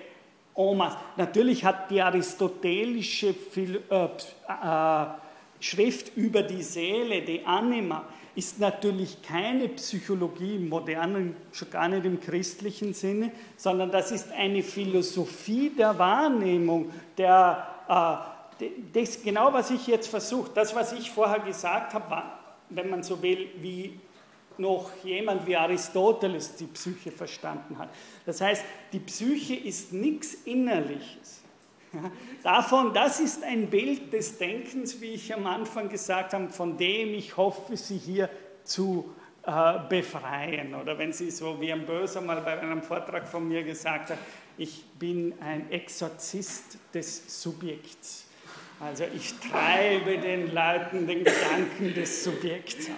Omas. 0.59 0.95
Natürlich 1.17 1.65
hat 1.65 1.89
die 1.89 2.03
aristotelische 2.03 3.29
äh, 3.29 4.05
äh, 4.05 5.07
Schrift 5.61 6.17
über 6.17 6.43
die 6.43 6.65
Seele, 6.65 7.23
die 7.23 7.47
Anima, 7.47 8.05
ist 8.35 8.59
natürlich 8.59 9.23
keine 9.23 9.69
Psychologie 9.69 10.57
im 10.57 10.69
modernen, 10.69 11.37
schon 11.53 11.71
gar 11.71 11.89
nicht 11.89 12.05
im 12.05 12.21
christlichen 12.21 12.93
Sinne, 12.93 13.31
sondern 13.57 13.91
das 13.93 14.11
ist 14.11 14.33
eine 14.33 14.63
Philosophie 14.65 15.71
der 15.71 15.97
Wahrnehmung, 15.97 16.91
der, 17.17 17.67
äh, 18.61 18.67
das 18.93 19.23
genau, 19.23 19.53
was 19.53 19.71
ich 19.71 19.87
jetzt 19.87 20.09
versuche, 20.09 20.51
das, 20.55 20.75
was 20.75 20.93
ich 20.93 21.11
vorher 21.11 21.39
gesagt 21.39 21.95
habe, 21.95 22.23
wenn 22.71 22.91
man 22.91 23.05
so 23.05 23.23
will, 23.23 23.49
wie 23.61 23.99
noch 24.59 24.91
jemand 25.05 25.47
wie 25.47 25.57
Aristoteles 25.57 26.57
die 26.57 26.67
Psyche 26.67 27.11
verstanden 27.11 27.79
hat. 27.79 27.89
Das 28.27 28.41
heißt, 28.41 28.65
die 28.93 29.01
Psyche 29.01 29.55
ist 29.55 29.93
nichts 29.93 30.35
Innerliches. 30.35 31.43
Davon, 32.43 32.93
das 32.93 33.21
ist 33.21 33.43
ein 33.43 33.71
Bild 33.71 34.13
des 34.13 34.39
Denkens, 34.39 35.01
wie 35.01 35.15
ich 35.15 35.35
am 35.35 35.47
Anfang 35.47 35.89
gesagt 35.89 36.35
habe, 36.35 36.49
von 36.51 36.77
dem 36.77 37.15
ich 37.15 37.37
hoffe, 37.37 37.77
Sie 37.77 37.97
hier 37.97 38.29
zu 38.65 39.15
äh, 39.45 39.79
befreien. 39.89 40.75
Oder 40.75 40.99
wenn 40.99 41.13
Sie 41.13 41.31
so 41.31 41.61
wie 41.61 41.73
ein 41.73 41.87
Böser 41.87 42.21
mal 42.21 42.41
bei 42.43 42.61
einem 42.61 42.83
Vortrag 42.83 43.27
von 43.27 43.49
mir 43.49 43.63
gesagt 43.63 44.11
hat, 44.11 44.19
ich 44.59 44.85
bin 44.99 45.35
ein 45.41 45.71
Exorzist 45.71 46.79
des 46.93 47.43
Subjekts. 47.43 48.27
Also 48.81 49.05
ich 49.15 49.35
treibe 49.39 50.19
den 50.19 50.53
Leuten 50.55 51.07
den 51.07 51.25
Gedanken 51.25 51.95
des 51.95 52.25
Subjekts 52.25 52.89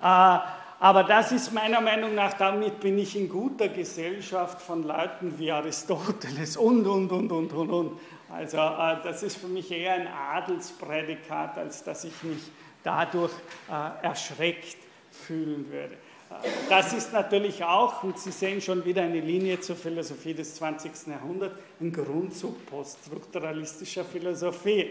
ab. 0.00 0.48
Äh, 0.48 0.61
aber 0.82 1.04
das 1.04 1.30
ist 1.30 1.52
meiner 1.52 1.80
Meinung 1.80 2.16
nach, 2.16 2.32
damit 2.32 2.80
bin 2.80 2.98
ich 2.98 3.14
in 3.14 3.28
guter 3.28 3.68
Gesellschaft 3.68 4.60
von 4.60 4.82
Leuten 4.82 5.38
wie 5.38 5.52
Aristoteles 5.52 6.56
und, 6.56 6.84
und, 6.88 7.12
und, 7.12 7.30
und, 7.30 7.52
und, 7.52 7.70
und. 7.70 8.00
Also 8.28 8.56
äh, 8.56 8.96
das 9.04 9.22
ist 9.22 9.36
für 9.36 9.46
mich 9.46 9.70
eher 9.70 9.94
ein 9.94 10.08
Adelsprädikat, 10.08 11.56
als 11.56 11.84
dass 11.84 12.02
ich 12.02 12.20
mich 12.24 12.50
dadurch 12.82 13.30
äh, 13.70 14.04
erschreckt 14.04 14.76
fühlen 15.12 15.70
würde. 15.70 15.94
Äh, 15.94 16.48
das 16.68 16.92
ist 16.92 17.12
natürlich 17.12 17.62
auch, 17.62 18.02
und 18.02 18.18
Sie 18.18 18.32
sehen 18.32 18.60
schon 18.60 18.84
wieder 18.84 19.02
eine 19.02 19.20
Linie 19.20 19.60
zur 19.60 19.76
Philosophie 19.76 20.34
des 20.34 20.56
20. 20.56 21.06
Jahrhunderts, 21.06 21.54
ein 21.80 21.92
Grundzug 21.92 22.66
poststrukturalistischer 22.66 24.04
Philosophie. 24.04 24.90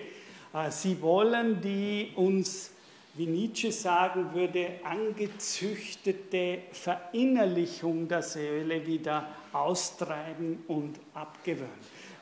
Sie 0.69 1.01
wollen 1.01 1.59
die 1.59 2.13
uns 2.15 2.71
wie 3.13 3.27
Nietzsche 3.27 3.71
sagen 3.71 4.33
würde, 4.33 4.79
angezüchtete 4.83 6.59
Verinnerlichung 6.71 8.07
der 8.07 8.21
Seele 8.21 8.85
wieder 8.85 9.27
austreiben 9.51 10.63
und 10.67 10.99
abgewöhnen. 11.13 11.69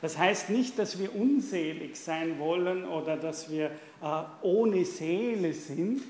Das 0.02 0.18
heißt 0.18 0.50
nicht, 0.50 0.80
dass 0.80 0.98
wir 0.98 1.14
unselig 1.16 1.98
sein 2.00 2.40
wollen 2.40 2.86
oder 2.86 3.18
dass 3.18 3.52
wir 3.52 3.66
äh, 3.66 4.24
ohne 4.42 4.86
Seele 4.86 5.54
sind, 5.54 6.02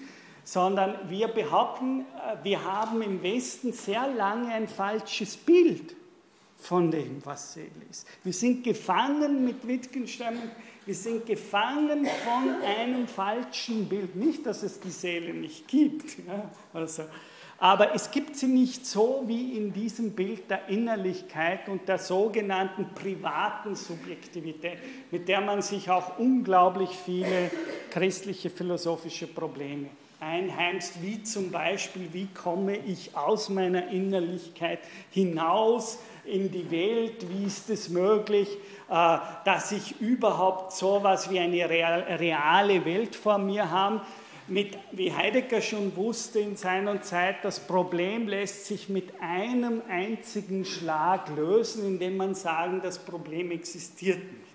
sondern 0.44 1.10
wir 1.10 1.28
behaupten, 1.28 2.02
äh, 2.02 2.44
wir 2.44 2.64
haben 2.64 3.02
im 3.02 3.22
Westen 3.24 3.74
sehr 3.74 4.08
lange 4.08 4.50
ein 4.50 4.68
falsches 4.68 5.36
Bild 5.36 5.96
von 6.58 6.92
dem, 6.92 7.24
was 7.26 7.54
Seele 7.54 7.70
ist. 7.90 8.08
Wir 8.24 8.34
sind 8.34 8.64
gefangen 8.64 9.44
mit 9.44 9.68
Wittgenstein, 9.68 10.38
wir 10.90 10.96
sind 10.96 11.28
gefangen 11.28 12.08
von 12.26 12.64
einem 12.64 13.08
falschen 13.08 13.88
Bild. 13.88 14.16
Nicht, 14.16 14.44
dass 14.48 14.64
es 14.64 14.80
die 14.80 14.90
Seele 14.90 15.36
nicht 15.36 15.68
gibt, 15.68 16.18
ja, 16.28 16.50
also, 16.74 17.04
aber 17.60 17.94
es 17.94 18.10
gibt 18.10 18.36
sie 18.36 18.48
nicht 18.48 18.88
so 18.88 19.24
wie 19.28 19.56
in 19.56 19.72
diesem 19.72 20.14
Bild 20.14 20.50
der 20.50 20.68
Innerlichkeit 20.68 21.70
und 21.70 21.88
der 21.88 22.00
sogenannten 22.00 22.88
privaten 22.96 23.76
Subjektivität, 23.76 24.80
mit 25.12 25.28
der 25.28 25.42
man 25.42 25.62
sich 25.62 25.92
auch 25.92 26.18
unglaublich 26.18 26.90
viele 26.90 27.52
christliche 27.92 28.50
philosophische 28.50 29.28
Probleme 29.28 29.90
einheimst, 30.20 31.04
wie 31.04 31.22
zum 31.22 31.52
Beispiel, 31.52 32.10
wie 32.14 32.28
komme 32.34 32.78
ich 32.78 33.16
aus 33.16 33.50
meiner 33.50 33.90
Innerlichkeit 33.90 34.80
hinaus 35.12 36.00
in 36.26 36.52
die 36.52 36.70
Welt, 36.72 37.26
wie 37.30 37.46
ist 37.46 37.70
es 37.70 37.90
möglich, 37.90 38.50
dass 38.90 39.72
ich 39.72 40.02
überhaupt 40.02 40.74
so 40.74 40.98
etwas 40.98 41.30
wie 41.30 41.40
eine 41.40 41.70
reale 41.70 42.86
Welt 42.86 43.16
vor 43.16 43.38
mir 43.38 43.70
habe. 43.70 44.02
Mit, 44.48 44.80
wie 44.92 45.14
Heidegger 45.14 45.62
schon 45.62 45.96
wusste 45.96 46.40
in 46.40 46.56
seiner 46.56 47.04
Zeit, 47.04 47.38
das 47.44 47.60
Problem 47.60 48.28
lässt 48.28 48.66
sich 48.66 48.90
mit 48.90 49.14
einem 49.22 49.84
einzigen 49.88 50.66
Schlag 50.66 51.30
lösen, 51.36 51.86
indem 51.86 52.18
man 52.18 52.34
sagen, 52.34 52.82
das 52.84 52.98
Problem 52.98 53.52
existiert 53.52 54.18
nicht 54.18 54.50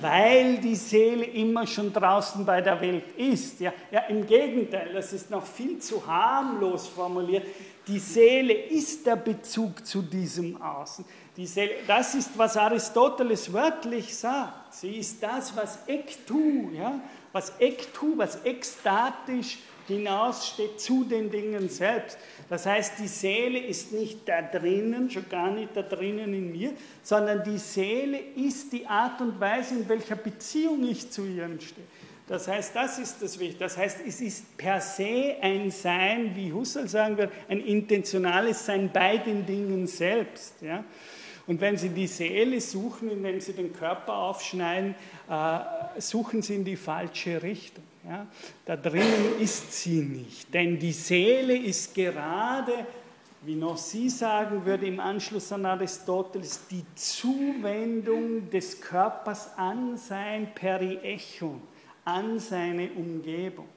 weil 0.00 0.58
die 0.58 0.74
Seele 0.74 1.24
immer 1.24 1.66
schon 1.66 1.92
draußen 1.92 2.44
bei 2.44 2.60
der 2.60 2.80
Welt 2.80 3.16
ist. 3.16 3.60
Ja, 3.60 3.72
ja, 3.90 4.00
Im 4.08 4.26
Gegenteil, 4.26 4.92
das 4.92 5.12
ist 5.12 5.30
noch 5.30 5.46
viel 5.46 5.78
zu 5.78 6.06
harmlos 6.06 6.88
formuliert. 6.88 7.44
Die 7.86 7.98
Seele 7.98 8.54
ist 8.54 9.06
der 9.06 9.16
Bezug 9.16 9.86
zu 9.86 10.02
diesem 10.02 10.60
Außen. 10.60 11.04
Die 11.36 11.46
Seele, 11.46 11.74
das 11.86 12.14
ist, 12.14 12.30
was 12.36 12.56
Aristoteles 12.56 13.52
wörtlich 13.52 14.16
sagt. 14.16 14.74
Sie 14.74 14.96
ist 14.96 15.22
das, 15.22 15.56
was 15.56 15.80
ektu, 15.88 16.70
ja, 16.72 17.00
was 17.32 17.52
ektu, 17.58 18.16
was 18.16 18.44
ekstatisch 18.44 19.58
hinaussteht 19.88 20.80
zu 20.80 21.04
den 21.04 21.30
Dingen 21.30 21.68
selbst. 21.68 22.18
Das 22.48 22.66
heißt, 22.66 22.98
die 22.98 23.08
Seele 23.08 23.58
ist 23.58 23.92
nicht 23.92 24.28
da 24.28 24.42
drinnen, 24.42 25.10
schon 25.10 25.28
gar 25.28 25.50
nicht 25.50 25.76
da 25.76 25.82
drinnen 25.82 26.32
in 26.32 26.52
mir, 26.52 26.72
sondern 27.02 27.42
die 27.42 27.58
Seele 27.58 28.18
ist 28.36 28.72
die 28.72 28.86
Art 28.86 29.20
und 29.20 29.38
Weise, 29.40 29.74
in 29.74 29.88
welcher 29.88 30.16
Beziehung 30.16 30.88
ich 30.88 31.10
zu 31.10 31.24
ihr 31.24 31.48
stehe. 31.60 31.86
Das 32.26 32.48
heißt, 32.48 32.74
das 32.74 32.98
ist 32.98 33.20
das 33.20 33.38
Wichtige. 33.38 33.58
Das 33.58 33.76
heißt, 33.76 33.98
es 34.06 34.20
ist 34.20 34.56
per 34.56 34.80
se 34.80 35.36
ein 35.42 35.70
Sein, 35.70 36.34
wie 36.34 36.52
Husserl 36.52 36.88
sagen 36.88 37.18
wird, 37.18 37.30
ein 37.48 37.60
intentionales 37.60 38.64
Sein 38.64 38.90
bei 38.90 39.18
den 39.18 39.44
Dingen 39.44 39.86
selbst. 39.86 40.62
Ja? 40.62 40.84
Und 41.46 41.60
wenn 41.60 41.76
Sie 41.76 41.90
die 41.90 42.06
Seele 42.06 42.60
suchen, 42.60 43.10
indem 43.10 43.40
Sie 43.40 43.52
den 43.52 43.72
Körper 43.72 44.14
aufschneiden, 44.14 44.94
äh, 45.28 46.00
suchen 46.00 46.42
Sie 46.42 46.54
in 46.56 46.64
die 46.64 46.76
falsche 46.76 47.42
Richtung. 47.42 47.84
Ja? 48.06 48.26
Da 48.64 48.76
drinnen 48.76 49.40
ist 49.40 49.72
sie 49.72 50.02
nicht, 50.02 50.52
denn 50.52 50.78
die 50.78 50.92
Seele 50.92 51.56
ist 51.56 51.94
gerade, 51.94 52.86
wie 53.42 53.56
noch 53.56 53.76
sie 53.76 54.08
sagen 54.08 54.64
würde 54.64 54.86
im 54.86 55.00
Anschluss 55.00 55.52
an 55.52 55.66
Aristoteles, 55.66 56.66
die 56.70 56.84
Zuwendung 56.94 58.48
des 58.50 58.80
Körpers 58.80 59.50
an 59.56 59.96
sein 59.96 60.54
Periechon, 60.54 61.60
an 62.04 62.38
seine 62.38 62.90
Umgebung. 62.92 63.68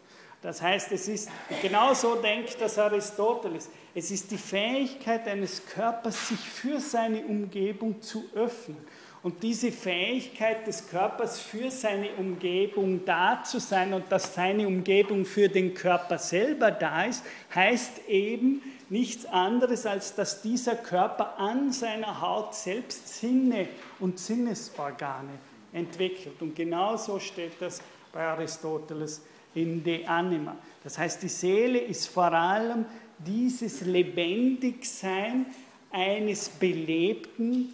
Das 0.41 0.61
heißt, 0.61 0.91
es 0.91 1.07
ist, 1.07 1.29
genauso 1.61 2.15
denkt 2.15 2.57
das 2.59 2.77
Aristoteles, 2.77 3.69
es 3.95 4.11
ist 4.11 4.29
die 4.29 4.37
Fähigkeit 4.37 5.27
eines 5.27 5.65
Körpers, 5.65 6.27
sich 6.29 6.39
für 6.39 6.79
seine 6.79 7.25
Umgebung 7.25 8.01
zu 8.01 8.25
öffnen. 8.35 8.77
Und 9.23 9.41
diese 9.41 9.71
Fähigkeit 9.71 10.67
des 10.67 10.87
Körpers 10.87 11.39
für 11.39 11.71
seine 11.71 12.11
Umgebung 12.17 13.03
da 13.03 13.43
zu 13.43 13.59
sein 13.59 13.93
und 13.93 14.11
dass 14.11 14.35
seine 14.35 14.67
Umgebung 14.67 15.25
für 15.25 15.49
den 15.49 15.73
Körper 15.73 16.19
selber 16.19 16.69
da 16.69 17.05
ist, 17.05 17.25
heißt 17.53 18.07
eben 18.07 18.61
nichts 18.89 19.25
anderes, 19.25 19.85
als 19.85 20.13
dass 20.13 20.43
dieser 20.43 20.75
Körper 20.75 21.39
an 21.39 21.71
seiner 21.71 22.21
Haut 22.21 22.53
selbst 22.53 23.19
Sinne 23.19 23.67
und 23.99 24.19
Sinnesorgane 24.19 25.39
entwickelt. 25.73 26.41
Und 26.41 26.55
genauso 26.55 27.19
steht 27.19 27.53
das 27.59 27.81
bei 28.13 28.21
Aristoteles 28.21 29.23
in 29.57 29.83
De 29.83 30.05
Anima. 30.05 30.55
Das 30.83 30.97
heißt, 30.97 31.23
die 31.23 31.29
Seele 31.29 31.79
ist 31.79 32.07
vor 32.07 32.31
allem 32.31 32.85
dieses 33.17 33.81
Lebendigsein 33.81 35.47
eines 35.91 36.49
belebten, 36.49 37.73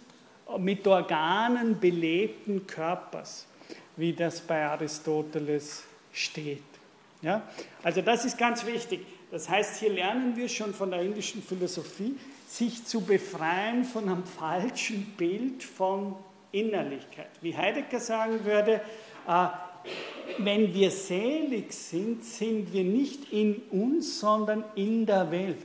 mit 0.58 0.86
Organen 0.86 1.78
belebten 1.78 2.66
Körpers, 2.66 3.46
wie 3.96 4.12
das 4.12 4.40
bei 4.40 4.64
Aristoteles 4.64 5.84
steht. 6.12 6.62
Ja? 7.22 7.42
Also 7.82 8.00
das 8.00 8.24
ist 8.24 8.38
ganz 8.38 8.64
wichtig. 8.64 9.00
Das 9.30 9.48
heißt, 9.48 9.80
hier 9.80 9.92
lernen 9.92 10.36
wir 10.36 10.48
schon 10.48 10.72
von 10.72 10.90
der 10.90 11.02
indischen 11.02 11.42
Philosophie, 11.42 12.16
sich 12.46 12.84
zu 12.84 13.00
befreien 13.00 13.84
von 13.84 14.08
einem 14.08 14.24
falschen 14.24 15.04
Bild 15.16 15.62
von 15.62 16.14
Innerlichkeit. 16.52 17.30
Wie 17.40 17.54
Heidegger 17.56 18.00
sagen 18.00 18.44
würde, 18.44 18.80
äh, 19.26 19.46
wenn 20.38 20.72
wir 20.74 20.90
selig 20.90 21.72
sind, 21.72 22.24
sind 22.24 22.72
wir 22.72 22.84
nicht 22.84 23.32
in 23.32 23.62
uns, 23.70 24.20
sondern 24.20 24.64
in 24.74 25.06
der 25.06 25.30
Welt. 25.30 25.56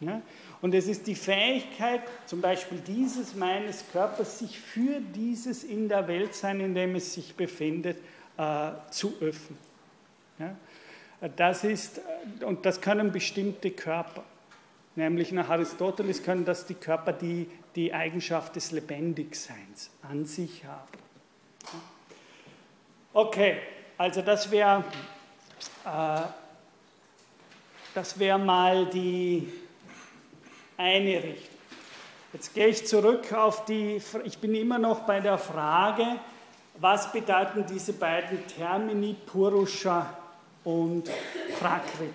Ja? 0.00 0.22
Und 0.62 0.74
es 0.74 0.86
ist 0.86 1.06
die 1.06 1.14
Fähigkeit, 1.14 2.02
zum 2.26 2.40
Beispiel 2.40 2.78
dieses 2.86 3.34
meines 3.34 3.84
Körpers, 3.92 4.38
sich 4.38 4.58
für 4.58 5.00
dieses 5.00 5.64
in 5.64 5.88
der 5.88 6.06
Welt 6.06 6.34
sein, 6.34 6.60
in 6.60 6.74
dem 6.74 6.94
es 6.94 7.14
sich 7.14 7.34
befindet, 7.34 7.96
äh, 8.36 8.70
zu 8.90 9.14
öffnen. 9.20 9.58
Ja? 10.38 10.54
Das 11.36 11.64
ist, 11.64 12.00
und 12.44 12.64
das 12.64 12.80
können 12.80 13.12
bestimmte 13.12 13.70
Körper. 13.70 14.24
Nämlich 14.96 15.32
nach 15.32 15.48
Aristoteles 15.48 16.22
können 16.22 16.44
das 16.44 16.66
die 16.66 16.74
Körper, 16.74 17.12
die 17.12 17.46
die 17.76 17.92
Eigenschaft 17.94 18.56
des 18.56 18.72
Lebendigseins 18.72 19.90
an 20.02 20.24
sich 20.24 20.64
haben. 20.64 20.98
Okay, 23.12 23.58
also 23.98 24.22
das 24.22 24.48
wäre 24.52 24.84
äh, 25.84 26.20
wär 28.16 28.38
mal 28.38 28.86
die 28.86 29.52
eine 30.76 31.16
Richtung. 31.16 31.58
Jetzt 32.32 32.54
gehe 32.54 32.68
ich 32.68 32.86
zurück 32.86 33.32
auf 33.32 33.64
die, 33.64 34.00
ich 34.22 34.38
bin 34.38 34.54
immer 34.54 34.78
noch 34.78 35.00
bei 35.00 35.18
der 35.18 35.38
Frage, 35.38 36.04
was 36.78 37.10
bedeuten 37.10 37.66
diese 37.68 37.94
beiden 37.94 38.46
Termini 38.46 39.16
Purusha 39.26 40.16
und 40.62 41.10
Prakriti? 41.58 42.14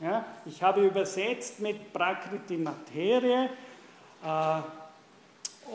Ja, 0.00 0.26
ich 0.44 0.62
habe 0.62 0.82
übersetzt 0.82 1.58
mit 1.60 1.90
Prakriti 1.90 2.58
Materie 2.58 3.48
äh, 4.22 4.60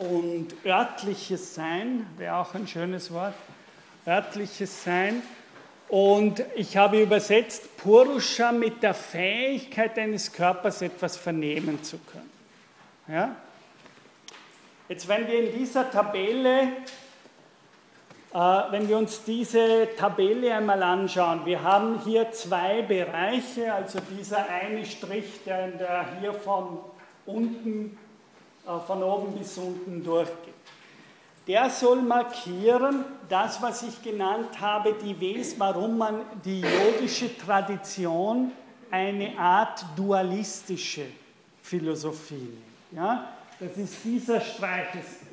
und 0.04 0.54
örtliches 0.64 1.56
Sein, 1.56 2.06
wäre 2.16 2.36
auch 2.36 2.54
ein 2.54 2.68
schönes 2.68 3.12
Wort, 3.12 3.34
örtliches 4.06 4.84
Sein. 4.84 5.22
Und 5.88 6.42
ich 6.56 6.76
habe 6.76 7.00
übersetzt 7.00 7.76
Purusha 7.76 8.52
mit 8.52 8.82
der 8.82 8.94
Fähigkeit 8.94 9.98
eines 9.98 10.32
Körpers 10.32 10.82
etwas 10.82 11.16
vernehmen 11.16 11.82
zu 11.82 11.98
können. 11.98 12.30
Ja? 13.08 13.36
Jetzt, 14.88 15.06
wenn 15.08 15.26
wir 15.26 15.48
in 15.48 15.58
dieser 15.58 15.90
Tabelle, 15.90 16.62
äh, 18.32 18.38
wenn 18.70 18.88
wir 18.88 18.98
uns 18.98 19.22
diese 19.24 19.88
Tabelle 19.96 20.54
einmal 20.54 20.82
anschauen, 20.82 21.44
wir 21.44 21.62
haben 21.62 22.00
hier 22.04 22.30
zwei 22.32 22.82
Bereiche, 22.82 23.72
also 23.72 24.00
dieser 24.18 24.48
eine 24.48 24.84
Strich, 24.84 25.44
der, 25.44 25.68
der 25.68 26.06
hier 26.20 26.34
von 26.34 26.78
unten, 27.26 27.98
äh, 28.66 28.86
von 28.86 29.02
oben 29.02 29.38
bis 29.38 29.56
unten 29.58 30.02
durchgeht 30.02 30.54
der 31.46 31.70
soll 31.70 32.02
markieren, 32.02 33.04
das, 33.28 33.60
was 33.62 33.82
ich 33.82 34.02
genannt 34.02 34.60
habe, 34.60 34.94
die 34.94 35.18
Wes, 35.20 35.58
warum 35.58 35.98
man 35.98 36.22
die 36.44 36.60
yogische 36.60 37.36
Tradition 37.36 38.52
eine 38.90 39.36
Art 39.38 39.84
dualistische 39.96 41.06
Philosophie 41.62 42.34
nennt. 42.34 42.92
Ja? 42.92 43.32
Das 43.58 43.76
ist 43.76 43.96
dieser 44.04 44.40
Streich, 44.40 44.88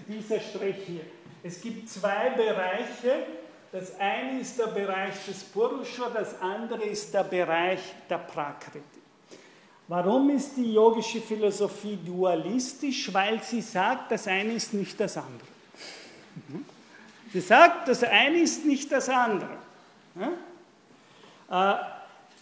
dieser 0.08 0.40
Strich 0.40 0.78
hier. 0.86 1.06
Es 1.44 1.60
gibt 1.62 1.90
zwei 1.90 2.30
Bereiche. 2.32 3.26
Das 3.72 3.98
eine 4.00 4.40
ist 4.42 4.60
der 4.60 4.68
Bereich 4.68 5.14
des 5.26 5.44
Purusha, 5.44 6.10
das 6.10 6.40
andere 6.42 6.84
ist 6.84 7.14
der 7.14 7.24
Bereich 7.24 7.80
der 8.10 8.18
Prakriti. 8.18 9.00
Warum 9.88 10.30
ist 10.30 10.56
die 10.58 10.74
yogische 10.74 11.22
Philosophie 11.22 11.98
dualistisch? 12.06 13.14
Weil 13.14 13.42
sie 13.42 13.62
sagt, 13.62 14.12
das 14.12 14.28
eine 14.28 14.54
ist 14.54 14.74
nicht 14.74 15.00
das 15.00 15.18
andere. 15.18 15.48
Sie 17.34 17.42
sagt, 17.42 17.88
das 17.88 18.04
eine 18.04 18.38
ist 18.40 18.66
nicht 18.66 18.92
das 18.92 19.08
andere. 19.10 19.58
Äh, 21.50 21.74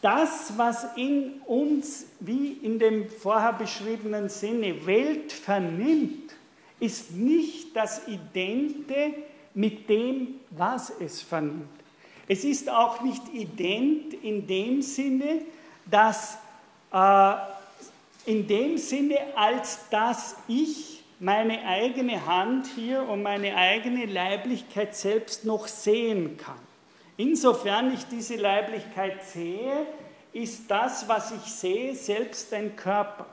das, 0.02 0.54
was 0.56 0.88
in 0.96 1.42
uns, 1.46 2.06
wie 2.20 2.54
in 2.54 2.80
dem 2.80 3.10
vorher 3.10 3.54
beschriebenen 3.54 4.30
Sinne, 4.30 4.86
Welt 4.86 5.32
vernimmt, 5.32 6.34
ist 6.80 7.12
nicht 7.12 7.76
das 7.76 8.08
Idente 8.08 9.14
mit 9.54 9.90
dem, 9.90 10.40
was 10.52 10.92
es 11.00 11.22
vernimmt. 11.22 11.68
Es 12.28 12.44
ist 12.44 12.70
auch 12.70 13.02
nicht 13.02 13.34
ident 13.34 14.14
in 14.24 14.48
dem 14.48 14.82
Sinne, 14.82 15.42
dass 15.86 16.38
äh, 16.94 17.34
in 18.26 18.48
dem 18.48 18.78
Sinne, 18.78 19.18
als 19.36 19.80
dass 19.90 20.36
ich 20.48 20.99
meine 21.20 21.65
eigene 21.65 22.26
Hand 22.26 22.67
hier 22.76 23.07
und 23.07 23.22
meine 23.24 23.55
eigene 23.55 24.05
Leiblichkeit 24.05 24.95
selbst 24.95 25.45
noch 25.45 25.67
sehen 25.67 26.38
kann. 26.38 26.59
Insofern 27.17 27.93
ich 27.93 28.05
diese 28.05 28.38
Leiblichkeit 28.38 29.24
sehe, 29.24 29.86
ist 30.32 30.72
das, 30.72 31.07
was 31.09 31.32
ich 31.32 31.51
sehe, 31.51 31.93
selbst 31.93 32.53
ein 32.53 32.76
Körper. 32.76 33.26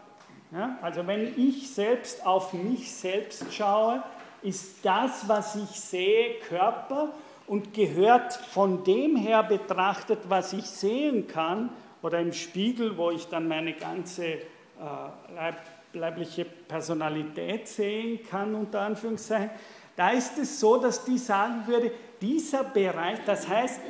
Ja? 0.51 0.79
Also 0.83 1.07
wenn 1.07 1.39
ich 1.39 1.71
selbst 1.71 2.27
auf 2.27 2.53
mich 2.53 2.93
selbst 2.93 3.55
schaue, 3.55 4.03
ist 4.43 4.85
das, 4.85 5.29
was 5.29 5.55
ich 5.57 5.81
sehe, 5.81 6.41
Körper 6.49 7.11
und 7.47 7.75
gehört 7.75 8.35
von 8.35 8.83
dem 8.83 9.15
her 9.15 9.43
betrachtet, 9.43 10.19
was 10.29 10.53
ich 10.53 10.67
sehen 10.67 11.29
kann, 11.29 11.71
oder 12.03 12.21
im 12.21 12.33
Spiegel, 12.33 12.97
wo 12.97 13.11
ich 13.11 13.27
dann 13.29 13.49
meine 13.49 13.73
ganze 13.73 14.25
äh, 14.25 14.39
leibliche 15.93 16.45
Personalität 16.45 17.69
sehen 17.69 18.21
kann, 18.29 18.55
unter 18.55 18.81
Anführungszeichen, 18.81 19.51
da 19.97 20.11
ist 20.11 20.37
es 20.39 20.61
so, 20.61 20.77
dass 20.77 21.05
die 21.05 21.19
sagen 21.19 21.67
würde, 21.67 21.91
dieser 22.21 22.65
Bereich, 22.65 23.19
das 23.25 23.49
heißt, 23.49 23.81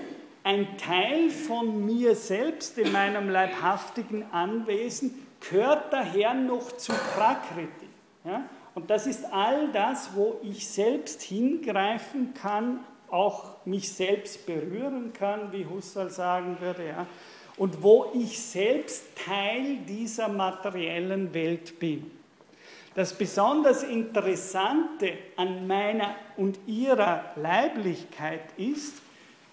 ein 0.44 0.78
Teil 0.78 1.30
von 1.30 1.84
mir 1.84 2.14
selbst 2.14 2.78
in 2.78 2.92
meinem 2.92 3.28
leibhaftigen 3.28 4.24
Anwesen 4.30 5.26
gehört 5.40 5.92
daher 5.92 6.34
noch 6.34 6.76
zu 6.76 6.92
Prakriti. 6.92 7.88
Ja? 8.24 8.44
Und 8.76 8.90
das 8.90 9.08
ist 9.08 9.24
all 9.32 9.72
das, 9.72 10.10
wo 10.14 10.38
ich 10.42 10.68
selbst 10.68 11.22
hingreifen 11.22 12.34
kann, 12.34 12.84
auch 13.10 13.64
mich 13.64 13.92
selbst 13.92 14.46
berühren 14.46 15.12
kann, 15.12 15.52
wie 15.52 15.66
Husserl 15.66 16.10
sagen 16.10 16.58
würde, 16.60 16.86
ja? 16.86 17.06
Und 17.56 17.82
wo 17.82 18.12
ich 18.14 18.40
selbst 18.40 19.04
Teil 19.24 19.78
dieser 19.88 20.28
materiellen 20.28 21.32
Welt 21.32 21.78
bin. 21.78 22.10
Das 22.94 23.12
besonders 23.12 23.82
Interessante 23.82 25.12
an 25.36 25.66
meiner 25.66 26.14
und 26.36 26.58
ihrer 26.66 27.32
Leiblichkeit 27.36 28.40
ist, 28.56 28.94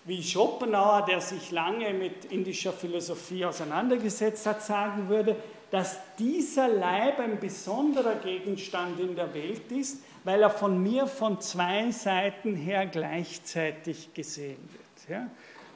wie 0.05 0.21
Schopenhauer, 0.21 1.05
der 1.05 1.21
sich 1.21 1.51
lange 1.51 1.93
mit 1.93 2.25
indischer 2.25 2.73
Philosophie 2.73 3.45
auseinandergesetzt 3.45 4.45
hat, 4.45 4.61
sagen 4.61 5.07
würde, 5.09 5.35
dass 5.71 5.97
dieser 6.19 6.67
Leib 6.67 7.19
ein 7.19 7.39
besonderer 7.39 8.15
Gegenstand 8.15 8.99
in 8.99 9.15
der 9.15 9.33
Welt 9.33 9.71
ist, 9.71 10.03
weil 10.23 10.41
er 10.41 10.49
von 10.49 10.81
mir 10.81 11.07
von 11.07 11.41
zwei 11.41 11.89
Seiten 11.91 12.55
her 12.55 12.85
gleichzeitig 12.85 14.13
gesehen 14.13 14.69
wird. 14.71 15.09
Ja? 15.09 15.27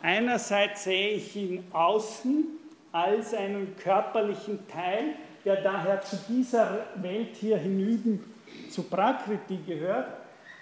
Einerseits 0.02 0.84
sehe 0.84 1.12
ich 1.12 1.36
ihn 1.36 1.64
außen 1.74 2.46
als 2.92 3.34
einen 3.34 3.76
körperlichen 3.78 4.68
Teil, 4.68 5.16
der 5.46 5.62
daher 5.62 6.02
zu 6.02 6.18
dieser 6.28 6.86
Welt 6.96 7.36
hier 7.36 7.58
hinüben 7.58 8.24
zu 8.70 8.84
Prakriti 8.84 9.58
gehört. 9.66 10.08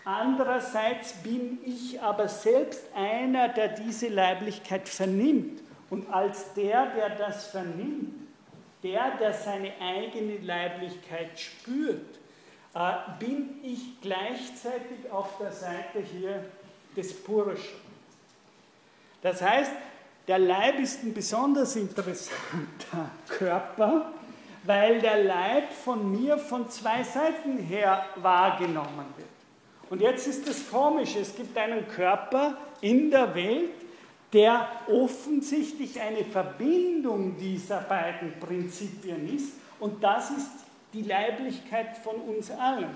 Andererseits 0.03 1.13
bin 1.23 1.57
ich 1.65 1.99
aber 2.01 2.27
selbst 2.27 2.83
einer, 2.95 3.49
der 3.49 3.69
diese 3.69 4.07
Leiblichkeit 4.07 4.87
vernimmt. 4.87 5.61
Und 5.89 6.11
als 6.13 6.53
der, 6.53 6.87
der 6.95 7.09
das 7.09 7.47
vernimmt, 7.47 8.13
der, 8.83 9.17
der 9.17 9.33
seine 9.33 9.71
eigene 9.81 10.37
Leiblichkeit 10.37 11.39
spürt, 11.39 12.19
äh, 12.75 12.91
bin 13.19 13.59
ich 13.63 13.99
gleichzeitig 14.01 15.09
auf 15.11 15.37
der 15.39 15.51
Seite 15.51 15.99
hier 15.99 16.45
des 16.95 17.23
Purusha. 17.23 17.84
Das 19.25 19.41
heißt, 19.41 19.71
der 20.27 20.37
Leib 20.37 20.79
ist 20.79 21.01
ein 21.01 21.11
besonders 21.11 21.75
interessanter 21.75 23.09
Körper, 23.27 24.13
weil 24.65 25.01
der 25.01 25.23
Leib 25.23 25.73
von 25.73 26.11
mir 26.11 26.37
von 26.37 26.69
zwei 26.69 27.01
Seiten 27.01 27.57
her 27.57 28.05
wahrgenommen 28.17 29.07
wird. 29.17 29.27
Und 29.89 30.01
jetzt 30.01 30.27
ist 30.27 30.47
es 30.47 30.69
komisch, 30.69 31.15
es 31.15 31.35
gibt 31.35 31.57
einen 31.57 31.87
Körper 31.87 32.55
in 32.81 33.09
der 33.09 33.33
Welt, 33.33 33.71
der 34.31 34.67
offensichtlich 34.87 35.99
eine 35.99 36.23
Verbindung 36.23 37.35
dieser 37.35 37.81
beiden 37.81 38.39
Prinzipien 38.39 39.35
ist 39.35 39.53
und 39.79 40.03
das 40.03 40.29
ist 40.29 40.51
die 40.93 41.01
Leiblichkeit 41.01 41.97
von 41.97 42.17
uns 42.17 42.51
allen. 42.51 42.91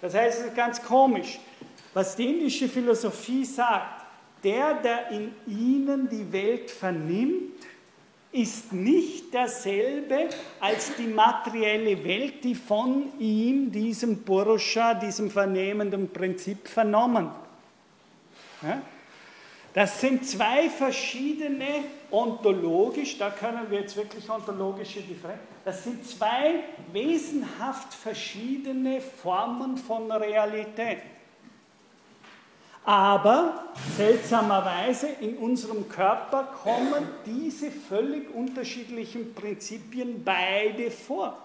Das 0.00 0.14
heißt, 0.14 0.40
es 0.40 0.46
ist 0.46 0.56
ganz 0.56 0.82
komisch, 0.82 1.40
was 1.92 2.16
die 2.16 2.38
indische 2.38 2.70
Philosophie 2.70 3.44
sagt, 3.44 4.01
der, 4.44 4.74
der 4.74 5.10
in 5.10 5.34
ihnen 5.46 6.08
die 6.08 6.32
Welt 6.32 6.70
vernimmt, 6.70 7.52
ist 8.32 8.72
nicht 8.72 9.34
derselbe 9.34 10.30
als 10.58 10.96
die 10.96 11.06
materielle 11.06 12.02
Welt, 12.02 12.42
die 12.42 12.54
von 12.54 13.12
ihm, 13.18 13.70
diesem 13.70 14.24
Purusha, 14.24 14.94
diesem 14.94 15.30
vernehmenden 15.30 16.10
Prinzip 16.10 16.66
vernommen. 16.66 17.30
Das 19.74 20.00
sind 20.00 20.26
zwei 20.26 20.68
verschiedene 20.70 21.84
ontologisch, 22.10 23.18
da 23.18 23.30
können 23.30 23.70
wir 23.70 23.80
jetzt 23.80 23.96
wirklich 23.96 24.28
ontologische 24.28 25.00
Differenzen, 25.00 25.46
das 25.64 25.84
sind 25.84 26.06
zwei 26.06 26.54
wesenhaft 26.92 27.92
verschiedene 27.94 29.00
Formen 29.00 29.76
von 29.76 30.10
Realität. 30.10 30.98
Aber 32.84 33.72
seltsamerweise 33.96 35.08
in 35.20 35.36
unserem 35.36 35.88
Körper 35.88 36.48
kommen 36.62 37.06
diese 37.24 37.70
völlig 37.70 38.34
unterschiedlichen 38.34 39.34
Prinzipien 39.34 40.22
beide 40.24 40.90
vor. 40.90 41.36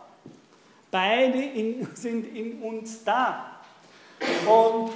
Beide 0.89 1.39
in, 1.39 1.87
sind 1.93 2.35
in 2.35 2.59
uns 2.61 3.03
da. 3.03 3.59
Und 4.47 4.91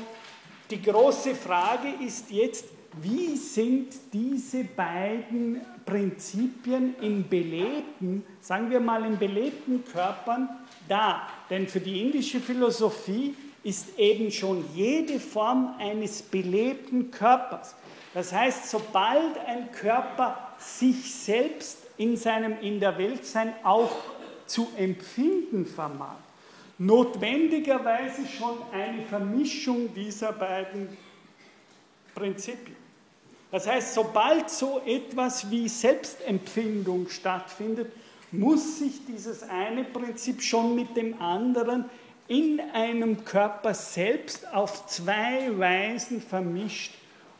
die 0.71 0.81
große 0.81 1.35
Frage 1.35 1.89
ist 2.03 2.31
jetzt, 2.31 2.65
wie 3.01 3.35
sind 3.37 3.93
diese 4.11 4.63
beiden 4.63 5.61
Prinzipien 5.85 6.95
in 6.99 7.27
belebten, 7.27 8.23
sagen 8.41 8.69
wir 8.69 8.79
mal 8.79 9.05
in 9.05 9.17
belebten 9.17 9.85
Körpern 9.85 10.49
da? 10.89 11.27
Denn 11.49 11.67
für 11.67 11.79
die 11.79 12.01
indische 12.01 12.39
Philosophie 12.39 13.35
ist 13.63 13.97
eben 13.97 14.31
schon 14.31 14.65
jede 14.73 15.19
Form 15.19 15.75
eines 15.77 16.21
belebten 16.21 17.11
Körpers. 17.11 17.75
Das 18.13 18.33
heißt, 18.33 18.69
sobald 18.69 19.37
ein 19.45 19.71
Körper 19.71 20.53
sich 20.57 21.13
selbst 21.13 21.77
in 21.97 22.17
seinem 22.17 22.59
in 22.61 22.79
der 22.79 22.97
Weltsein 22.97 23.53
auch 23.63 23.91
zu 24.45 24.67
empfinden 24.75 25.65
vermag, 25.65 26.17
notwendigerweise 26.77 28.25
schon 28.27 28.57
eine 28.73 29.03
Vermischung 29.03 29.93
dieser 29.93 30.33
beiden 30.33 30.89
Prinzipien. 32.15 32.75
Das 33.51 33.67
heißt, 33.67 33.93
sobald 33.93 34.49
so 34.49 34.81
etwas 34.85 35.49
wie 35.51 35.67
Selbstempfindung 35.67 37.09
stattfindet, 37.09 37.91
muss 38.31 38.79
sich 38.79 39.05
dieses 39.05 39.43
eine 39.43 39.83
Prinzip 39.83 40.41
schon 40.41 40.73
mit 40.75 40.95
dem 40.95 41.21
anderen 41.21 41.85
in 42.31 42.61
einem 42.71 43.25
Körper 43.25 43.73
selbst 43.73 44.53
auf 44.53 44.87
zwei 44.87 45.49
Weisen 45.59 46.21
vermischt 46.21 46.93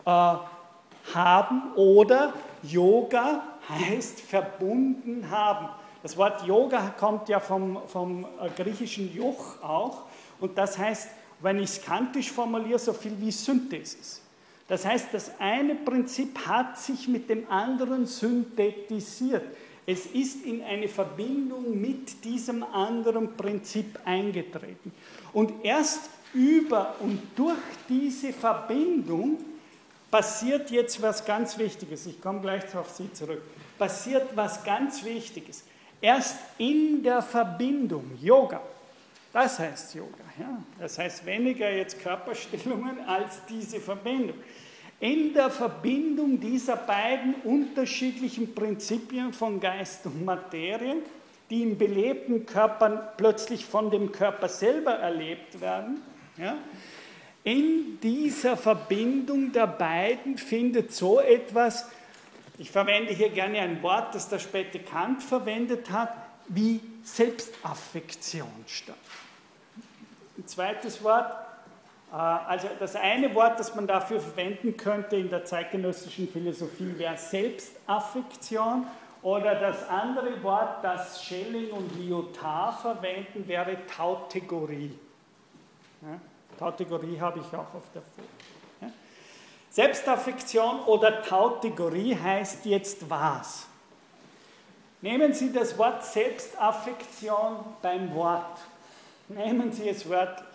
äh, 0.05 0.09
haben 0.09 1.73
oder 1.77 2.33
Yoga 2.61 3.41
heißt 3.69 4.19
verbunden 4.19 5.29
haben. 5.31 5.69
Das 6.03 6.17
Wort 6.17 6.45
Yoga 6.45 6.93
kommt 6.99 7.29
ja 7.29 7.39
vom, 7.39 7.79
vom 7.87 8.25
äh, 8.25 8.49
griechischen 8.61 9.15
Joch 9.15 9.63
auch 9.63 10.01
und 10.41 10.57
das 10.57 10.77
heißt, 10.77 11.07
wenn 11.39 11.59
ich 11.59 11.69
es 11.69 11.81
kantisch 11.81 12.29
formuliere, 12.29 12.77
so 12.77 12.91
viel 12.91 13.13
wie 13.17 13.31
Synthesis. 13.31 14.21
Das 14.67 14.85
heißt, 14.85 15.07
das 15.13 15.31
eine 15.39 15.75
Prinzip 15.75 16.37
hat 16.45 16.77
sich 16.77 17.07
mit 17.07 17.29
dem 17.29 17.49
anderen 17.49 18.05
synthetisiert. 18.05 19.43
Es 19.85 20.05
ist 20.05 20.45
in 20.45 20.63
eine 20.63 20.87
Verbindung 20.87 21.79
mit 21.79 22.23
diesem 22.23 22.63
anderen 22.63 23.35
Prinzip 23.35 23.99
eingetreten. 24.05 24.91
Und 25.33 25.65
erst 25.65 26.09
über 26.33 26.95
und 26.99 27.19
durch 27.35 27.57
diese 27.89 28.31
Verbindung 28.31 29.37
passiert 30.09 30.69
jetzt 30.71 31.01
was 31.01 31.25
ganz 31.25 31.57
Wichtiges. 31.57 32.05
Ich 32.05 32.21
komme 32.21 32.41
gleich 32.41 32.75
auf 32.75 32.89
Sie 32.91 33.11
zurück. 33.11 33.41
Passiert 33.77 34.35
was 34.35 34.63
ganz 34.63 35.03
Wichtiges. 35.03 35.63
Erst 35.99 36.37
in 36.57 37.03
der 37.03 37.21
Verbindung, 37.21 38.17
Yoga, 38.21 38.61
das 39.31 39.59
heißt 39.59 39.95
Yoga. 39.95 40.23
Ja? 40.39 40.61
Das 40.79 40.97
heißt 40.97 41.25
weniger 41.25 41.69
jetzt 41.71 41.99
Körperstellungen 42.01 42.99
als 43.07 43.39
diese 43.47 43.79
Verbindung. 43.79 44.37
In 45.01 45.33
der 45.33 45.49
Verbindung 45.49 46.39
dieser 46.39 46.75
beiden 46.75 47.33
unterschiedlichen 47.43 48.53
Prinzipien 48.53 49.33
von 49.33 49.59
Geist 49.59 50.05
und 50.05 50.23
Materie, 50.23 50.97
die 51.49 51.63
in 51.63 51.77
belebten 51.77 52.45
Körpern 52.45 53.01
plötzlich 53.17 53.65
von 53.65 53.89
dem 53.89 54.11
Körper 54.11 54.47
selber 54.47 54.93
erlebt 54.93 55.59
werden. 55.59 56.03
Ja? 56.37 56.55
In 57.43 57.99
dieser 58.01 58.55
Verbindung 58.55 59.51
der 59.51 59.65
beiden 59.65 60.37
findet 60.37 60.93
so 60.93 61.19
etwas, 61.19 61.89
ich 62.59 62.69
verwende 62.69 63.11
hier 63.11 63.29
gerne 63.29 63.59
ein 63.59 63.81
Wort, 63.81 64.13
das 64.13 64.29
der 64.29 64.37
späte 64.37 64.77
Kant 64.77 65.23
verwendet 65.23 65.89
hat, 65.89 66.13
wie 66.47 66.79
Selbstaffektion 67.03 68.47
statt. 68.67 68.95
Ein 70.37 70.45
zweites 70.45 71.03
Wort, 71.03 71.31
also 72.11 72.67
das 72.77 72.95
eine 72.95 73.33
Wort, 73.33 73.59
das 73.59 73.73
man 73.73 73.87
dafür 73.87 74.19
verwenden 74.19 74.75
könnte 74.75 75.15
in 75.15 75.29
der 75.29 75.45
zeitgenössischen 75.45 76.27
Philosophie, 76.27 76.93
wäre 76.97 77.17
Selbstaffektion. 77.17 78.85
Oder 79.23 79.55
das 79.55 79.87
andere 79.87 80.41
Wort, 80.41 80.83
das 80.83 81.23
Schelling 81.23 81.69
und 81.71 81.95
Lyotard 81.95 82.81
verwenden, 82.81 83.47
wäre 83.47 83.77
Tautegorie. 83.85 84.97
Ja, 86.01 86.19
Tautegorie 86.57 87.19
habe 87.19 87.39
ich 87.39 87.45
auch 87.55 87.73
auf 87.75 87.83
der 87.93 88.01
Folie. 88.01 88.27
Ja. 88.81 88.87
Selbstaffektion 89.69 90.79
oder 90.81 91.21
Tautegorie 91.21 92.17
heißt 92.17 92.65
jetzt 92.65 93.07
was? 93.07 93.67
Nehmen 95.01 95.33
Sie 95.33 95.53
das 95.53 95.77
Wort 95.77 96.03
Selbstaffektion 96.03 97.57
beim 97.81 98.13
Wort. 98.15 98.59
Nehmen 99.29 99.71
Sie 99.71 99.87
es 99.87 100.09
wörtlich. 100.09 100.50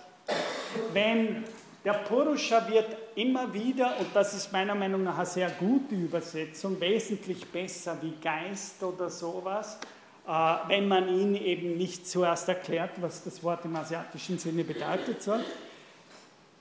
Wenn 0.93 1.45
der 1.85 1.93
Purusha 1.93 2.69
wird 2.69 2.97
immer 3.15 3.55
wieder, 3.55 3.99
und 4.01 4.09
das 4.13 4.35
ist 4.35 4.53
meiner 4.53 4.75
Meinung 4.75 5.05
nach 5.05 5.19
eine 5.19 5.27
sehr 5.27 5.51
gute 5.51 5.95
Übersetzung, 5.95 6.81
wesentlich 6.81 7.47
besser 7.47 7.97
wie 8.03 8.13
Geist 8.21 8.83
oder 8.83 9.09
sowas, 9.09 9.79
äh, 10.27 10.31
wenn 10.67 10.89
man 10.89 11.09
ihn 11.09 11.37
eben 11.37 11.77
nicht 11.77 12.09
zuerst 12.09 12.49
erklärt, 12.49 12.91
was 13.01 13.23
das 13.23 13.41
Wort 13.45 13.65
im 13.65 13.77
asiatischen 13.77 14.37
Sinne 14.39 14.65
bedeutet. 14.65 15.29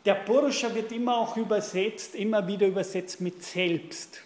Der 0.06 0.14
Purusha 0.14 0.74
wird 0.76 0.92
immer 0.92 1.18
auch 1.18 1.36
übersetzt, 1.36 2.14
immer 2.14 2.46
wieder 2.48 2.68
übersetzt 2.68 3.20
mit 3.22 3.44
Selbst. 3.44 4.22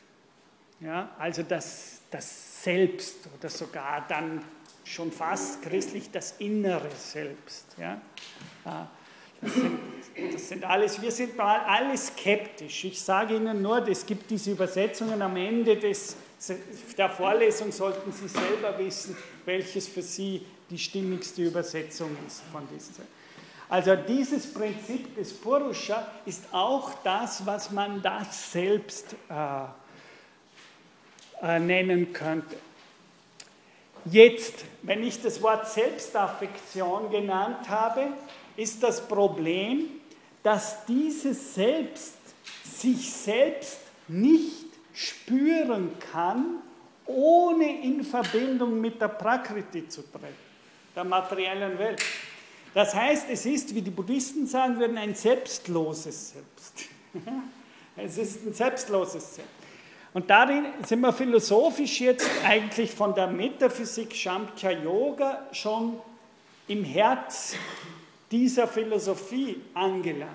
Ja, 0.82 1.12
also 1.18 1.44
das, 1.44 2.02
das 2.12 2.64
Selbst 2.64 3.30
oder 3.40 3.50
sogar 3.50 4.06
dann 4.10 4.44
schon 4.84 5.14
fast 5.14 5.62
christlich 5.62 6.12
das 6.12 6.36
innere 6.40 6.92
Selbst. 6.92 7.68
Ja. 7.78 8.02
Das 9.42 9.54
sind, 9.54 9.80
das 10.34 10.50
sind 10.50 10.64
alles, 10.66 11.02
wir 11.02 11.12
sind 11.12 11.38
mal 11.38 11.60
alle 11.62 11.98
skeptisch. 11.98 12.86
Ich 12.86 13.02
sage 13.02 13.36
Ihnen 13.36 13.62
nur, 13.62 13.88
es 13.88 14.06
gibt 14.06 14.30
diese 14.30 14.52
Übersetzungen 14.52 15.22
am 15.22 15.36
Ende 15.38 15.78
des, 15.78 16.18
der 16.98 17.10
Vorlesung, 17.10 17.72
sollten 17.72 18.12
Sie 18.12 18.28
selber 18.28 18.78
wissen, 18.78 19.16
welches 19.46 19.88
für 19.88 20.02
Sie 20.02 20.46
die 20.70 20.78
stimmigste 20.78 21.44
Übersetzung 21.44 22.16
ist 22.28 22.44
von 22.52 22.68
diesen. 22.74 22.96
Also 23.70 23.96
dieses 23.96 24.52
Prinzip 24.52 25.16
des 25.16 25.32
Purusha 25.34 26.08
ist 26.26 26.46
auch 26.52 26.92
das, 27.04 27.46
was 27.46 27.70
man 27.70 28.02
das 28.02 28.52
selbst 28.52 29.16
äh, 29.30 29.66
äh, 31.42 31.60
nennen 31.60 32.12
könnte. 32.12 32.58
Jetzt, 34.06 34.66
wenn 34.82 35.04
ich 35.04 35.22
das 35.22 35.42
Wort 35.44 35.68
Selbstaffektion 35.68 37.12
genannt 37.12 37.70
habe, 37.70 38.08
ist 38.60 38.84
das 38.84 39.08
Problem, 39.08 39.86
dass 40.44 40.86
dieses 40.86 41.56
Selbst 41.56 42.18
sich 42.64 43.12
selbst 43.12 43.80
nicht 44.08 44.66
spüren 44.94 45.92
kann, 46.12 46.62
ohne 47.06 47.82
in 47.82 48.04
Verbindung 48.04 48.80
mit 48.82 49.02
der 49.02 49.08
Prakriti 49.08 49.88
zu 49.88 50.02
treten, 50.02 50.36
der 50.96 51.04
materiellen 51.04 51.80
Welt. 51.80 52.04
Das 52.74 52.94
heißt, 52.94 53.28
es 53.30 53.46
ist, 53.46 53.74
wie 53.74 53.82
die 53.82 53.90
Buddhisten 53.90 54.46
sagen 54.46 54.78
würden, 54.78 54.98
ein 54.98 55.16
selbstloses 55.16 56.34
Selbst. 56.34 56.90
es 57.96 58.18
ist 58.18 58.46
ein 58.46 58.54
selbstloses 58.54 59.36
Selbst. 59.36 59.54
Und 60.14 60.30
darin 60.30 60.66
sind 60.86 61.02
wir 61.02 61.14
philosophisch 61.14 62.02
jetzt 62.02 62.30
eigentlich 62.44 62.92
von 62.92 63.16
der 63.16 63.28
Metaphysik 63.28 64.16
Shamkhya 64.16 64.72
Yoga 64.72 65.48
schon 65.52 66.00
im 66.68 66.84
Herz 66.84 67.56
dieser 68.32 68.68
Philosophie 68.68 69.62
angelangt. 69.74 70.32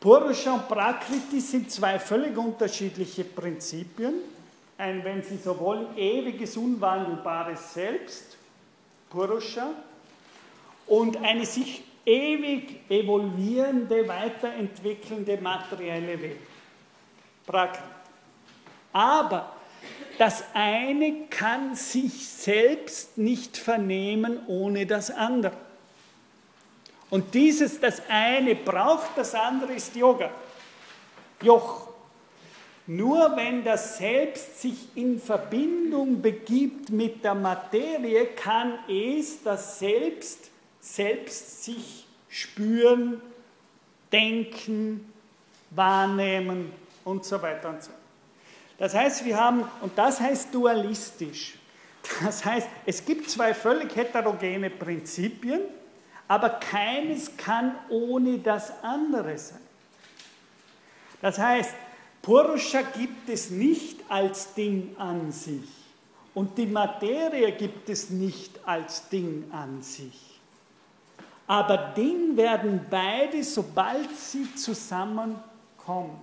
Purusha 0.00 0.52
und 0.52 0.68
Prakriti 0.68 1.40
sind 1.40 1.70
zwei 1.70 1.98
völlig 1.98 2.36
unterschiedliche 2.36 3.24
Prinzipien. 3.24 4.14
Ein, 4.76 5.02
wenn 5.02 5.22
Sie 5.22 5.38
so 5.38 5.58
wollen, 5.58 5.96
ewiges, 5.96 6.56
unwandelbares 6.56 7.72
Selbst, 7.72 8.36
Purusha, 9.08 9.70
und 10.86 11.16
eine 11.16 11.46
sich 11.46 11.84
ewig 12.04 12.80
evolvierende, 12.90 14.06
weiterentwickelnde 14.06 15.38
materielle 15.38 16.20
Welt, 16.20 16.40
Prakriti. 17.46 17.88
Aber 18.92 19.54
das 20.18 20.44
eine 20.52 21.26
kann 21.30 21.74
sich 21.74 22.28
selbst 22.28 23.16
nicht 23.16 23.56
vernehmen 23.56 24.40
ohne 24.46 24.86
das 24.86 25.10
andere. 25.10 25.63
Und 27.14 27.32
dieses, 27.32 27.78
das 27.78 28.02
eine 28.08 28.56
braucht, 28.56 29.10
das 29.14 29.36
andere 29.36 29.74
ist 29.74 29.94
Yoga. 29.94 30.32
Joch. 31.40 31.86
Nur 32.88 33.36
wenn 33.36 33.62
das 33.62 33.98
Selbst 33.98 34.60
sich 34.60 34.88
in 34.96 35.20
Verbindung 35.20 36.20
begibt 36.20 36.90
mit 36.90 37.22
der 37.22 37.36
Materie, 37.36 38.26
kann 38.34 38.80
es, 38.88 39.40
das 39.44 39.78
Selbst, 39.78 40.50
selbst 40.80 41.62
sich 41.62 42.04
spüren, 42.28 43.22
denken, 44.10 45.12
wahrnehmen 45.70 46.72
und 47.04 47.24
so 47.24 47.40
weiter 47.40 47.68
und 47.68 47.80
so. 47.80 47.92
Das 48.76 48.92
heißt, 48.92 49.24
wir 49.24 49.38
haben, 49.38 49.62
und 49.82 49.96
das 49.96 50.18
heißt 50.18 50.52
dualistisch. 50.52 51.54
Das 52.24 52.44
heißt, 52.44 52.66
es 52.84 53.04
gibt 53.04 53.30
zwei 53.30 53.54
völlig 53.54 53.94
heterogene 53.94 54.68
Prinzipien, 54.68 55.60
aber 56.28 56.50
keines 56.50 57.36
kann 57.36 57.74
ohne 57.88 58.38
das 58.38 58.72
andere 58.82 59.36
sein. 59.36 59.60
Das 61.20 61.38
heißt, 61.38 61.74
Purusha 62.22 62.80
gibt 62.80 63.28
es 63.28 63.50
nicht 63.50 64.00
als 64.08 64.54
Ding 64.54 64.96
an 64.98 65.30
sich 65.30 65.68
und 66.34 66.56
die 66.56 66.66
Materie 66.66 67.52
gibt 67.52 67.88
es 67.88 68.10
nicht 68.10 68.66
als 68.66 69.08
Ding 69.08 69.50
an 69.52 69.82
sich. 69.82 70.40
Aber 71.46 71.76
Ding 71.76 72.36
werden 72.36 72.86
beide, 72.88 73.44
sobald 73.44 74.16
sie 74.16 74.54
zusammenkommen. 74.54 76.18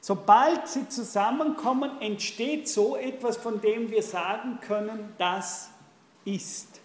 Sobald 0.00 0.68
sie 0.68 0.88
zusammenkommen, 0.88 2.00
entsteht 2.00 2.68
so 2.68 2.96
etwas, 2.96 3.36
von 3.36 3.60
dem 3.60 3.90
wir 3.90 4.02
sagen 4.02 4.58
können, 4.60 5.14
das 5.18 5.70
ist. 6.24 6.80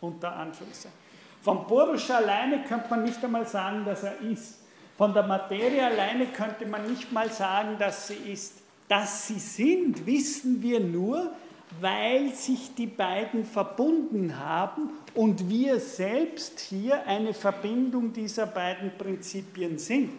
Unter 0.00 0.34
Anführungszeichen. 0.34 0.99
Vom 1.42 1.66
Purusha 1.66 2.16
alleine 2.16 2.64
könnte 2.64 2.90
man 2.90 3.04
nicht 3.04 3.24
einmal 3.24 3.46
sagen, 3.46 3.84
dass 3.84 4.02
er 4.02 4.20
ist. 4.20 4.58
Von 4.98 5.14
der 5.14 5.22
Materie 5.22 5.84
alleine 5.84 6.26
könnte 6.26 6.66
man 6.66 6.86
nicht 6.86 7.10
mal 7.12 7.30
sagen, 7.30 7.76
dass 7.78 8.08
sie 8.08 8.32
ist. 8.32 8.58
Dass 8.88 9.28
sie 9.28 9.38
sind, 9.38 10.04
wissen 10.04 10.60
wir 10.60 10.80
nur, 10.80 11.32
weil 11.80 12.34
sich 12.34 12.74
die 12.74 12.86
beiden 12.86 13.44
verbunden 13.44 14.38
haben 14.38 14.90
und 15.14 15.48
wir 15.48 15.78
selbst 15.78 16.60
hier 16.60 17.06
eine 17.06 17.32
Verbindung 17.32 18.12
dieser 18.12 18.46
beiden 18.46 18.96
Prinzipien 18.98 19.78
sind. 19.78 20.10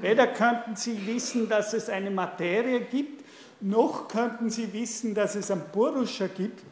Weder 0.00 0.26
könnten 0.26 0.76
Sie 0.76 1.06
wissen, 1.06 1.48
dass 1.48 1.72
es 1.72 1.88
eine 1.88 2.10
Materie 2.10 2.80
gibt, 2.80 3.24
noch 3.60 4.08
könnten 4.08 4.50
Sie 4.50 4.72
wissen, 4.72 5.14
dass 5.14 5.34
es 5.34 5.50
ein 5.50 5.62
Purusha 5.72 6.26
gibt, 6.26 6.62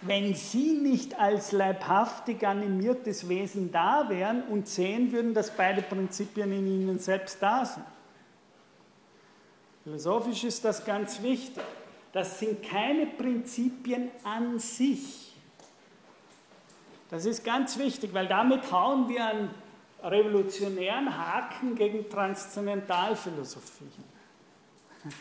wenn 0.00 0.34
Sie 0.34 0.72
nicht 0.72 1.18
als 1.18 1.52
leibhaftig 1.52 2.46
animiertes 2.46 3.28
Wesen 3.28 3.70
da 3.70 4.08
wären 4.08 4.42
und 4.44 4.66
sehen 4.66 5.12
würden, 5.12 5.34
dass 5.34 5.50
beide 5.50 5.82
Prinzipien 5.82 6.50
in 6.52 6.66
Ihnen 6.66 6.98
selbst 6.98 7.40
da 7.40 7.64
sind. 7.64 7.86
Philosophisch 9.84 10.44
ist 10.44 10.64
das 10.64 10.84
ganz 10.84 11.22
wichtig. 11.22 11.62
Das 12.12 12.38
sind 12.38 12.62
keine 12.62 13.06
Prinzipien 13.06 14.10
an 14.24 14.58
sich. 14.58 15.34
Das 17.10 17.24
ist 17.24 17.44
ganz 17.44 17.78
wichtig, 17.78 18.12
weil 18.14 18.26
damit 18.26 18.70
hauen 18.72 19.08
wir 19.08 19.26
einen 19.26 19.50
revolutionären 20.02 21.16
Haken 21.16 21.74
gegen 21.74 22.08
Transzendentalphilosophie. 22.08 23.84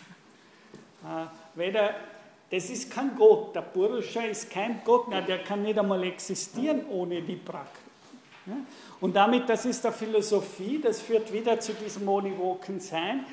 Äh, 1.03 1.25
weder 1.55 1.95
das 2.51 2.69
ist 2.69 2.91
kein 2.91 3.15
Gott. 3.15 3.55
Der 3.55 3.61
Purusha 3.61 4.21
ist 4.23 4.49
kein 4.49 4.81
Gott. 4.83 5.07
Na, 5.09 5.21
der 5.21 5.43
kann 5.43 5.63
nicht 5.63 5.79
einmal 5.79 6.03
existieren 6.03 6.85
ohne 6.89 7.21
die 7.21 7.37
Prakriti. 7.37 7.91
Und 8.99 9.15
damit, 9.15 9.47
das 9.47 9.65
ist 9.65 9.83
der 9.83 9.93
Philosophie, 9.93 10.79
das 10.79 10.99
führt 10.99 11.31
wieder 11.31 11.59
zu 11.59 11.73
diesem 11.73 12.07
univoken 12.07 12.79
Sein. 12.79 13.25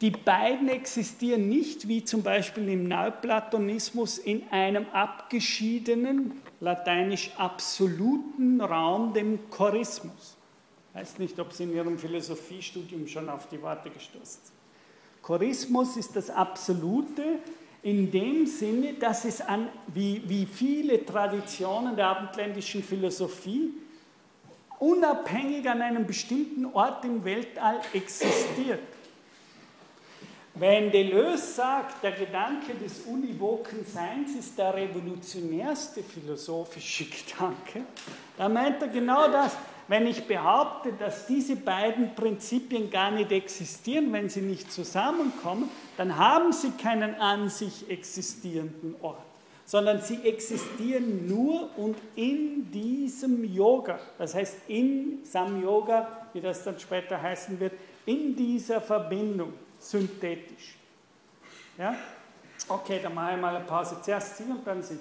Die 0.00 0.10
beiden 0.10 0.68
existieren 0.68 1.48
nicht, 1.48 1.86
wie 1.86 2.04
zum 2.04 2.22
Beispiel 2.22 2.68
im 2.68 2.88
Neuplatonismus, 2.88 4.18
in 4.18 4.48
einem 4.50 4.86
abgeschiedenen, 4.92 6.40
lateinisch 6.60 7.32
absoluten 7.36 8.60
Raum, 8.60 9.12
dem 9.12 9.50
Chorismus. 9.50 10.36
Ich 10.88 11.00
weiß 11.00 11.18
nicht, 11.18 11.38
ob 11.38 11.52
Sie 11.52 11.64
in 11.64 11.74
Ihrem 11.74 11.98
Philosophiestudium 11.98 13.06
schon 13.06 13.28
auf 13.28 13.48
die 13.48 13.60
Worte 13.60 13.90
gestoßen 13.90 14.40
sind. 14.42 14.52
Chorismus 15.22 15.96
ist 15.96 16.16
das 16.16 16.30
Absolute 16.30 17.38
in 17.82 18.10
dem 18.10 18.46
Sinne, 18.46 18.94
dass 18.94 19.24
es 19.24 19.40
an, 19.40 19.68
wie, 19.88 20.22
wie 20.26 20.46
viele 20.46 21.04
Traditionen 21.04 21.96
der 21.96 22.08
abendländischen 22.08 22.82
Philosophie 22.82 23.70
unabhängig 24.78 25.68
an 25.68 25.82
einem 25.82 26.06
bestimmten 26.06 26.66
Ort 26.66 27.04
im 27.04 27.24
Weltall 27.24 27.80
existiert. 27.92 28.80
Wenn 30.54 30.90
Deleuze 30.90 31.54
sagt, 31.54 32.02
der 32.02 32.12
Gedanke 32.12 32.74
des 32.74 33.00
univoken 33.06 33.84
Seins 33.86 34.34
ist 34.34 34.58
der 34.58 34.74
revolutionärste 34.74 36.02
philosophische 36.02 37.04
Gedanke, 37.06 37.86
dann 38.36 38.52
meint 38.52 38.82
er 38.82 38.88
genau 38.88 39.28
das. 39.28 39.56
Wenn 39.90 40.06
ich 40.06 40.28
behaupte, 40.28 40.92
dass 40.92 41.26
diese 41.26 41.56
beiden 41.56 42.14
Prinzipien 42.14 42.92
gar 42.92 43.10
nicht 43.10 43.32
existieren, 43.32 44.12
wenn 44.12 44.28
sie 44.28 44.40
nicht 44.40 44.70
zusammenkommen, 44.70 45.68
dann 45.96 46.16
haben 46.16 46.52
sie 46.52 46.70
keinen 46.70 47.16
an 47.16 47.48
sich 47.48 47.90
existierenden 47.90 48.94
Ort, 49.00 49.18
sondern 49.64 50.00
sie 50.00 50.22
existieren 50.22 51.26
nur 51.26 51.76
und 51.76 51.96
in 52.14 52.70
diesem 52.70 53.42
Yoga, 53.52 53.98
das 54.16 54.36
heißt 54.36 54.58
in 54.68 55.24
Sam-Yoga, 55.24 56.28
wie 56.34 56.40
das 56.40 56.62
dann 56.62 56.78
später 56.78 57.20
heißen 57.20 57.58
wird, 57.58 57.72
in 58.06 58.36
dieser 58.36 58.80
Verbindung 58.80 59.54
synthetisch. 59.80 60.76
Ja? 61.76 61.96
Okay, 62.68 63.00
dann 63.02 63.12
mache 63.12 63.34
ich 63.34 63.40
mal 63.40 63.56
eine 63.56 63.64
Pause. 63.64 63.96
Zuerst 64.00 64.36
Sie 64.36 64.44
und 64.44 64.64
dann 64.64 64.84
Sie. 64.84 65.00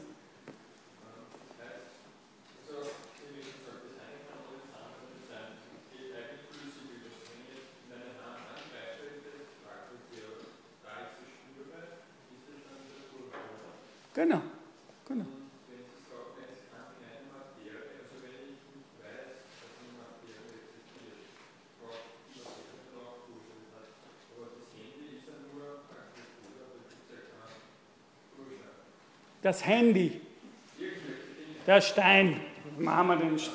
Genau, 14.19 14.41
genau. 15.07 15.25
Das 29.41 29.65
Handy, 29.65 30.19
der 31.65 31.79
Stein, 31.79 32.41
machen 32.77 33.07
wir 33.07 33.15
den 33.15 33.39
Stein. 33.39 33.53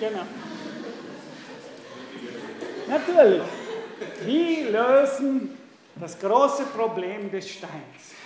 Genau. 0.00 0.22
Natürlich. 2.88 3.42
Wie 4.24 4.62
lösen 4.62 5.56
das 6.00 6.18
große 6.18 6.64
Problem 6.64 7.30
des 7.30 7.48
Steins? 7.48 8.21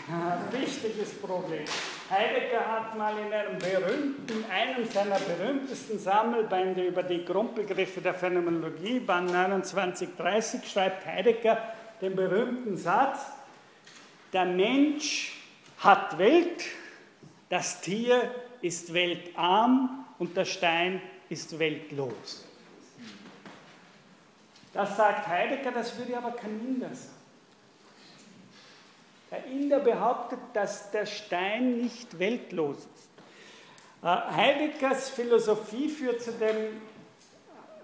Wichtiges 0.52 1.14
Problem. 1.14 1.64
Heidegger 2.08 2.64
hat 2.64 2.96
mal 2.96 3.14
in 3.18 3.32
einem 3.32 3.58
berühmten, 3.58 4.44
einem 4.48 4.88
seiner 4.88 5.18
berühmtesten 5.18 5.98
Sammelbände 5.98 6.86
über 6.86 7.02
die 7.02 7.24
Grundbegriffe 7.24 8.00
der 8.00 8.14
Phänomenologie, 8.14 9.00
Band 9.00 9.30
2930, 9.30 10.70
schreibt 10.70 11.04
Heidegger 11.04 11.58
den 12.00 12.14
berühmten 12.14 12.76
Satz, 12.76 13.26
der 14.32 14.44
Mensch 14.44 15.42
hat 15.78 16.16
Welt, 16.18 16.64
das 17.48 17.80
Tier 17.80 18.32
ist 18.62 18.94
weltarm 18.94 20.06
und 20.20 20.36
der 20.36 20.44
Stein 20.44 21.02
ist 21.28 21.58
weltlos. 21.58 22.46
Das 24.72 24.96
sagt 24.96 25.26
Heidegger, 25.26 25.72
das 25.72 25.98
würde 25.98 26.16
aber 26.16 26.30
kein 26.30 26.60
Inder 26.60 26.94
sagen. 26.94 27.15
Der 29.30 29.44
Inder 29.46 29.80
behauptet, 29.80 30.38
dass 30.52 30.90
der 30.90 31.06
Stein 31.06 31.78
nicht 31.78 32.18
weltlos 32.18 32.78
ist. 32.78 33.10
Äh, 34.02 34.06
Heideggers 34.06 35.10
Philosophie 35.10 35.88
führt 35.88 36.22
zu 36.22 36.32
dem 36.32 36.80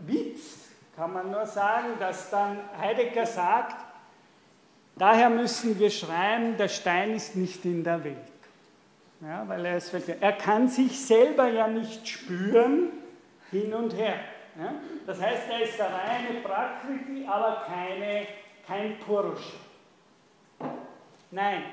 Witz, 0.01 0.69
kann 0.97 1.13
man 1.13 1.31
nur 1.31 1.47
sagen, 1.47 1.99
dass 1.99 2.31
dann 2.31 2.59
Heidegger 2.79 3.27
sagt, 3.27 3.77
daher 4.97 5.31
müssen 5.31 5.79
wir 5.79 5.91
schreiben, 5.91 6.57
der 6.57 6.69
Stein 6.69 7.15
ist 7.15 7.35
nicht 7.35 7.65
in 7.65 7.83
der 7.83 8.05
Welt. 8.05 8.17
Ja, 9.21 9.49
weil 9.49 9.65
er, 9.65 9.77
ist, 9.77 9.93
er 9.95 10.33
kann 10.33 10.69
sich 10.69 11.01
selber 11.01 11.49
ja 11.49 11.69
nicht 11.69 12.09
spüren 12.09 12.91
hin 13.51 13.73
und 13.73 13.97
her. 13.97 14.17
Ja? 14.59 14.75
Das 15.07 15.21
heißt, 15.21 15.43
er 15.51 15.63
ist 15.63 15.79
der 15.79 15.87
reine 15.87 16.41
Prakriti, 16.41 17.27
aber 17.27 17.65
keine, 17.67 18.27
kein 18.67 18.99
Purusha. 18.99 19.57
Nein. 21.33 21.65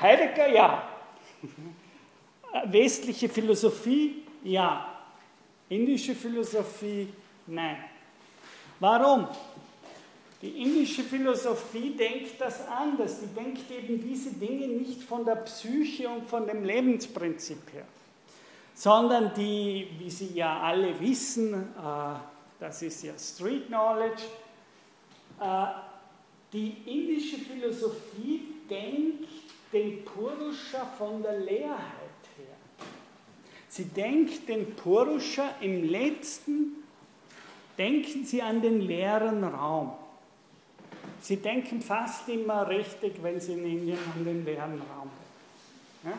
Heidegger 0.00 0.48
ja. 0.48 0.88
Westliche 2.64 3.28
Philosophie 3.28 4.22
ja. 4.44 4.86
Indische 5.68 6.14
Philosophie 6.14 7.12
nein. 7.46 7.76
Warum? 8.78 9.28
Die 10.40 10.62
indische 10.62 11.02
Philosophie 11.02 11.90
denkt 11.90 12.40
das 12.40 12.66
anders. 12.66 13.20
Die 13.20 13.26
denkt 13.26 13.70
eben 13.70 14.00
diese 14.00 14.30
Dinge 14.30 14.68
nicht 14.68 15.02
von 15.02 15.24
der 15.24 15.36
Psyche 15.36 16.08
und 16.08 16.26
von 16.26 16.46
dem 16.46 16.64
Lebensprinzip 16.64 17.72
her, 17.74 17.84
sondern 18.74 19.34
die, 19.34 19.88
wie 19.98 20.08
Sie 20.08 20.32
ja 20.34 20.60
alle 20.60 20.98
wissen, 20.98 21.52
äh, 21.54 22.18
das 22.58 22.80
ist 22.82 23.02
ja 23.02 23.12
Street 23.18 23.66
Knowledge, 23.66 24.22
äh, 25.40 25.89
die 26.52 26.76
indische 26.86 27.38
Philosophie 27.38 28.42
denkt 28.68 29.28
den 29.72 30.04
Purusha 30.04 30.84
von 30.98 31.22
der 31.22 31.38
Leerheit 31.38 31.78
her. 32.36 32.56
Sie 33.68 33.84
denkt 33.84 34.48
den 34.48 34.74
Purusha 34.74 35.54
im 35.60 35.88
letzten, 35.88 36.82
denken 37.78 38.24
Sie 38.24 38.42
an 38.42 38.60
den 38.60 38.80
leeren 38.80 39.44
Raum. 39.44 39.92
Sie 41.20 41.36
denken 41.36 41.80
fast 41.80 42.28
immer 42.28 42.68
richtig, 42.68 43.22
wenn 43.22 43.40
Sie 43.40 43.52
in 43.52 43.64
Indien 43.64 43.98
an 44.16 44.24
den 44.24 44.44
leeren 44.44 44.80
Raum 44.80 45.10
denken. 46.02 46.18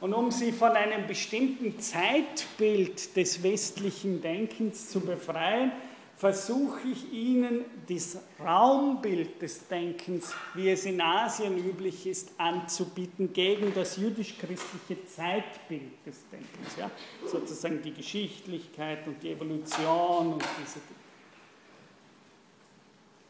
Und 0.00 0.14
um 0.14 0.30
Sie 0.30 0.52
von 0.52 0.70
einem 0.70 1.06
bestimmten 1.06 1.78
Zeitbild 1.78 3.16
des 3.16 3.42
westlichen 3.42 4.20
Denkens 4.20 4.90
zu 4.90 5.00
befreien, 5.00 5.72
versuche 6.20 6.86
ich 6.86 7.10
Ihnen 7.14 7.64
das 7.88 8.18
Raumbild 8.38 9.40
des 9.40 9.66
Denkens, 9.68 10.34
wie 10.52 10.68
es 10.68 10.84
in 10.84 11.00
Asien 11.00 11.56
üblich 11.56 12.06
ist, 12.06 12.32
anzubieten 12.36 13.32
gegen 13.32 13.72
das 13.72 13.96
jüdisch-christliche 13.96 15.02
Zeitbild 15.06 15.92
des 16.04 16.28
Denkens. 16.30 16.76
Ja? 16.78 16.90
Sozusagen 17.26 17.80
die 17.80 17.94
Geschichtlichkeit 17.94 19.06
und 19.06 19.22
die 19.22 19.30
Evolution 19.30 20.34
und 20.34 20.44
diese 20.62 20.80
Dinge. 20.80 21.00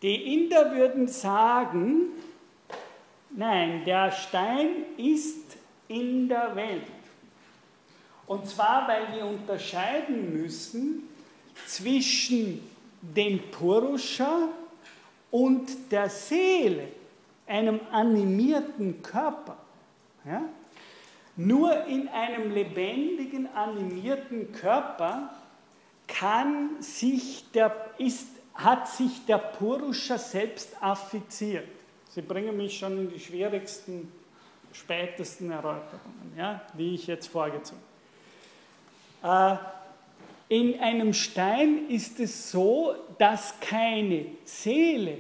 Die 0.03 0.35
Inder 0.35 0.75
würden 0.75 1.07
sagen, 1.07 2.09
nein, 3.31 3.85
der 3.85 4.11
Stein 4.11 4.69
ist 4.97 5.57
in 5.87 6.29
der 6.29 6.57
Welt. 6.57 6.83
Und 8.27 8.49
zwar, 8.49 8.89
weil 8.89 9.15
wir 9.15 9.27
unterscheiden 9.27 10.33
müssen 10.33 11.05
zwischen 11.67 12.70
dem 13.01 13.51
Purusha 13.51 14.49
und 15.31 15.91
der 15.91 16.09
Seele, 16.09 16.89
einem 17.47 17.81
animierten 17.91 19.03
Körper. 19.03 19.57
Ja? 20.25 20.43
Nur 21.37 21.85
in 21.87 22.09
einem 22.09 22.53
lebendigen, 22.53 23.49
animierten 23.55 24.53
Körper 24.53 25.31
kann 26.07 26.83
sich 26.83 27.51
der, 27.53 27.75
ist, 27.99 28.29
hat 28.55 28.89
sich 28.89 29.25
der 29.27 29.39
Purusha 29.39 30.19
selbst 30.19 30.77
affiziert. 30.81 31.67
Sie 32.11 32.23
bringen 32.23 32.57
mich 32.57 32.77
schon 32.77 32.99
in 32.99 33.11
die 33.11 33.21
schwierigsten, 33.21 34.13
spätesten 34.73 35.51
Erläuterungen, 35.51 36.33
ja, 36.37 36.61
wie 36.75 36.95
ich 36.95 37.07
jetzt 37.07 37.29
vorgezogen 37.29 37.81
habe. 39.23 39.55
Äh, 39.55 39.80
in 40.51 40.81
einem 40.81 41.15
Stein 41.15 41.89
ist 41.89 42.19
es 42.19 42.51
so, 42.51 42.93
dass 43.19 43.55
keine 43.61 44.27
Seele 44.45 45.19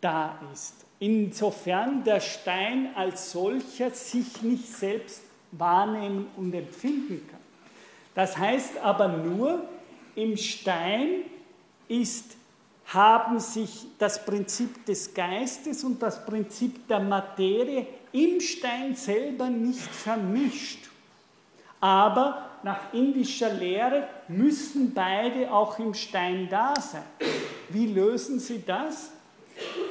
da 0.00 0.38
ist, 0.52 0.86
insofern 1.00 2.04
der 2.04 2.20
Stein 2.20 2.94
als 2.94 3.32
solcher 3.32 3.90
sich 3.90 4.40
nicht 4.40 4.68
selbst 4.68 5.24
wahrnehmen 5.50 6.28
und 6.36 6.54
empfinden 6.54 7.26
kann. 7.28 7.40
Das 8.14 8.38
heißt 8.38 8.78
aber 8.78 9.08
nur, 9.08 9.68
im 10.14 10.36
Stein 10.36 11.24
ist, 11.88 12.36
haben 12.86 13.40
sich 13.40 13.84
das 13.98 14.24
Prinzip 14.24 14.86
des 14.86 15.12
Geistes 15.12 15.82
und 15.82 16.00
das 16.00 16.24
Prinzip 16.24 16.86
der 16.86 17.00
Materie 17.00 17.84
im 18.12 18.40
Stein 18.40 18.94
selber 18.94 19.50
nicht 19.50 19.80
vermischt. 19.80 20.88
Aber 21.80 22.47
nach 22.64 22.92
indischer 22.92 23.52
Lehre 23.52 24.08
müssen 24.28 24.92
beide 24.94 25.50
auch 25.52 25.78
im 25.78 25.94
Stein 25.94 26.48
da 26.50 26.74
sein. 26.80 27.02
Wie 27.68 27.86
lösen 27.86 28.38
Sie 28.38 28.64
das? 28.64 29.12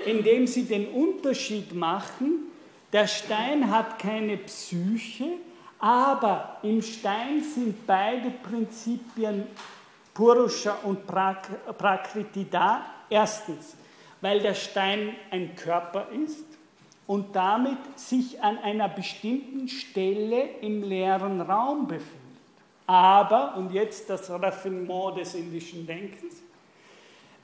Indem 0.05 0.47
Sie 0.47 0.63
den 0.63 0.87
Unterschied 0.89 1.73
machen, 1.73 2.51
der 2.93 3.07
Stein 3.07 3.69
hat 3.69 3.99
keine 3.99 4.37
Psyche, 4.37 5.25
aber 5.79 6.57
im 6.63 6.81
Stein 6.81 7.43
sind 7.43 7.85
beide 7.85 8.31
Prinzipien 8.31 9.43
Purusha 10.13 10.77
und 10.83 11.05
Prakriti 11.05 12.47
da. 12.49 12.85
Erstens, 13.09 13.75
weil 14.21 14.39
der 14.39 14.55
Stein 14.55 15.15
ein 15.29 15.55
Körper 15.55 16.07
ist 16.09 16.45
und 17.05 17.35
damit 17.35 17.77
sich 17.99 18.41
an 18.41 18.57
einer 18.57 18.89
bestimmten 18.89 19.67
Stelle 19.67 20.49
im 20.61 20.83
leeren 20.83 21.41
Raum 21.41 21.87
befindet. 21.87 22.26
Aber, 22.87 23.55
und 23.57 23.73
jetzt 23.73 24.09
das 24.09 24.29
Raffinement 24.29 25.17
des 25.17 25.35
indischen 25.35 25.85
Denkens, 25.85 26.41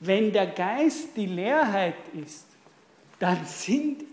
wenn 0.00 0.32
der 0.32 0.46
Geist 0.46 1.16
die 1.16 1.26
Leerheit 1.26 1.96
ist, 2.14 2.46
dann 3.18 3.44
sind 3.44 4.04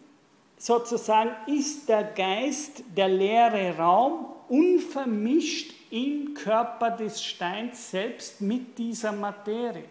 sozusagen 0.57 1.31
ist 1.47 1.89
der 1.89 2.03
Geist 2.03 2.83
der 2.95 3.07
leere 3.07 3.75
Raum 3.77 4.25
unvermischt 4.47 5.73
im 5.89 6.33
Körper 6.33 6.91
des 6.91 7.23
Steins 7.23 7.91
selbst 7.91 8.41
mit 8.41 8.77
dieser 8.77 9.11
Materie. 9.11 9.85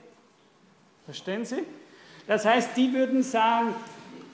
Verstehen 1.05 1.45
Sie? 1.45 1.65
Das 2.27 2.45
heißt, 2.45 2.77
die 2.77 2.93
würden 2.93 3.23
sagen, 3.23 3.75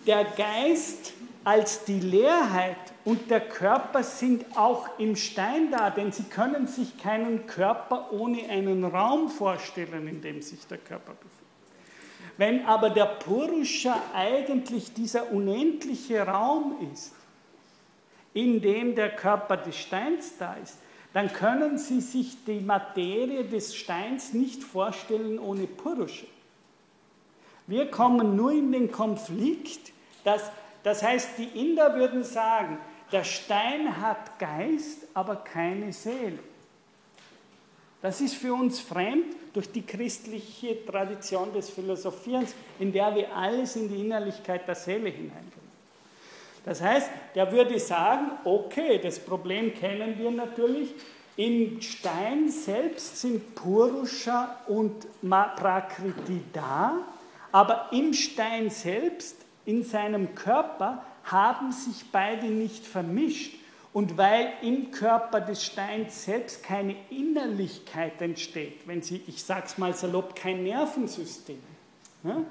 der 0.06 0.24
Geist 0.24 1.14
als 1.42 1.84
die 1.84 2.00
Leerheit 2.00 2.76
und 3.06 3.30
der 3.30 3.40
Körper 3.40 4.02
sind 4.02 4.44
auch 4.56 4.98
im 4.98 5.14
Stein 5.14 5.70
da, 5.70 5.90
denn 5.90 6.10
Sie 6.10 6.24
können 6.24 6.66
sich 6.66 6.98
keinen 6.98 7.46
Körper 7.46 8.12
ohne 8.12 8.50
einen 8.50 8.84
Raum 8.84 9.28
vorstellen, 9.28 10.08
in 10.08 10.20
dem 10.20 10.42
sich 10.42 10.66
der 10.66 10.78
Körper 10.78 11.12
befindet. 11.12 11.36
Wenn 12.36 12.66
aber 12.66 12.90
der 12.90 13.04
Purusha 13.06 14.02
eigentlich 14.12 14.92
dieser 14.92 15.30
unendliche 15.30 16.26
Raum 16.26 16.78
ist, 16.92 17.14
in 18.34 18.60
dem 18.60 18.96
der 18.96 19.14
Körper 19.14 19.56
des 19.56 19.76
Steins 19.76 20.36
da 20.36 20.54
ist, 20.54 20.76
dann 21.14 21.32
können 21.32 21.78
Sie 21.78 22.00
sich 22.00 22.44
die 22.44 22.60
Materie 22.60 23.44
des 23.44 23.76
Steins 23.76 24.32
nicht 24.32 24.64
vorstellen 24.64 25.38
ohne 25.38 25.68
Purusha. 25.68 26.26
Wir 27.68 27.88
kommen 27.88 28.34
nur 28.34 28.50
in 28.50 28.72
den 28.72 28.90
Konflikt, 28.90 29.92
dass, 30.24 30.50
das 30.82 31.04
heißt, 31.04 31.38
die 31.38 31.60
Inder 31.60 31.94
würden 31.94 32.24
sagen, 32.24 32.78
der 33.12 33.24
Stein 33.24 34.00
hat 34.00 34.38
Geist, 34.38 35.06
aber 35.14 35.36
keine 35.36 35.92
Seele. 35.92 36.38
Das 38.02 38.20
ist 38.20 38.34
für 38.34 38.52
uns 38.52 38.80
fremd 38.80 39.34
durch 39.52 39.70
die 39.72 39.82
christliche 39.82 40.84
Tradition 40.84 41.52
des 41.52 41.70
Philosophierens, 41.70 42.54
in 42.78 42.92
der 42.92 43.14
wir 43.14 43.34
alles 43.34 43.76
in 43.76 43.88
die 43.88 44.02
Innerlichkeit 44.02 44.68
der 44.68 44.74
Seele 44.74 45.08
hineinbringen. 45.08 45.66
Das 46.64 46.82
heißt, 46.82 47.08
der 47.34 47.50
würde 47.52 47.78
sagen, 47.78 48.32
okay, 48.44 48.98
das 48.98 49.18
Problem 49.18 49.72
kennen 49.72 50.18
wir 50.18 50.30
natürlich, 50.30 50.94
im 51.36 51.80
Stein 51.80 52.48
selbst 52.48 53.20
sind 53.20 53.54
Purusha 53.54 54.56
und 54.66 55.06
Prakriti 55.22 56.42
da, 56.52 56.98
aber 57.52 57.88
im 57.92 58.12
Stein 58.12 58.70
selbst, 58.70 59.36
in 59.64 59.84
seinem 59.84 60.34
Körper, 60.34 61.02
haben 61.26 61.72
sich 61.72 62.04
beide 62.10 62.46
nicht 62.46 62.86
vermischt. 62.86 63.54
Und 63.92 64.18
weil 64.18 64.52
im 64.60 64.90
Körper 64.90 65.40
des 65.40 65.64
Steins 65.64 66.24
selbst 66.24 66.62
keine 66.62 66.96
Innerlichkeit 67.08 68.20
entsteht, 68.20 68.86
wenn 68.86 69.00
Sie, 69.00 69.22
ich 69.26 69.42
sage 69.42 69.62
es 69.66 69.78
mal 69.78 69.94
salopp, 69.94 70.36
kein 70.36 70.64
Nervensystem, 70.64 71.58
ja, 72.22 72.42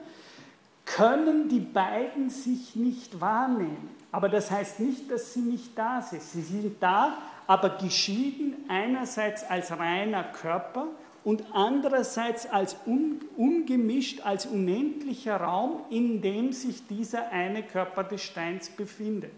können 0.86 1.50
die 1.50 1.60
beiden 1.60 2.30
sich 2.30 2.76
nicht 2.76 3.20
wahrnehmen. 3.20 3.90
Aber 4.12 4.30
das 4.30 4.50
heißt 4.50 4.80
nicht, 4.80 5.12
dass 5.12 5.34
sie 5.34 5.42
nicht 5.42 5.78
da 5.78 6.02
sind. 6.02 6.22
Sie 6.22 6.42
sind 6.42 6.82
da, 6.82 7.18
aber 7.48 7.70
geschieden 7.78 8.56
einerseits 8.70 9.44
als 9.44 9.72
reiner 9.78 10.24
Körper 10.24 10.88
und 11.26 11.44
andererseits 11.52 12.46
als 12.46 12.78
un, 12.86 13.20
ungemischt, 13.36 14.22
als 14.22 14.46
unendlicher 14.46 15.36
Raum, 15.38 15.82
in 15.90 16.22
dem 16.22 16.54
sich 16.54 16.88
dieser 16.88 17.32
eine 17.32 17.64
Körper 17.64 18.06
des 18.06 18.22
Steins 18.22 18.70
befindet. 18.70 19.32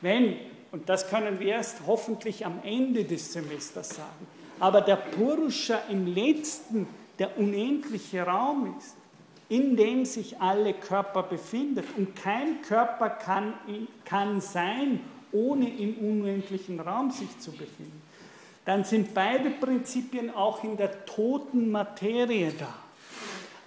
Wenn 0.00 0.36
und 0.74 0.88
das 0.88 1.08
können 1.08 1.38
wir 1.38 1.50
erst 1.52 1.82
hoffentlich 1.86 2.44
am 2.44 2.58
Ende 2.64 3.04
des 3.04 3.32
Semesters 3.32 3.90
sagen. 3.90 4.26
Aber 4.58 4.80
der 4.80 4.96
Purusha 4.96 5.78
im 5.88 6.12
letzten, 6.12 6.88
der 7.20 7.38
unendliche 7.38 8.22
Raum 8.22 8.74
ist, 8.76 8.96
in 9.48 9.76
dem 9.76 10.04
sich 10.04 10.40
alle 10.40 10.74
Körper 10.74 11.22
befinden. 11.22 11.84
Und 11.96 12.16
kein 12.16 12.60
Körper 12.62 13.08
kann, 13.08 13.54
kann 14.04 14.40
sein, 14.40 14.98
ohne 15.30 15.68
im 15.78 15.96
unendlichen 15.98 16.80
Raum 16.80 17.12
sich 17.12 17.38
zu 17.38 17.52
befinden. 17.52 18.02
Dann 18.64 18.84
sind 18.84 19.12
beide 19.12 19.50
Prinzipien 19.50 20.34
auch 20.34 20.64
in 20.64 20.76
der 20.76 21.04
toten 21.04 21.70
Materie 21.70 22.52
da. 22.58 22.74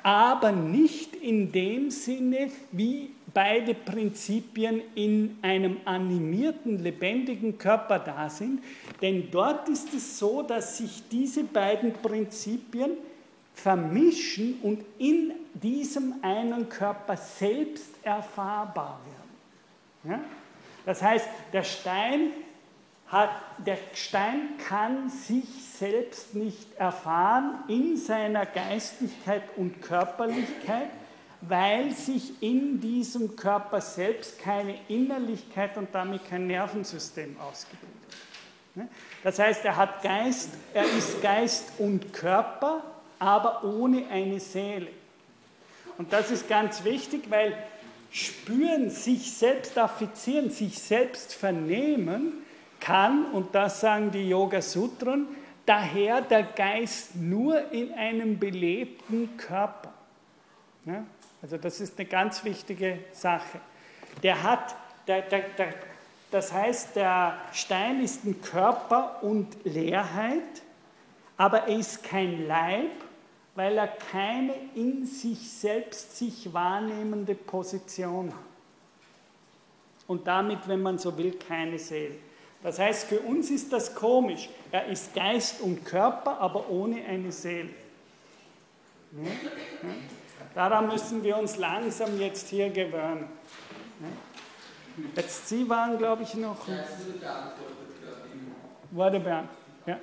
Aber 0.03 0.51
nicht 0.51 1.15
in 1.15 1.51
dem 1.51 1.91
Sinne, 1.91 2.49
wie 2.71 3.11
beide 3.33 3.73
Prinzipien 3.73 4.81
in 4.95 5.37
einem 5.41 5.77
animierten, 5.85 6.81
lebendigen 6.81 7.57
Körper 7.57 7.99
da 7.99 8.29
sind. 8.29 8.63
Denn 9.01 9.29
dort 9.29 9.69
ist 9.69 9.93
es 9.93 10.17
so, 10.17 10.41
dass 10.41 10.77
sich 10.77 11.03
diese 11.11 11.43
beiden 11.43 11.93
Prinzipien 11.93 12.91
vermischen 13.53 14.59
und 14.61 14.85
in 14.97 15.33
diesem 15.53 16.15
einen 16.21 16.69
Körper 16.69 17.17
selbst 17.17 17.89
erfahrbar 18.03 18.99
werden. 20.03 20.13
Ja? 20.13 20.23
Das 20.85 21.01
heißt, 21.01 21.27
der 21.51 21.63
Stein, 21.63 22.31
hat, 23.07 23.29
der 23.57 23.77
Stein 23.93 24.57
kann 24.67 25.09
sich 25.09 25.45
selbst 25.77 26.35
nicht 26.35 26.75
erfahren 26.77 27.63
in 27.67 27.95
seiner 27.95 28.45
Geistigkeit 28.45 29.43
und 29.55 29.81
Körperlichkeit, 29.81 30.89
weil 31.41 31.91
sich 31.91 32.41
in 32.41 32.81
diesem 32.81 33.35
Körper 33.35 33.79
selbst 33.79 34.39
keine 34.39 34.75
Innerlichkeit 34.89 35.77
und 35.77 35.89
damit 35.93 36.27
kein 36.27 36.47
Nervensystem 36.47 37.37
ausgebildet 37.39 37.95
hat. 38.75 38.87
Das 39.23 39.39
heißt, 39.39 39.65
er 39.65 39.75
hat 39.75 40.03
Geist, 40.03 40.51
er 40.73 40.83
ist 40.83 41.21
Geist 41.21 41.71
und 41.79 42.13
Körper, 42.13 42.83
aber 43.19 43.63
ohne 43.63 44.07
eine 44.07 44.39
Seele. 44.39 44.89
Und 45.97 46.13
das 46.13 46.29
ist 46.29 46.47
ganz 46.47 46.83
wichtig, 46.83 47.29
weil 47.29 47.57
spüren, 48.11 48.89
sich 48.89 49.33
selbst 49.33 49.77
affizieren, 49.77 50.49
sich 50.49 50.79
selbst 50.79 51.33
vernehmen, 51.33 52.43
kann, 52.79 53.25
und 53.31 53.53
das 53.53 53.81
sagen 53.81 54.11
die 54.11 54.29
Yoga 54.29 54.61
Sutren, 54.61 55.27
daher 55.65 56.21
der 56.21 56.43
Geist 56.43 57.15
nur 57.15 57.71
in 57.71 57.93
einem 57.93 58.39
belebten 58.39 59.37
Körper. 59.37 59.93
Ja? 60.85 61.03
Also 61.41 61.57
das 61.57 61.79
ist 61.81 61.99
eine 61.99 62.07
ganz 62.07 62.43
wichtige 62.43 62.99
Sache. 63.11 63.59
Der 64.23 64.41
hat, 64.41 64.75
der, 65.07 65.21
der, 65.21 65.41
der, 65.57 65.73
das 66.31 66.51
heißt, 66.51 66.95
der 66.95 67.37
Stein 67.53 68.01
ist 68.01 68.25
ein 68.25 68.41
Körper 68.41 69.21
und 69.21 69.47
Leerheit, 69.63 70.63
aber 71.37 71.67
er 71.67 71.77
ist 71.77 72.03
kein 72.03 72.47
Leib, 72.47 72.91
weil 73.55 73.77
er 73.77 73.87
keine 73.87 74.53
in 74.75 75.05
sich 75.05 75.51
selbst 75.51 76.17
sich 76.17 76.53
wahrnehmende 76.53 77.35
Position 77.35 78.29
hat. 78.29 78.39
Und 80.07 80.27
damit, 80.27 80.67
wenn 80.67 80.81
man 80.81 80.97
so 80.97 81.17
will, 81.17 81.33
keine 81.33 81.77
Seele. 81.77 82.15
Das 82.63 82.79
heißt, 82.79 83.07
für 83.07 83.19
uns 83.19 83.49
ist 83.49 83.71
das 83.71 83.93
komisch. 83.93 84.49
Er 84.71 84.87
ist 84.87 85.13
Geist 85.13 85.61
und 85.61 85.85
Körper, 85.85 86.39
aber 86.39 86.69
ohne 86.69 87.05
eine 87.05 87.31
Seele. 87.31 87.69
Daran 90.53 90.87
müssen 90.87 91.23
wir 91.23 91.37
uns 91.37 91.57
langsam 91.57 92.19
jetzt 92.19 92.49
hier 92.49 92.69
gewöhnen. 92.69 93.27
Jetzt 95.15 95.47
Sie 95.47 95.67
waren, 95.69 95.97
glaube 95.97 96.23
ich, 96.23 96.33
noch. 96.35 96.67
Wurde 98.91 99.19
beantwortet. 99.19 99.49
Ja. 99.85 99.99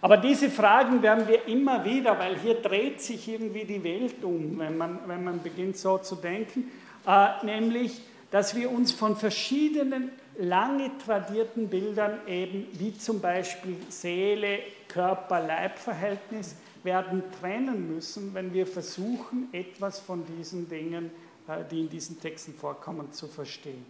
Aber 0.00 0.16
diese 0.16 0.48
Fragen 0.48 1.02
werden 1.02 1.28
wir 1.28 1.46
immer 1.46 1.84
wieder, 1.84 2.18
weil 2.18 2.38
hier 2.38 2.54
dreht 2.54 3.02
sich 3.02 3.28
irgendwie 3.28 3.64
die 3.64 3.84
Welt 3.84 4.24
um, 4.24 4.58
wenn 4.58 4.78
man, 4.78 5.00
wenn 5.06 5.22
man 5.22 5.42
beginnt 5.42 5.76
so 5.76 5.98
zu 5.98 6.16
denken. 6.16 6.70
Äh, 7.06 7.44
nämlich, 7.44 8.00
dass 8.30 8.54
wir 8.54 8.70
uns 8.70 8.92
von 8.92 9.16
verschiedenen 9.16 10.10
lange 10.40 10.90
tradierten 10.98 11.68
Bildern 11.68 12.26
eben, 12.26 12.66
wie 12.72 12.96
zum 12.96 13.20
Beispiel 13.20 13.76
Seele, 13.88 14.60
Körper, 14.88 15.40
Leib-Verhältnis, 15.40 16.56
werden 16.82 17.22
trennen 17.40 17.94
müssen, 17.94 18.32
wenn 18.32 18.52
wir 18.54 18.66
versuchen, 18.66 19.52
etwas 19.52 20.00
von 20.00 20.24
diesen 20.24 20.68
Dingen, 20.68 21.10
äh, 21.46 21.62
die 21.70 21.80
in 21.80 21.90
diesen 21.90 22.18
Texten 22.18 22.54
vorkommen, 22.54 23.12
zu 23.12 23.28
verstehen. 23.28 23.84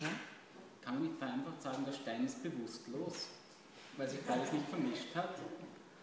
Ja? 0.00 0.08
Kann 0.82 0.94
man 0.94 1.02
nicht 1.04 1.18
vereinfacht 1.18 1.62
sagen, 1.62 1.84
der 1.86 1.92
Stein 1.92 2.24
ist 2.26 2.42
bewusstlos, 2.42 3.28
weil 3.96 4.08
sich 4.08 4.20
beides 4.22 4.52
nicht 4.52 4.68
vermischt 4.68 5.14
hat? 5.14 5.36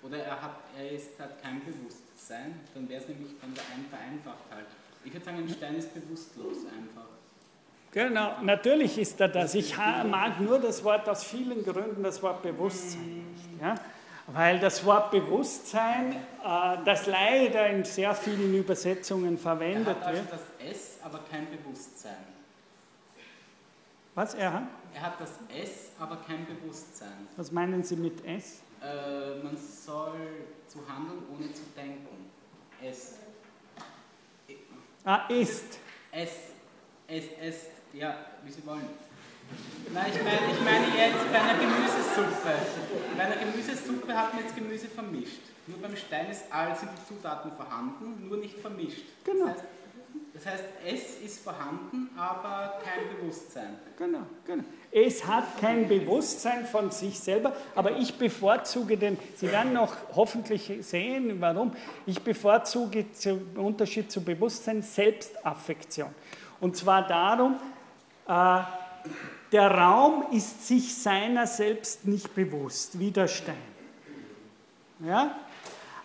Oder 0.01 0.17
er 0.17 0.41
hat, 0.41 0.57
er 0.77 0.91
ist, 0.91 1.19
hat 1.19 1.41
kein 1.41 1.61
Bewusstsein? 1.63 2.59
Dann 2.73 2.89
wäre 2.89 3.01
es 3.01 3.07
nämlich 3.07 3.31
dann 3.39 3.53
vereinfacht 3.55 4.51
halt. 4.51 4.67
Ich 5.03 5.13
würde 5.13 5.25
sagen, 5.25 5.37
ein 5.37 5.49
Stein 5.49 5.75
ist 5.75 5.93
bewusstlos 5.93 6.57
einfach. 6.65 7.14
Genau, 7.95 8.33
natürlich 8.41 8.97
ist 8.97 9.21
er 9.21 9.29
das. 9.29 9.55
Ich 9.55 9.77
mag 9.77 10.41
nur 10.41 10.59
das 10.59 10.83
Wort 10.83 11.07
aus 11.07 11.23
vielen 11.23 11.63
Gründen, 11.63 12.03
das 12.03 12.21
Wort 12.21 12.41
Bewusstsein. 12.41 13.23
Ja? 13.61 13.75
Weil 14.27 14.59
das 14.59 14.85
Wort 14.85 15.11
Bewusstsein, 15.11 16.11
äh, 16.11 16.77
das 16.83 17.05
leider 17.05 17.69
in 17.69 17.85
sehr 17.85 18.13
vielen 18.13 18.53
Übersetzungen 18.53 19.37
verwendet 19.37 19.87
er 19.87 19.95
hat 19.95 20.07
also 20.07 20.21
wird. 20.23 20.33
das 20.33 20.69
S, 20.69 20.99
aber 21.05 21.21
kein 21.31 21.47
Bewusstsein. 21.49 22.17
Was 24.13 24.33
er 24.33 24.51
hat? 24.51 24.63
Er 24.93 25.01
hat 25.01 25.21
das 25.21 25.31
S, 25.57 25.91
aber 25.97 26.17
kein 26.17 26.45
Bewusstsein. 26.45 27.29
Was 27.37 27.49
meinen 27.49 27.81
Sie 27.81 27.95
mit 27.95 28.25
S? 28.25 28.61
Äh, 28.81 29.41
man 29.41 29.55
soll 29.55 30.19
zu 30.67 30.79
handeln, 30.85 31.23
ohne 31.33 31.53
zu 31.53 31.63
denken. 31.77 32.29
S. 32.83 33.19
Ah, 35.05 35.27
ist. 35.29 35.79
S. 36.11 36.31
S. 37.07 37.23
S. 37.39 37.74
Ja, 37.97 38.13
wie 38.43 38.51
Sie 38.51 38.65
wollen. 38.65 38.81
Nein, 39.93 40.05
ich 40.13 40.21
meine, 40.21 40.51
ich 40.51 40.61
meine 40.65 40.87
jetzt 40.97 41.31
bei 41.31 41.39
einer 41.39 41.57
Gemüsesuppe. 41.57 42.51
Bei 43.15 43.23
einer 43.23 43.37
Gemüsesuppe 43.37 44.13
hat 44.13 44.33
man 44.33 44.43
jetzt 44.43 44.53
Gemüse 44.53 44.87
vermischt. 44.87 45.39
Nur 45.67 45.79
beim 45.79 45.95
Stein 45.95 46.29
ist 46.29 46.43
all 46.49 46.75
sind 46.75 46.89
die 46.91 47.07
Zutaten 47.07 47.53
vorhanden, 47.53 48.27
nur 48.27 48.37
nicht 48.37 48.59
vermischt. 48.59 49.03
Genau. 49.23 49.45
Das 49.45 49.55
heißt, 49.55 49.63
das 50.33 50.45
heißt, 50.45 50.63
es 50.85 51.25
ist 51.25 51.43
vorhanden, 51.43 52.09
aber 52.17 52.81
kein 52.83 53.15
Bewusstsein. 53.15 53.79
Genau, 53.97 54.23
genau. 54.45 54.63
Es 54.91 55.25
hat 55.25 55.57
kein 55.61 55.87
Bewusstsein 55.87 56.65
von 56.65 56.91
sich 56.91 57.17
selber, 57.17 57.55
aber 57.75 57.97
ich 57.97 58.17
bevorzuge 58.17 58.97
den, 58.97 59.17
Sie 59.37 59.49
werden 59.49 59.71
noch 59.71 59.95
hoffentlich 60.13 60.69
sehen, 60.81 61.39
warum, 61.39 61.73
ich 62.05 62.21
bevorzuge 62.21 63.05
im 63.23 63.65
Unterschied 63.65 64.11
zu 64.11 64.21
Bewusstsein 64.21 64.81
Selbstaffektion. 64.81 66.09
Und 66.59 66.75
zwar 66.75 67.07
darum, 67.07 67.57
äh, 68.27 68.59
der 69.51 69.71
Raum 69.71 70.25
ist 70.31 70.67
sich 70.67 70.95
seiner 70.95 71.47
selbst 71.47 72.05
nicht 72.05 72.33
bewusst, 72.35 72.99
wie 72.99 73.11
der 73.11 73.27
Stein. 73.27 73.55
Ja? 75.05 75.35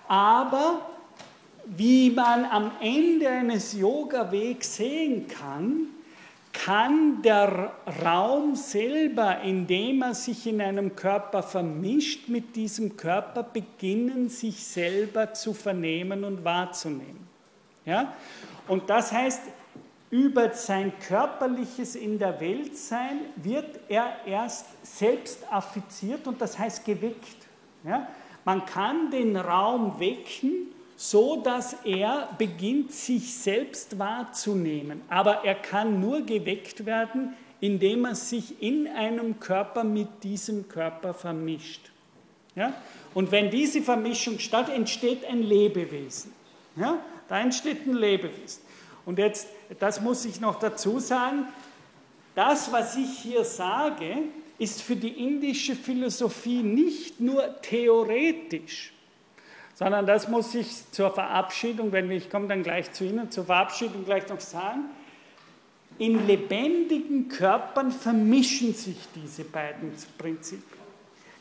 Aber 0.06 0.90
wie 1.66 2.10
man 2.10 2.44
am 2.44 2.72
Ende 2.80 3.28
eines 3.28 3.72
Yoga-Wegs 3.72 4.76
sehen 4.76 5.28
kann, 5.28 5.88
kann 6.52 7.22
der 7.22 7.72
Raum 8.04 8.56
selber, 8.56 9.40
indem 9.40 10.02
er 10.02 10.14
sich 10.14 10.46
in 10.46 10.60
einem 10.60 10.96
Körper 10.96 11.42
vermischt, 11.42 12.28
mit 12.28 12.56
diesem 12.56 12.96
Körper 12.96 13.42
beginnen, 13.42 14.28
sich 14.28 14.64
selber 14.64 15.32
zu 15.32 15.54
vernehmen 15.54 16.24
und 16.24 16.44
wahrzunehmen. 16.44 17.28
Ja? 17.84 18.14
Und 18.66 18.90
das 18.90 19.12
heißt, 19.12 19.42
über 20.10 20.52
sein 20.52 20.92
körperliches 20.98 21.94
in 21.94 22.18
der 22.18 22.40
Welt 22.40 22.76
sein 22.76 23.20
wird 23.36 23.80
er 23.88 24.16
erst 24.26 24.66
selbst 24.82 25.50
affiziert 25.50 26.26
und 26.26 26.40
das 26.40 26.58
heißt 26.58 26.84
geweckt. 26.84 27.36
Ja? 27.84 28.08
Man 28.44 28.66
kann 28.66 29.10
den 29.10 29.36
Raum 29.36 30.00
wecken, 30.00 30.72
so 30.96 31.40
dass 31.40 31.74
er 31.84 32.28
beginnt, 32.38 32.92
sich 32.92 33.34
selbst 33.34 33.98
wahrzunehmen. 33.98 35.02
Aber 35.08 35.44
er 35.44 35.54
kann 35.54 36.00
nur 36.00 36.22
geweckt 36.22 36.84
werden, 36.84 37.34
indem 37.60 38.04
er 38.04 38.14
sich 38.16 38.60
in 38.60 38.88
einem 38.88 39.38
Körper 39.38 39.84
mit 39.84 40.24
diesem 40.24 40.68
Körper 40.68 41.14
vermischt. 41.14 41.92
Ja? 42.56 42.74
Und 43.14 43.30
wenn 43.30 43.50
diese 43.50 43.80
Vermischung 43.80 44.40
statt, 44.40 44.68
entsteht 44.68 45.24
ein 45.24 45.42
Lebewesen. 45.42 46.32
Ja? 46.74 46.98
Da 47.28 47.40
entsteht 47.40 47.86
ein 47.86 47.94
Lebewesen. 47.94 48.69
Und 49.06 49.18
jetzt, 49.18 49.48
das 49.78 50.00
muss 50.00 50.24
ich 50.24 50.40
noch 50.40 50.58
dazu 50.58 50.98
sagen, 50.98 51.46
das, 52.34 52.72
was 52.72 52.96
ich 52.96 53.18
hier 53.18 53.44
sage, 53.44 54.18
ist 54.58 54.82
für 54.82 54.96
die 54.96 55.24
indische 55.24 55.74
Philosophie 55.74 56.62
nicht 56.62 57.20
nur 57.20 57.60
theoretisch, 57.62 58.92
sondern 59.74 60.06
das 60.06 60.28
muss 60.28 60.54
ich 60.54 60.68
zur 60.92 61.10
Verabschiedung, 61.10 61.92
wenn 61.92 62.10
ich 62.10 62.30
komme 62.30 62.48
dann 62.48 62.62
gleich 62.62 62.92
zu 62.92 63.04
Ihnen, 63.04 63.30
zur 63.30 63.46
Verabschiedung 63.46 64.04
gleich 64.04 64.28
noch 64.28 64.40
sagen. 64.40 64.84
In 65.98 66.26
lebendigen 66.26 67.28
Körpern 67.28 67.90
vermischen 67.90 68.74
sich 68.74 68.98
diese 69.14 69.44
beiden 69.44 69.92
Prinzipien. 70.18 70.80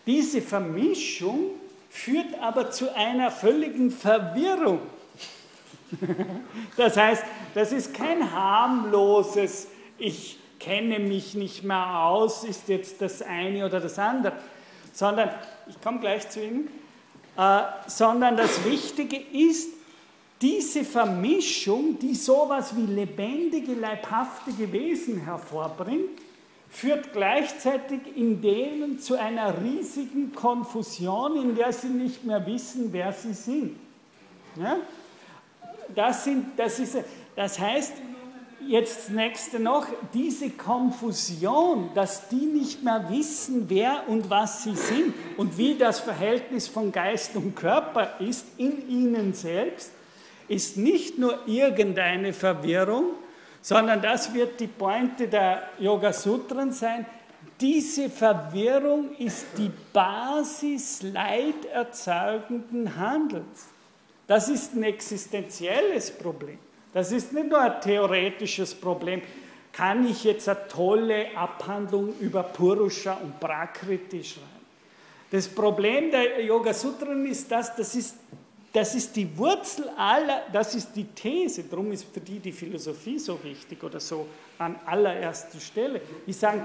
Diese 0.06 0.41
Vermischung 0.41 1.52
führt 1.90 2.40
aber 2.41 2.72
zu 2.72 2.95
einer 2.95 3.31
völligen 3.31 3.91
Verwirrung. 3.91 4.80
Das 6.77 6.95
heißt, 6.95 7.23
das 7.54 7.72
ist 7.72 7.94
kein 7.94 8.32
harmloses, 8.32 9.68
ich 9.98 10.40
kenne 10.60 11.00
mich 11.00 11.36
nicht 11.36 11.64
mehr 11.64 12.04
aus, 12.04 12.44
ist 12.44 12.68
jetzt 12.68 13.02
das 13.02 13.22
eine 13.22 13.66
oder 13.66 13.80
das 13.80 13.98
andere, 13.98 14.34
sondern, 14.94 15.30
ich 15.68 15.80
komme 15.82 16.00
gleich 16.00 16.30
zu 16.30 16.44
Ihnen, 16.44 16.68
äh, 17.38 17.62
sondern 17.88 18.36
das 18.38 18.66
Wichtige 18.66 19.18
ist, 19.18 19.70
diese 20.42 20.86
Vermischung, 20.86 22.00
die 22.00 22.16
sowas 22.16 22.76
wie 22.76 22.86
lebendige, 22.86 23.74
leibhaftige 23.74 24.72
Wesen 24.72 25.18
hervorbringt, 25.20 26.22
führt 26.70 27.12
gleichzeitig 27.14 28.00
in 28.16 28.42
denen 28.42 29.00
zu 29.00 29.16
einer 29.16 29.62
riesigen 29.62 30.34
Konfusion, 30.34 31.36
in 31.36 31.56
der 31.56 31.74
sie 31.74 31.88
nicht 31.88 32.24
mehr 32.24 32.46
wissen, 32.46 32.94
wer 32.94 33.12
sie 33.12 33.34
sind. 33.34 33.76
Ja? 34.56 34.78
Das, 35.94 36.24
sind, 36.24 36.58
das, 36.58 36.80
ist, 36.80 36.98
das 37.40 37.57
heißt, 37.57 37.94
jetzt 38.68 38.98
das 38.98 39.10
nächste 39.11 39.61
noch, 39.61 39.88
diese 40.14 40.49
Konfusion, 40.49 41.90
dass 41.95 42.28
die 42.28 42.36
nicht 42.36 42.84
mehr 42.84 43.06
wissen, 43.10 43.70
wer 43.70 44.10
und 44.10 44.30
was 44.30 44.64
sie 44.64 44.76
sind 44.76 45.14
und 45.38 45.57
wie 45.57 45.76
das 45.76 46.02
Verhältnis 46.02 46.68
von 46.68 46.91
Geist 46.91 47.38
und 47.38 47.56
Körper 47.56 48.20
ist 48.20 48.45
in 48.57 48.90
ihnen 48.90 49.34
selbst, 49.34 49.90
ist 50.49 50.76
nicht 50.76 51.18
nur 51.18 51.48
irgendeine 51.48 52.34
Verwirrung, 52.34 53.06
sondern 53.61 54.02
das 54.02 54.34
wird 54.34 54.60
die 54.60 54.68
Pointe 54.68 55.30
der 55.30 55.64
Yoga 55.80 56.11
Sutren 56.11 56.74
sein. 56.74 57.06
Diese 57.61 58.10
Verwirrung 58.10 59.16
ist 59.18 59.45
die 59.57 59.72
Basis 59.94 61.03
leiderzeugenden 61.03 62.98
Handelns. 62.98 63.68
Das 64.28 64.49
ist 64.49 64.76
ein 64.76 64.84
existenzielles 64.84 66.11
Problem. 66.11 66.60
Das 66.94 67.11
ist 67.11 67.34
nicht 67.34 67.49
nur 67.49 67.60
ein 67.60 67.82
theoretisches 67.82 68.74
Problem. 68.74 69.22
Kann 69.72 70.07
ich 70.07 70.24
jetzt 70.24 70.49
eine 70.49 70.68
tolle 70.68 71.38
Abhandlung 71.38 72.14
über 72.20 72.44
Purusha 72.44 73.14
und 73.14 73.40
Prakriti 73.40 74.24
schreiben? 74.24 74.48
Das 75.32 75.48
Problem 75.48 76.10
der 76.10 76.44
Yoga 76.44 76.74
Sutren 76.74 77.26
ist, 77.28 77.52
dass 77.52 77.76
das 77.76 77.94
ist, 77.94 78.16
das 78.74 78.95
ist 78.95 79.16
die 79.16 79.38
Wurzel 79.38 79.90
aller, 79.95 80.44
das 80.52 80.74
ist 80.74 80.94
die 80.95 81.06
These, 81.06 81.66
darum 81.66 81.91
ist 81.91 82.06
für 82.11 82.20
die 82.20 82.40
die 82.40 82.52
Philosophie 82.52 83.20
so 83.20 83.41
wichtig 83.44 83.84
oder 83.84 83.99
so 83.99 84.26
an 84.57 84.76
allererster 84.86 85.60
Stelle. 85.60 86.02
Die 86.26 86.34
sagen, 86.34 86.64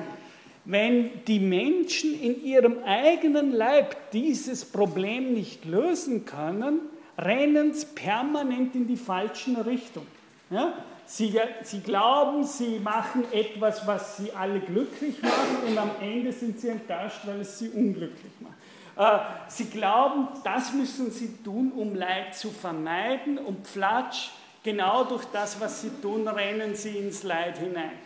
wenn 0.64 1.24
die 1.26 1.40
Menschen 1.40 2.18
in 2.18 2.42
ihrem 2.42 2.82
eigenen 2.84 3.52
Leib 3.52 4.10
dieses 4.12 4.64
Problem 4.64 5.34
nicht 5.34 5.66
lösen 5.66 6.24
können, 6.24 6.80
rennen 7.18 7.74
permanent 7.94 8.74
in 8.74 8.86
die 8.86 8.96
falschen 8.96 9.56
Richtung. 9.56 10.06
Ja? 10.50 10.74
Sie, 11.06 11.38
sie 11.62 11.80
glauben, 11.80 12.44
sie 12.44 12.78
machen 12.78 13.24
etwas, 13.30 13.86
was 13.86 14.16
sie 14.16 14.32
alle 14.32 14.60
glücklich 14.60 15.22
macht 15.22 15.64
und 15.66 15.76
am 15.76 15.90
Ende 16.00 16.32
sind 16.32 16.58
sie 16.58 16.68
enttäuscht, 16.68 17.20
weil 17.24 17.40
es 17.40 17.58
sie 17.58 17.68
unglücklich 17.68 18.32
macht. 18.40 18.54
Äh, 18.96 19.22
sie 19.48 19.66
glauben, 19.66 20.28
das 20.44 20.72
müssen 20.72 21.10
sie 21.10 21.36
tun, 21.42 21.72
um 21.72 21.94
Leid 21.94 22.34
zu 22.34 22.50
vermeiden 22.50 23.38
und 23.38 23.64
platsch, 23.64 24.30
genau 24.62 25.04
durch 25.04 25.24
das, 25.26 25.60
was 25.60 25.82
sie 25.82 25.90
tun, 26.00 26.26
rennen 26.26 26.74
sie 26.74 26.96
ins 26.96 27.22
Leid 27.22 27.58
hinein. 27.58 27.98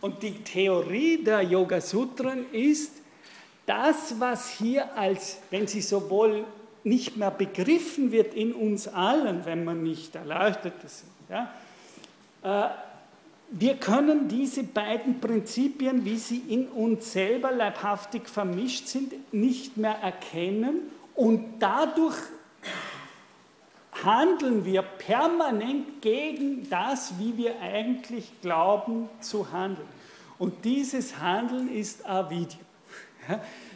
Und 0.00 0.22
die 0.22 0.44
Theorie 0.44 1.24
der 1.24 1.42
Yoga 1.42 1.80
Sutren 1.80 2.46
ist, 2.52 2.92
das, 3.66 4.18
was 4.18 4.48
hier 4.48 4.96
als, 4.96 5.38
wenn 5.50 5.66
Sie 5.66 5.82
sowohl 5.82 6.44
nicht 6.84 7.16
mehr 7.16 7.30
begriffen 7.30 8.12
wird 8.12 8.34
in 8.34 8.52
uns 8.52 8.88
allen, 8.88 9.44
wenn 9.44 9.64
man 9.64 9.82
nicht 9.82 10.14
Erleuchtete 10.14 10.88
sind. 10.88 11.10
Ja? 11.28 11.52
Äh, 12.42 12.70
wir 13.50 13.76
können 13.76 14.28
diese 14.28 14.62
beiden 14.62 15.20
Prinzipien, 15.20 16.04
wie 16.04 16.18
sie 16.18 16.42
in 16.48 16.68
uns 16.68 17.12
selber 17.12 17.50
leibhaftig 17.50 18.28
vermischt 18.28 18.88
sind, 18.88 19.12
nicht 19.32 19.76
mehr 19.78 19.96
erkennen 20.02 20.80
und 21.14 21.58
dadurch 21.58 22.16
handeln 24.04 24.64
wir 24.64 24.82
permanent 24.82 26.02
gegen 26.02 26.68
das, 26.68 27.14
wie 27.18 27.36
wir 27.36 27.60
eigentlich 27.60 28.30
glauben 28.42 29.08
zu 29.20 29.50
handeln. 29.50 29.88
Und 30.38 30.64
dieses 30.64 31.18
Handeln 31.18 31.74
ist 31.74 32.06
Avidya. 32.06 32.58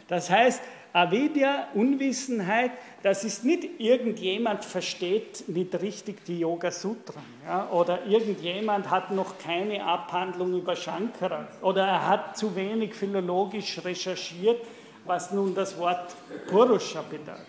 Das 0.07 0.29
heißt, 0.29 0.61
Avidya, 0.95 1.69
Unwissenheit, 1.73 2.71
das 3.01 3.23
ist 3.23 3.43
nicht 3.43 3.79
irgendjemand 3.79 4.63
versteht 4.63 5.43
nicht 5.47 5.73
richtig 5.81 6.23
die 6.25 6.39
Yoga 6.39 6.69
Sutra 6.69 7.19
ja, 7.47 7.67
oder 7.71 8.05
irgendjemand 8.05 8.91
hat 8.91 9.09
noch 9.09 9.39
keine 9.39 9.83
Abhandlung 9.83 10.53
über 10.53 10.75
Shankara. 10.75 11.47
Oder 11.61 11.87
er 11.87 12.07
hat 12.07 12.37
zu 12.37 12.55
wenig 12.55 12.93
philologisch 12.93 13.83
recherchiert, 13.83 14.61
was 15.05 15.31
nun 15.31 15.55
das 15.55 15.75
Wort 15.79 16.15
Purusha 16.47 17.01
bedeutet, 17.01 17.41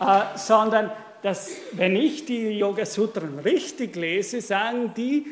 äh, 0.00 0.36
sondern 0.36 0.90
dass, 1.22 1.52
wenn 1.72 1.94
ich 1.94 2.24
die 2.24 2.58
Yoga 2.58 2.84
Sutren 2.84 3.38
richtig 3.38 3.94
lese, 3.94 4.40
sagen 4.40 4.92
die, 4.96 5.26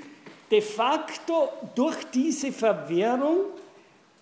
de 0.49 0.61
facto 0.61 1.49
durch 1.75 2.05
diese 2.15 2.53
Verwirrung 2.53 3.47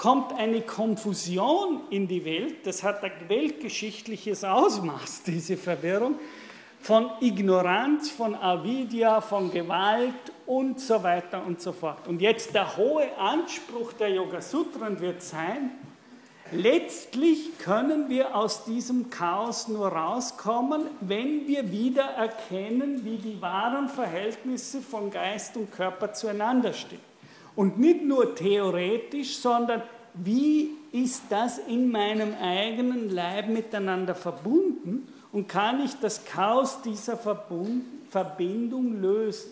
kommt 0.04 0.34
eine 0.34 0.60
Konfusion 0.60 1.80
in 1.88 2.06
die 2.06 2.26
Welt, 2.26 2.66
das 2.66 2.82
hat 2.82 3.02
ein 3.02 3.26
weltgeschichtliches 3.26 4.44
Ausmaß, 4.44 5.22
diese 5.26 5.56
Verwirrung, 5.56 6.16
von 6.78 7.08
Ignoranz, 7.22 8.10
von 8.10 8.34
Avidya, 8.34 9.22
von 9.22 9.50
Gewalt 9.50 10.12
und 10.44 10.78
so 10.78 11.02
weiter 11.02 11.42
und 11.46 11.62
so 11.62 11.72
fort. 11.72 12.06
Und 12.06 12.20
jetzt 12.20 12.54
der 12.54 12.76
hohe 12.76 13.16
Anspruch 13.16 13.94
der 13.94 14.10
Yoga 14.10 14.42
Sutren 14.42 15.00
wird 15.00 15.22
sein, 15.22 15.70
letztlich 16.52 17.56
können 17.58 18.10
wir 18.10 18.36
aus 18.36 18.66
diesem 18.66 19.08
Chaos 19.08 19.68
nur 19.68 19.88
rauskommen, 19.88 20.82
wenn 21.00 21.48
wir 21.48 21.72
wieder 21.72 22.04
erkennen, 22.04 23.06
wie 23.06 23.16
die 23.16 23.40
wahren 23.40 23.88
Verhältnisse 23.88 24.82
von 24.82 25.10
Geist 25.10 25.56
und 25.56 25.72
Körper 25.72 26.12
zueinander 26.12 26.74
stehen. 26.74 27.14
Und 27.56 27.78
nicht 27.78 28.02
nur 28.02 28.34
theoretisch, 28.34 29.36
sondern 29.36 29.82
wie 30.14 30.70
ist 30.92 31.24
das 31.28 31.58
in 31.58 31.90
meinem 31.90 32.34
eigenen 32.34 33.10
Leib 33.10 33.48
miteinander 33.48 34.14
verbunden 34.14 35.08
und 35.32 35.48
kann 35.48 35.84
ich 35.84 35.94
das 35.94 36.24
Chaos 36.24 36.80
dieser 36.82 37.18
Verbindung 38.10 39.00
lösen? 39.00 39.50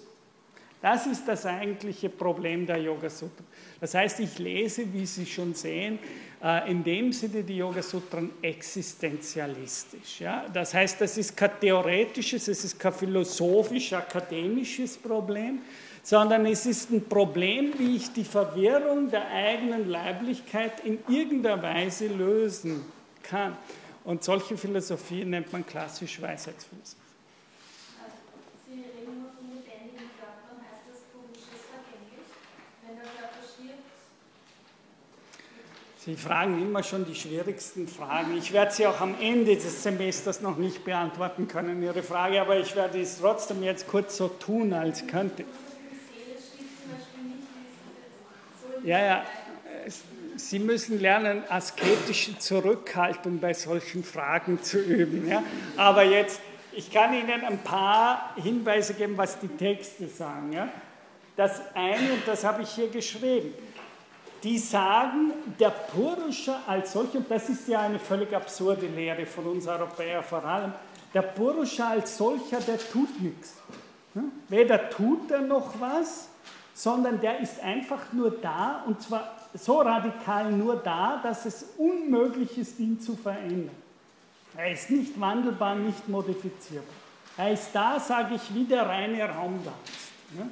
Das 0.80 1.06
ist 1.06 1.28
das 1.28 1.46
eigentliche 1.46 2.08
Problem 2.08 2.66
der 2.66 2.78
Yoga 2.78 3.08
Sutra. 3.08 3.44
Das 3.80 3.94
heißt, 3.94 4.18
ich 4.18 4.36
lese, 4.40 4.92
wie 4.92 5.06
Sie 5.06 5.24
schon 5.24 5.54
sehen, 5.54 6.00
äh, 6.42 6.68
in 6.68 6.82
dem 6.82 7.12
Sinne 7.12 7.44
die 7.44 7.58
Yoga 7.58 7.82
Sutren 7.82 8.30
existenzialistisch. 8.42 10.24
Das 10.52 10.74
heißt, 10.74 11.00
das 11.00 11.18
ist 11.18 11.36
kein 11.36 11.52
theoretisches, 11.60 12.48
es 12.48 12.64
ist 12.64 12.80
kein 12.80 12.92
philosophisch-akademisches 12.92 14.98
Problem, 14.98 15.60
sondern 16.02 16.46
es 16.46 16.66
ist 16.66 16.90
ein 16.90 17.08
Problem, 17.08 17.78
wie 17.78 17.96
ich 17.96 18.12
die 18.12 18.24
Verwirrung 18.24 19.10
der 19.10 19.28
eigenen 19.28 19.88
Leiblichkeit 19.88 20.84
in 20.84 20.98
irgendeiner 21.08 21.62
Weise 21.62 22.08
lösen 22.08 22.84
kann. 23.22 23.56
Und 24.04 24.24
solche 24.24 24.56
Philosophie 24.56 25.24
nennt 25.24 25.52
man 25.52 25.64
klassisch 25.64 26.20
Weisheitsphilosophie. 26.20 26.96
Sie 28.66 28.72
reden 28.72 29.22
nur 29.22 29.30
von 29.30 29.46
lebendigen 29.48 30.10
Körpern, 30.18 30.58
heißt 30.58 30.82
das 30.90 31.02
Purisches 31.12 31.62
vergänglich? 31.70 32.26
Wenn 32.84 32.96
der 32.96 33.04
Körper 33.04 33.46
stirbt? 33.46 33.78
Sie 36.04 36.16
fragen 36.16 36.60
immer 36.60 36.82
schon 36.82 37.06
die 37.06 37.14
schwierigsten 37.14 37.86
Fragen. 37.86 38.36
Ich 38.36 38.52
werde 38.52 38.72
sie 38.72 38.88
auch 38.88 39.00
am 39.00 39.14
Ende 39.20 39.54
des 39.54 39.84
Semesters 39.84 40.40
noch 40.40 40.56
nicht 40.56 40.84
beantworten 40.84 41.46
können, 41.46 41.80
Ihre 41.80 42.02
Frage, 42.02 42.40
aber 42.40 42.58
ich 42.58 42.74
werde 42.74 43.00
es 43.00 43.20
trotzdem 43.20 43.62
jetzt 43.62 43.86
kurz 43.86 44.16
so 44.16 44.26
tun, 44.26 44.72
als 44.72 45.06
könnte. 45.06 45.44
Ja, 48.84 49.04
ja. 49.04 49.22
Sie 50.36 50.58
müssen 50.58 51.00
lernen, 51.00 51.44
asketische 51.48 52.38
Zurückhaltung 52.38 53.38
bei 53.38 53.52
solchen 53.52 54.02
Fragen 54.02 54.62
zu 54.62 54.78
üben. 54.78 55.28
Ja? 55.28 55.42
Aber 55.76 56.04
jetzt, 56.04 56.40
ich 56.72 56.90
kann 56.90 57.12
Ihnen 57.12 57.44
ein 57.44 57.58
paar 57.58 58.34
Hinweise 58.36 58.94
geben, 58.94 59.16
was 59.16 59.38
die 59.38 59.48
Texte 59.48 60.08
sagen. 60.08 60.52
Ja? 60.52 60.68
Das 61.36 61.60
eine, 61.74 62.14
und 62.14 62.26
das 62.26 62.44
habe 62.44 62.62
ich 62.62 62.70
hier 62.70 62.88
geschrieben, 62.88 63.54
die 64.42 64.58
sagen, 64.58 65.32
der 65.60 65.70
Purusha 65.70 66.62
als 66.66 66.92
solcher, 66.92 67.18
und 67.18 67.30
das 67.30 67.48
ist 67.48 67.68
ja 67.68 67.82
eine 67.82 67.98
völlig 67.98 68.34
absurde 68.34 68.86
Lehre 68.86 69.26
von 69.26 69.46
uns 69.46 69.66
Europäern 69.68 70.24
vor 70.24 70.44
allem, 70.44 70.72
der 71.14 71.22
Purusha 71.22 71.90
als 71.90 72.16
solcher, 72.16 72.58
der 72.60 72.78
tut 72.78 73.20
nichts. 73.20 73.54
Weder 74.48 74.90
tut 74.90 75.30
er 75.30 75.40
noch 75.40 75.80
was, 75.80 76.28
sondern 76.82 77.20
der 77.20 77.38
ist 77.38 77.60
einfach 77.60 78.12
nur 78.12 78.32
da 78.32 78.82
und 78.88 79.00
zwar 79.00 79.36
so 79.54 79.82
radikal 79.82 80.50
nur 80.50 80.74
da, 80.74 81.20
dass 81.22 81.46
es 81.46 81.64
unmöglich 81.78 82.58
ist, 82.58 82.80
ihn 82.80 83.00
zu 83.00 83.14
verändern. 83.14 83.76
Er 84.56 84.72
ist 84.72 84.90
nicht 84.90 85.20
wandelbar, 85.20 85.76
nicht 85.76 86.08
modifizierbar. 86.08 86.94
Er 87.36 87.52
ist 87.52 87.68
da, 87.72 88.00
sage 88.00 88.34
ich, 88.34 88.52
wie 88.52 88.64
der 88.64 88.84
reine 88.84 89.28
Raumgeist. 89.28 90.10
Ne? 90.32 90.50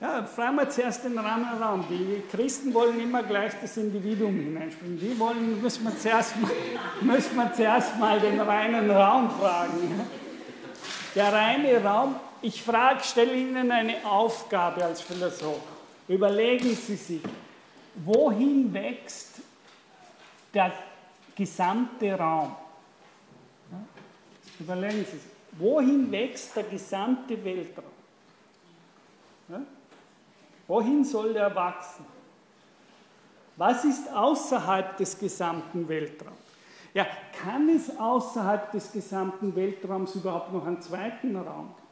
Ja, 0.00 0.22
fragen 0.22 0.54
wir 0.54 0.70
zuerst 0.70 1.04
den 1.04 1.18
reinen 1.18 1.60
Raum. 1.60 1.84
Die 1.90 2.22
Christen 2.30 2.72
wollen 2.72 3.00
immer 3.00 3.24
gleich 3.24 3.52
das 3.60 3.76
Individuum 3.78 4.36
hineinspringen. 4.36 5.00
Die 5.00 5.18
wollen, 5.18 5.60
müssen 5.60 5.82
wir 5.82 5.98
zuerst 5.98 6.40
mal, 6.40 6.52
müssen 7.00 7.34
wir 7.34 7.52
zuerst 7.52 7.98
mal 7.98 8.20
den 8.20 8.38
reinen 8.38 8.88
Raum 8.92 9.28
fragen. 9.28 10.00
Der 11.16 11.32
reine 11.32 11.82
Raum 11.82 12.14
ich 12.42 12.62
frage, 12.62 13.02
stelle 13.02 13.34
Ihnen 13.34 13.70
eine 13.70 14.04
Aufgabe 14.04 14.84
als 14.84 15.00
Philosoph. 15.00 15.60
Überlegen 16.08 16.74
Sie 16.74 16.96
sich, 16.96 17.22
wohin 17.96 18.72
wächst 18.72 19.40
der 20.54 20.72
gesamte 21.34 22.12
Raum? 22.14 22.54
Überlegen 24.58 25.04
Sie 25.04 25.18
sich, 25.18 25.30
wohin 25.52 26.10
wächst 26.10 26.56
der 26.56 26.64
gesamte 26.64 27.42
Weltraum? 27.44 27.84
Wohin 30.66 31.04
soll 31.04 31.32
der 31.32 31.54
wachsen? 31.54 32.04
Was 33.56 33.84
ist 33.84 34.12
außerhalb 34.12 34.96
des 34.96 35.18
gesamten 35.18 35.88
Weltraums? 35.88 36.36
Ja, 36.92 37.06
kann 37.40 37.68
es 37.68 37.96
außerhalb 37.98 38.72
des 38.72 38.92
gesamten 38.92 39.54
Weltraums 39.54 40.14
überhaupt 40.14 40.52
noch 40.52 40.66
einen 40.66 40.80
zweiten 40.80 41.36
Raum 41.36 41.74
geben? 41.76 41.85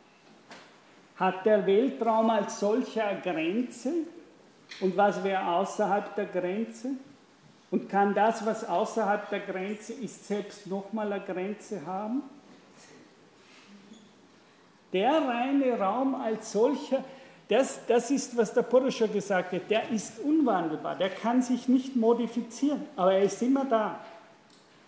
Hat 1.17 1.47
der 1.47 1.67
Weltraum 1.67 2.31
als 2.31 2.59
solcher 2.61 3.15
Grenze? 3.23 3.93
Und 4.81 4.97
was 4.97 5.23
wäre 5.23 5.47
außerhalb 5.47 6.15
der 6.17 6.27
Grenze? 6.27 6.91
Und 7.71 7.89
kann 7.89 8.15
das, 8.15 8.45
was 8.45 8.69
außerhalb 8.69 9.29
der 9.31 9.41
Grenze 9.41 9.93
ist, 9.93 10.27
selbst 10.27 10.67
nochmal 10.67 11.13
eine 11.13 11.25
Grenze 11.25 11.85
haben? 11.87 12.23
Der 14.93 15.13
reine 15.27 15.79
Raum 15.79 16.15
als 16.15 16.53
solcher, 16.53 17.03
das, 17.49 17.81
das 17.87 18.11
ist, 18.11 18.37
was 18.37 18.55
der 18.55 18.63
Purusha 18.63 19.07
gesagt 19.07 19.53
hat, 19.53 19.69
der 19.69 19.91
ist 19.91 20.21
unwandelbar, 20.21 20.97
der 20.97 21.11
kann 21.11 21.43
sich 21.43 21.69
nicht 21.69 21.97
modifizieren, 21.97 22.87
aber 22.97 23.15
er 23.15 23.25
ist 23.25 23.43
immer 23.43 23.65
da. 23.65 23.99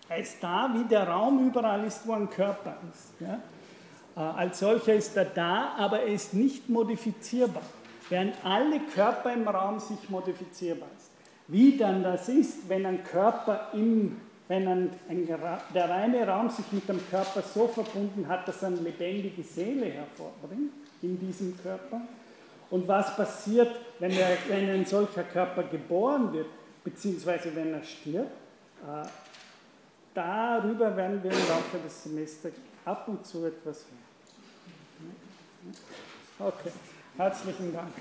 Er 0.09 0.19
ist 0.19 0.41
da, 0.41 0.69
wie 0.73 0.85
der 0.85 1.07
Raum 1.07 1.47
überall 1.47 1.83
ist, 1.83 2.07
wo 2.07 2.13
ein 2.13 2.29
Körper 2.29 2.77
ist. 2.93 3.13
Ja? 3.19 3.39
Äh, 4.17 4.21
als 4.21 4.59
solcher 4.59 4.95
ist 4.95 5.15
er 5.15 5.25
da, 5.25 5.75
aber 5.77 6.01
er 6.01 6.13
ist 6.13 6.33
nicht 6.33 6.67
modifizierbar, 6.67 7.61
während 8.09 8.33
alle 8.43 8.79
Körper 8.93 9.31
im 9.31 9.47
Raum 9.47 9.79
sich 9.79 10.09
modifizierbar 10.09 10.89
sind. 10.97 11.11
Wie 11.49 11.77
dann 11.77 12.03
das 12.03 12.27
ist, 12.27 12.67
wenn 12.67 12.85
ein 12.85 13.03
Körper 13.03 13.69
im, 13.73 14.17
wenn 14.47 14.67
ein, 14.67 14.89
ein, 15.07 15.27
der 15.73 15.89
reine 15.89 16.27
Raum 16.27 16.49
sich 16.49 16.65
mit 16.71 16.89
dem 16.89 16.99
Körper 17.09 17.41
so 17.41 17.67
verbunden 17.67 18.27
hat, 18.27 18.47
dass 18.47 18.63
er 18.63 18.69
eine 18.69 18.77
lebendige 18.77 19.43
Seele 19.43 19.85
hervorbringt 19.85 20.73
in 21.01 21.19
diesem 21.19 21.57
Körper. 21.61 22.01
Und 22.69 22.85
was 22.87 23.15
passiert, 23.15 23.79
wenn, 23.99 24.11
er, 24.11 24.37
wenn 24.49 24.69
ein 24.69 24.85
solcher 24.85 25.23
Körper 25.23 25.63
geboren 25.63 26.33
wird, 26.33 26.47
beziehungsweise 26.83 27.55
wenn 27.55 27.73
er 27.73 27.83
stirbt? 27.83 28.31
Äh, 28.81 29.07
darüber 30.13 30.97
werden 30.97 31.23
wir 31.23 31.31
im 31.31 31.47
Laufe 31.47 31.77
des 31.85 32.03
Semesters 32.03 32.53
ab 32.83 33.07
und 33.07 33.25
zu 33.25 33.45
etwas 33.45 33.85
hören. 33.85 34.06
Okay, 36.39 36.71
herzlichen 37.17 37.73
Dank. 37.73 37.93